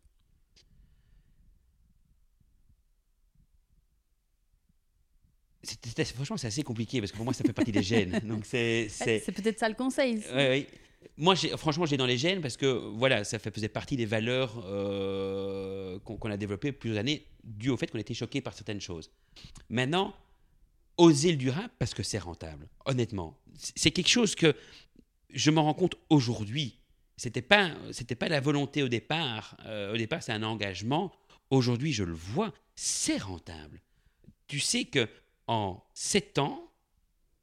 [6.15, 8.21] Franchement, c'est assez compliqué parce que pour moi, ça fait partie des gènes.
[8.25, 8.89] Donc, c'est.
[8.89, 10.19] c'est- peut-être ça le conseil.
[10.33, 10.67] Ouais, ouais.
[11.17, 15.99] Moi, franchement, j'ai dans les gènes parce que voilà, ça faisait partie des valeurs euh,
[16.01, 19.11] qu'on a développées plusieurs années, dû au fait qu'on était choqué par certaines choses.
[19.69, 20.15] Maintenant,
[20.97, 22.69] oser le durable parce que c'est rentable.
[22.87, 24.55] Honnêtement, c'est c'est quelque chose que
[25.31, 26.79] je m'en rends compte aujourd'hui.
[27.17, 29.57] C'était pas, c'était pas la volonté au départ.
[29.67, 31.13] Euh, au départ, c'est un engagement.
[31.51, 33.81] Aujourd'hui, je le vois, c'est rentable.
[34.49, 35.09] Tu sais que
[35.47, 36.71] en sept ans,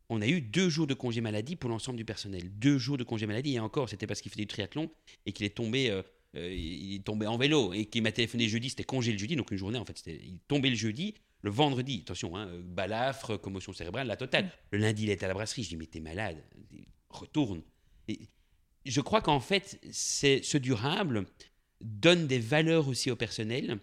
[0.09, 2.49] on a eu deux jours de congé maladie pour l'ensemble du personnel.
[2.59, 3.53] Deux jours de congé maladie.
[3.55, 4.91] Et encore, c'était parce qu'il faisait du triathlon
[5.25, 6.01] et qu'il est tombé, euh,
[6.35, 8.69] euh, il est tombé en vélo et qu'il m'a téléphoné jeudi.
[8.69, 10.01] C'était congé le jeudi, donc une journée en fait.
[10.05, 12.01] Il tombait le jeudi, le vendredi.
[12.01, 14.51] Attention, hein, balafre, commotion cérébrale, la totale.
[14.71, 15.63] Le lundi, il était à la brasserie.
[15.63, 16.43] Je dis mais t'es malade,
[17.09, 17.61] retourne.
[18.09, 18.19] Et
[18.85, 21.25] je crois qu'en fait, ce durable
[21.79, 23.79] donne des valeurs aussi au personnel.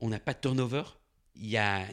[0.00, 0.84] On n'a pas de turnover.
[1.40, 1.84] Il y a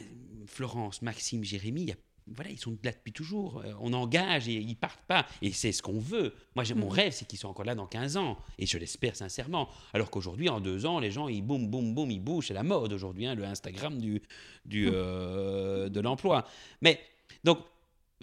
[0.46, 1.96] Florence, Maxime, Jérémy, il y a
[2.30, 3.62] voilà, ils sont là depuis toujours.
[3.64, 5.26] Euh, On engage et ils partent pas.
[5.40, 6.34] Et c'est ce qu'on veut.
[6.54, 6.92] Moi, j'ai- mon Mhm.
[6.92, 8.36] rêve, c'est qu'ils soient encore là dans 15 ans.
[8.58, 9.70] Et je l'espère sincèrement.
[9.94, 12.48] Alors qu'aujourd'hui, en deux ans, les gens, ils boum, boum, boum, ils bougent.
[12.48, 14.20] C'est la mode aujourd'hui, hein, le Instagram du,
[14.66, 16.46] du, euh, de l'emploi.
[16.82, 17.00] Mais
[17.44, 17.60] donc,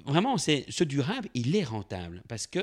[0.06, 2.22] vraiment, c'est ce durable, il est rentable.
[2.28, 2.60] Parce que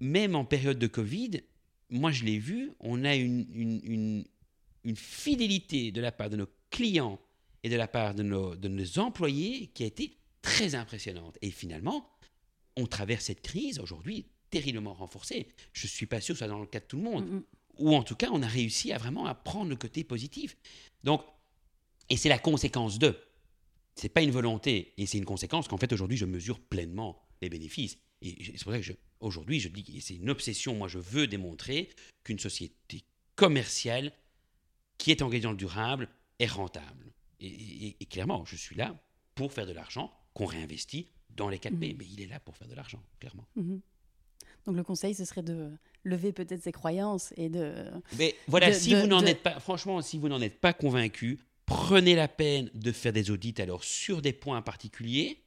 [0.00, 1.42] même en période de Covid,
[1.90, 4.24] moi, je l'ai vu, on a une, une, une,
[4.84, 7.18] une fidélité de la part de nos clients
[7.64, 11.38] et de la part de nos, de nos employés qui a été très impressionnante.
[11.42, 12.08] Et finalement,
[12.76, 15.48] on traverse cette crise aujourd'hui terriblement renforcée.
[15.72, 17.26] Je ne suis pas sûr que ce soit dans le cas de tout le monde.
[17.26, 17.42] Mm.
[17.78, 20.56] Ou en tout cas, on a réussi à vraiment à prendre le côté positif.
[21.02, 21.22] Donc,
[22.10, 23.18] Et c'est la conséquence de.
[23.96, 24.92] C'est pas une volonté.
[24.98, 27.96] Et c'est une conséquence qu'en fait, aujourd'hui, je mesure pleinement les bénéfices.
[28.20, 30.74] Et c'est pour ça que aujourd'hui, je dis que c'est une obsession.
[30.74, 31.88] Moi, je veux démontrer
[32.24, 33.04] qu'une société
[33.36, 34.12] commerciale
[34.98, 36.08] qui est engagée dans le durable
[36.38, 37.13] est rentable.
[37.40, 38.96] Et, clairement, je suis là
[39.34, 41.92] pour faire de l'argent qu'on réinvestit dans les 4P.
[41.92, 41.96] Mhm.
[41.98, 43.46] Mais il est là pour faire de l'argent, clairement.
[43.56, 43.80] Mhm.
[44.66, 45.70] Donc le conseil, ce serait de
[46.04, 47.74] lever peut-être ses croyances et de...
[48.18, 52.14] Mais voilà, si vous n'en êtes pas, franchement, si vous n'en êtes pas convaincu, prenez
[52.14, 55.42] la peine de faire des audits alors sur des points particuliers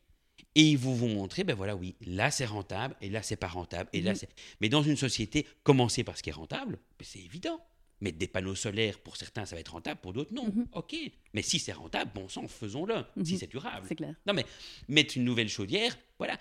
[0.55, 3.47] et ils vous vont montrer, ben voilà, oui, là c'est rentable et là c'est pas
[3.47, 3.89] rentable.
[3.93, 4.17] Et là mhm.
[4.17, 4.29] c'est...
[4.61, 7.59] Mais dans une société, commencer par ce qui est rentable, ben, c'est évident.
[7.99, 10.45] Mettre des panneaux solaires, pour certains, ça va être rentable, pour d'autres, non.
[10.45, 10.67] Mhm.
[10.73, 10.95] OK.
[11.33, 13.03] Mais si c'est rentable, bon sang, faisons-le.
[13.23, 13.39] Si mhm.
[13.39, 13.85] c'est durable.
[13.87, 14.15] C'est clair.
[14.25, 14.45] Non, mais
[14.87, 16.37] mettre une nouvelle chaudière, voilà.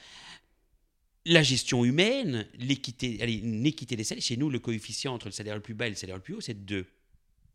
[1.25, 4.23] La gestion humaine, l'équité, allez, une équité des salaires.
[4.23, 6.35] Chez nous, le coefficient entre le salaire le plus bas et le salaire le plus
[6.35, 6.87] haut, c'est 2.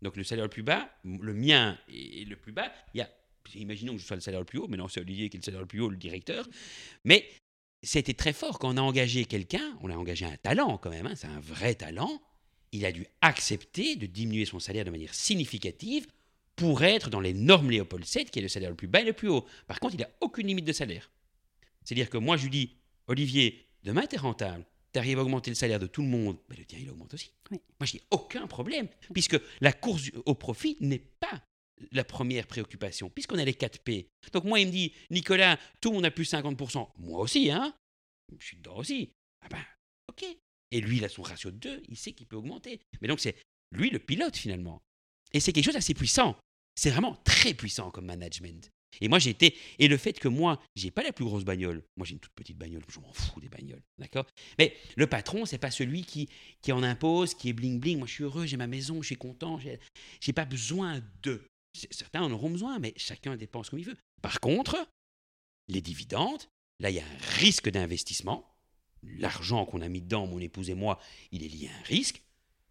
[0.01, 3.09] Donc le salaire le plus bas, le mien et le plus bas, il y a,
[3.55, 5.39] imaginons que je sois le salaire le plus haut, mais non, c'est Olivier qui est
[5.39, 6.47] le salaire le plus haut, le directeur.
[7.05, 7.29] Mais
[7.83, 11.05] c'était très fort quand on a engagé quelqu'un, on a engagé un talent quand même,
[11.05, 12.21] hein, c'est un vrai talent
[12.71, 16.07] il a dû accepter de diminuer son salaire de manière significative
[16.55, 19.05] pour être dans les normes Léopold VII, qui est le salaire le plus bas et
[19.05, 19.45] le plus haut.
[19.67, 21.09] Par contre, il n'a aucune limite de salaire.
[21.83, 22.75] C'est-à-dire que moi, je lui dis,
[23.07, 26.37] Olivier, demain, tu es rentable, tu arrives à augmenter le salaire de tout le monde,
[26.49, 27.31] mais le tien, il augmente aussi.
[27.49, 31.41] Moi, je dis, aucun problème, puisque la course au profit n'est pas
[31.91, 34.07] la première préoccupation, puisqu'on a les 4 P.
[34.33, 36.89] Donc moi, il me dit, Nicolas, tout le monde a plus 50%.
[36.97, 37.73] Moi aussi, hein
[38.37, 39.11] Je suis dedans aussi.
[39.41, 39.65] Ah ben,
[40.09, 40.25] ok.
[40.71, 42.79] Et lui, il a son ratio de 2, il sait qu'il peut augmenter.
[43.01, 43.35] Mais donc, c'est
[43.71, 44.81] lui le pilote finalement.
[45.33, 46.37] Et c'est quelque chose d'assez puissant.
[46.75, 48.69] C'est vraiment très puissant comme management.
[48.99, 49.55] Et moi, j'ai été.
[49.79, 51.83] Et le fait que moi, j'ai pas la plus grosse bagnole.
[51.95, 52.83] Moi, j'ai une toute petite bagnole.
[52.89, 53.81] Je m'en fous des bagnoles.
[53.97, 54.25] D'accord?
[54.59, 56.27] Mais le patron, c'est pas celui qui,
[56.61, 57.97] qui en impose, qui est bling-bling.
[57.97, 59.59] Moi, je suis heureux, j'ai ma maison, je suis content.
[60.19, 61.41] J'ai pas besoin de.
[61.91, 63.97] Certains en auront besoin, mais chacun dépense comme il veut.
[64.21, 64.85] Par contre,
[65.69, 66.43] les dividendes,
[66.79, 68.50] là, il y a un risque d'investissement
[69.03, 70.99] l'argent qu'on a mis dedans, mon épouse et moi,
[71.31, 72.21] il est lié à un risque.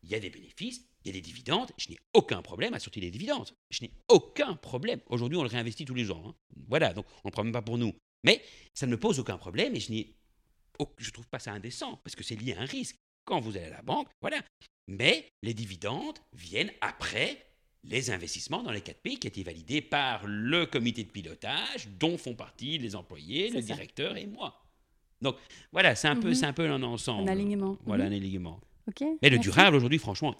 [0.02, 1.70] Il y a des bénéfices, il y a des dividendes.
[1.76, 3.50] Je n'ai aucun problème à sortir les dividendes.
[3.70, 5.00] Je n'ai aucun problème.
[5.06, 6.22] Aujourd'hui, on le réinvestit tous les ans.
[6.26, 6.34] Hein.
[6.68, 7.94] Voilà, donc on ne prend même pas pour nous.
[8.24, 8.42] Mais
[8.74, 10.14] ça ne me pose aucun problème et je n'ai
[10.98, 12.96] je trouve pas ça indécent parce que c'est lié à un risque.
[13.24, 14.42] Quand vous allez à la banque, voilà.
[14.88, 17.46] Mais les dividendes viennent après
[17.84, 21.88] les investissements dans les 4 pays qui ont été validés par le comité de pilotage
[21.98, 24.62] dont font partie les employés, le directeur et moi.
[25.22, 25.36] Donc
[25.72, 26.34] voilà, c'est un, peu, mhm.
[26.34, 27.28] c'est un peu un ensemble.
[27.28, 27.76] Un alignement.
[27.84, 28.12] Voilà, mhm.
[28.12, 28.60] un alignement.
[29.22, 30.34] Mais le durable, aujourd'hui, franchement,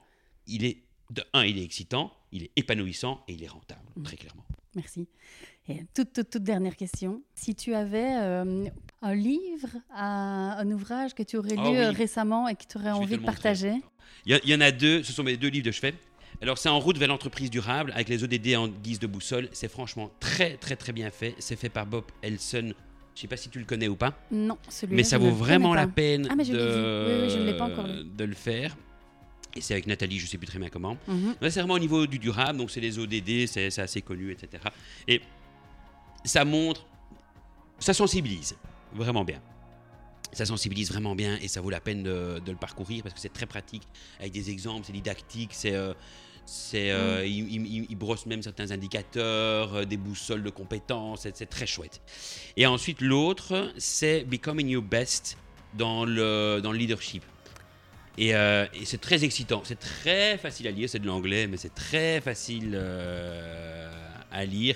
[0.47, 0.79] il est,
[1.11, 4.05] de un, il est excitant, il est épanouissant et il est rentable, mhm.
[4.05, 4.45] très clairement.
[4.75, 5.09] Merci.
[5.69, 7.23] Et toute, toute, dernière question.
[7.35, 8.65] Si tu avais euh,
[9.03, 12.91] un livre, un, ouvrage que tu aurais ah lu euh, récemment et que tu aurais
[12.91, 13.75] envie de partager?
[14.27, 15.95] Il y, en a deux, ce sont mes deux livres de chevet.
[16.43, 19.49] Alors c'est En route vers l'entreprise durable avec les ODD en guise de boussole.
[19.53, 21.35] C'est franchement très très très bien fait.
[21.39, 22.73] C'est fait par Bob Elson
[23.21, 24.15] je sais pas si tu le connais ou pas.
[24.31, 24.97] Non, celui-là.
[24.97, 28.75] Mais ça vaut vraiment la peine ah, de, de le faire.
[29.55, 30.97] Et c'est avec Nathalie, je sais plus très bien comment.
[31.07, 31.35] Mhm.
[31.43, 34.63] C'est vraiment au niveau du durable, donc c'est les ODD, c'est assez connu, etc.
[35.07, 35.21] Et
[36.25, 36.87] ça montre,
[37.79, 38.57] ça sensibilise
[38.95, 39.43] vraiment bien.
[40.33, 43.35] Ça sensibilise vraiment bien et ça vaut la peine de, le parcourir parce que c'est
[43.35, 43.87] très pratique,
[44.19, 45.93] avec des exemples, c'est didactique, c'est euh,
[46.51, 47.87] c'est, euh, mm.
[47.91, 52.01] il, brosse même certains indicateurs, euh, des boussoles de compétences, c'est très chouette.
[52.57, 55.39] Et ensuite, l'autre, c'est Becoming Your Best
[55.75, 57.23] dans le, dans le leadership.
[58.19, 61.57] Et, euh, et c'est très excitant, c'est très facile à lire, c'est de l'anglais, mais
[61.57, 62.75] c'est très facile
[64.33, 64.75] à lire.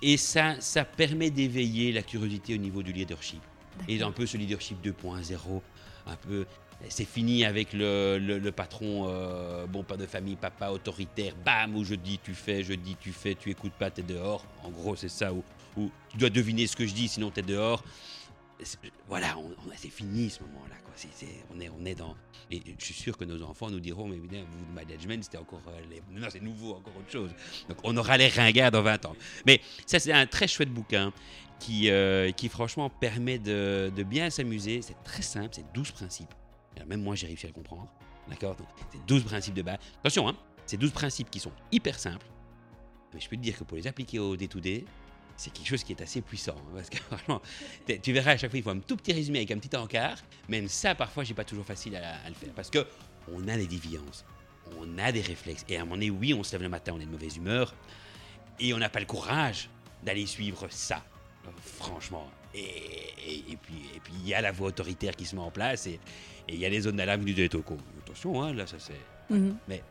[0.00, 3.42] Et ça, ça permet d'éveiller la curiosité au niveau du leadership.
[3.88, 5.60] Et un peu ce leadership 2.0,
[6.06, 6.46] un peu
[6.88, 11.94] c'est fini avec le, patron, euh, bon, pas de famille, papa autoritaire, bam, où je
[11.94, 14.44] dis tu fais, je dis tu fais, tu écoutes pas, t'es dehors.
[14.62, 15.42] En gros, c'est ça, où,
[16.10, 17.82] tu dois deviner ce que je dis, sinon t'es dehors.
[19.08, 20.76] Voilà, on, c'est fini ce moment-là.
[21.54, 22.14] On, est, on est dans.
[22.50, 25.62] Et je suis sûr que nos enfants nous diront Mais vous, management, c'était encore.
[25.68, 27.30] Euh, non, c'est nouveau, encore autre chose.
[27.68, 29.16] Donc, on aura les ringards dans 20 ans.
[29.46, 31.12] Mais ça, c'est un très chouette bouquin
[31.58, 34.82] qui, euh, qui franchement, permet de, de bien s'amuser.
[34.82, 36.34] C'est très simple, c'est 12 principes.
[36.86, 37.88] Même moi, j'ai réussi à le comprendre.
[38.28, 38.56] D'accord?
[38.90, 39.78] C'est 12 principes de base.
[40.00, 40.36] Attention, hein,
[40.66, 42.26] c'est 12 principes qui sont hyper simples.
[43.12, 44.84] Mais je peux te dire que pour les appliquer au day-to-day,
[45.36, 46.54] c'est quelque chose qui est assez puissant.
[46.56, 47.42] Hein, parce que vraiment,
[48.02, 50.18] tu verras à chaque fois, il faut un tout petit résumé avec un petit encart.
[50.48, 52.52] Même ça, parfois, j'ai pas toujours facile à, le faire.
[52.54, 52.86] Parce que
[53.32, 54.24] on a des déviances,
[54.78, 55.64] on a des réflexes.
[55.68, 57.36] Et à un moment donné, oui, on se lève le matin, on est de mauvaise
[57.36, 57.74] humeur.
[58.58, 59.68] Et on n'a pas le courage
[60.02, 61.04] d'aller suivre ça.
[61.62, 62.30] Franchement.
[62.54, 65.86] Et, puis, et puis, il y a la voix autoritaire qui se met en place.
[65.86, 65.98] Et,
[66.48, 69.00] il y a les zones d'alarme du Attention, hein, là, ça c'est.
[69.30, 69.56] Mhm.
[69.68, 69.82] Mais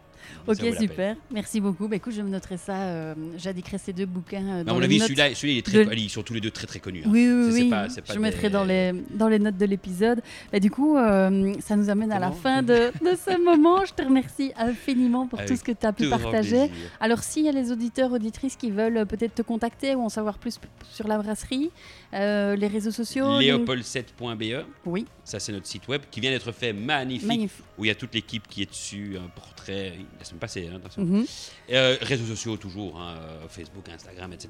[0.47, 1.15] Ok, super.
[1.31, 1.87] Merci beaucoup.
[1.87, 2.75] Bah, écoute, je me noterai ça.
[2.75, 4.45] Euh, J'indiquerai ces deux bouquins.
[4.47, 6.33] euh, À dans mon les avis, celui-là, celui-là, il est très, de- ils sont tous
[6.33, 7.03] les deux très très connus.
[7.05, 7.09] hein.
[7.11, 7.69] Oui, oui, oui.
[7.69, 10.21] pas- c'est pas je mettrai des- dans les, dans les notes de l'épisode.
[10.51, 13.85] Bah, du coup, euh, ça nous amène à la fin de, de ce moment.
[13.85, 16.69] Je te remercie infiniment pour tout ce que tu as pu partager.
[16.99, 20.09] Alors, s'il y a les auditeurs, auditrices qui veulent euh, peut-être te contacter ou en
[20.09, 21.71] savoir plus sur la brasserie,
[22.13, 23.39] euh, les réseaux sociaux.
[23.39, 27.65] les- Léopold7.be, Oui, ça c'est notre site web qui vient d'être fait magnifique, magnifique.
[27.77, 30.75] où il y a toute l'équipe qui est dessus, un portrait, la semaine passée, hein,
[30.75, 31.25] attention.
[31.71, 34.49] Euh, réseaux sociaux toujours, hein, euh, Facebook, Instagram, etc.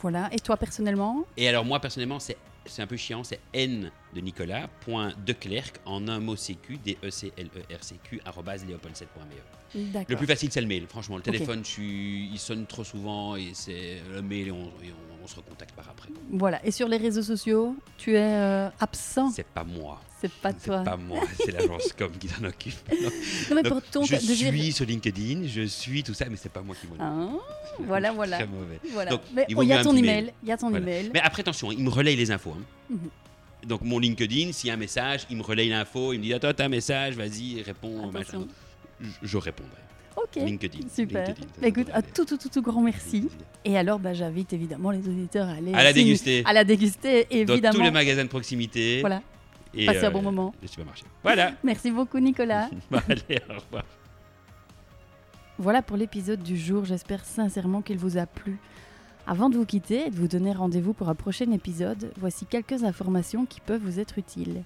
[0.00, 0.28] Voilà.
[0.32, 1.24] Et toi, personnellement?
[1.36, 2.36] Et alors moi personnellement, c'est
[2.78, 6.96] un peu chiant, c'est n de Nicolas, point de Clerc, en un mot CQ, d
[7.02, 10.04] e c l e r c q arobase léopold7.be.
[10.08, 10.86] Le plus facile, c'est le mail.
[10.88, 15.11] Franchement, le téléphone, il sonne trop souvent et c'est le mail et on, et on-
[15.22, 16.08] on se recontacte par après.
[16.30, 16.64] Voilà.
[16.64, 19.30] Et sur les réseaux sociaux, tu es euh, absent.
[19.30, 20.00] C'est pas moi.
[20.20, 20.82] C'est pas C'est toi.
[20.84, 22.74] pas moi, c'est l'agence com qui s'en occupe.
[22.90, 26.36] Non, mais Donc, pour ton je dire- suis sur LinkedIn, je suis tout ça, mais
[26.36, 27.40] c'est pas moi qui m'en occupe.
[27.44, 28.36] Ah, voilà, voilà.
[28.38, 28.78] Très mauvais.
[28.92, 29.10] Voilà.
[29.10, 30.02] Donc, Mais il oh, il y a ton email.
[30.24, 30.32] mail.
[30.42, 30.84] Il y a ton Voilà.
[30.86, 31.10] email.
[31.12, 32.54] Mais après, attention, il me relaye les infos.
[32.56, 32.62] hein.
[32.90, 32.98] Mhm.
[33.68, 36.34] Donc, mon LinkedIn, s'il y a un message, il me relaye l'info, il me dit
[36.34, 38.10] Attends, t'as un message, vas-y, réponds.
[39.00, 39.72] Je, je répondrai.
[40.16, 40.36] Ok.
[40.36, 40.88] LinkedIn.
[40.88, 41.26] Super.
[41.26, 43.28] LinkedIn, Bah, écoute, un tout, tout, tout, tout grand merci.
[43.64, 46.42] Et alors, bah, j'invite évidemment les auditeurs à aller À la déguster.
[46.44, 47.74] À la déguster, Dans évidemment.
[47.78, 49.00] tous les magasins de proximité.
[49.00, 49.22] Voilà.
[49.74, 50.54] Et, Passez un euh, bon moment.
[50.60, 51.04] Les supermarchés.
[51.22, 51.52] Voilà.
[51.64, 52.68] Merci beaucoup, Nicolas.
[52.90, 53.84] Bon, allez, au revoir.
[55.58, 56.84] Voilà pour l'épisode du jour.
[56.84, 58.58] J'espère sincèrement qu'il vous a plu.
[59.26, 62.82] Avant de vous quitter et de vous donner rendez-vous pour un prochain épisode, voici quelques
[62.82, 64.64] informations qui peuvent vous être utiles.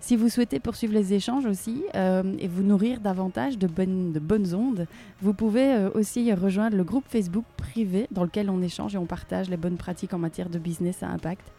[0.00, 4.20] Si vous souhaitez poursuivre les échanges aussi euh, et vous nourrir davantage de bonnes, de
[4.20, 4.86] bonnes ondes,
[5.20, 9.06] vous pouvez euh, aussi rejoindre le groupe Facebook privé dans lequel on échange et on
[9.06, 11.52] partage les bonnes pratiques en matière de business à impact.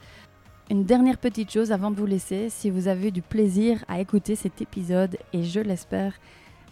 [0.71, 4.35] Une dernière petite chose avant de vous laisser, si vous avez du plaisir à écouter
[4.35, 6.13] cet épisode, et je l'espère,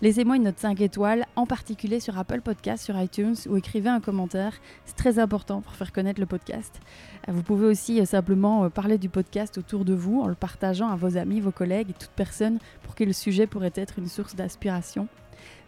[0.01, 3.99] laissez-moi une note 5 étoiles, en particulier sur Apple Podcast, sur iTunes, ou écrivez un
[3.99, 4.53] commentaire.
[4.85, 6.79] C'est très important pour faire connaître le podcast.
[7.27, 10.35] Euh, Vous pouvez aussi euh, simplement euh, parler du podcast autour de vous en le
[10.35, 13.99] partageant à vos amis, vos collègues et toute personne pour qui le sujet pourrait être
[13.99, 15.07] une source d'inspiration.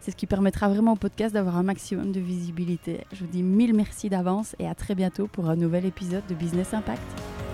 [0.00, 3.04] C'est ce qui permettra vraiment au podcast d'avoir un maximum de visibilité.
[3.12, 6.34] Je vous dis mille merci d'avance et à très bientôt pour un nouvel épisode de
[6.34, 7.49] Business Impact.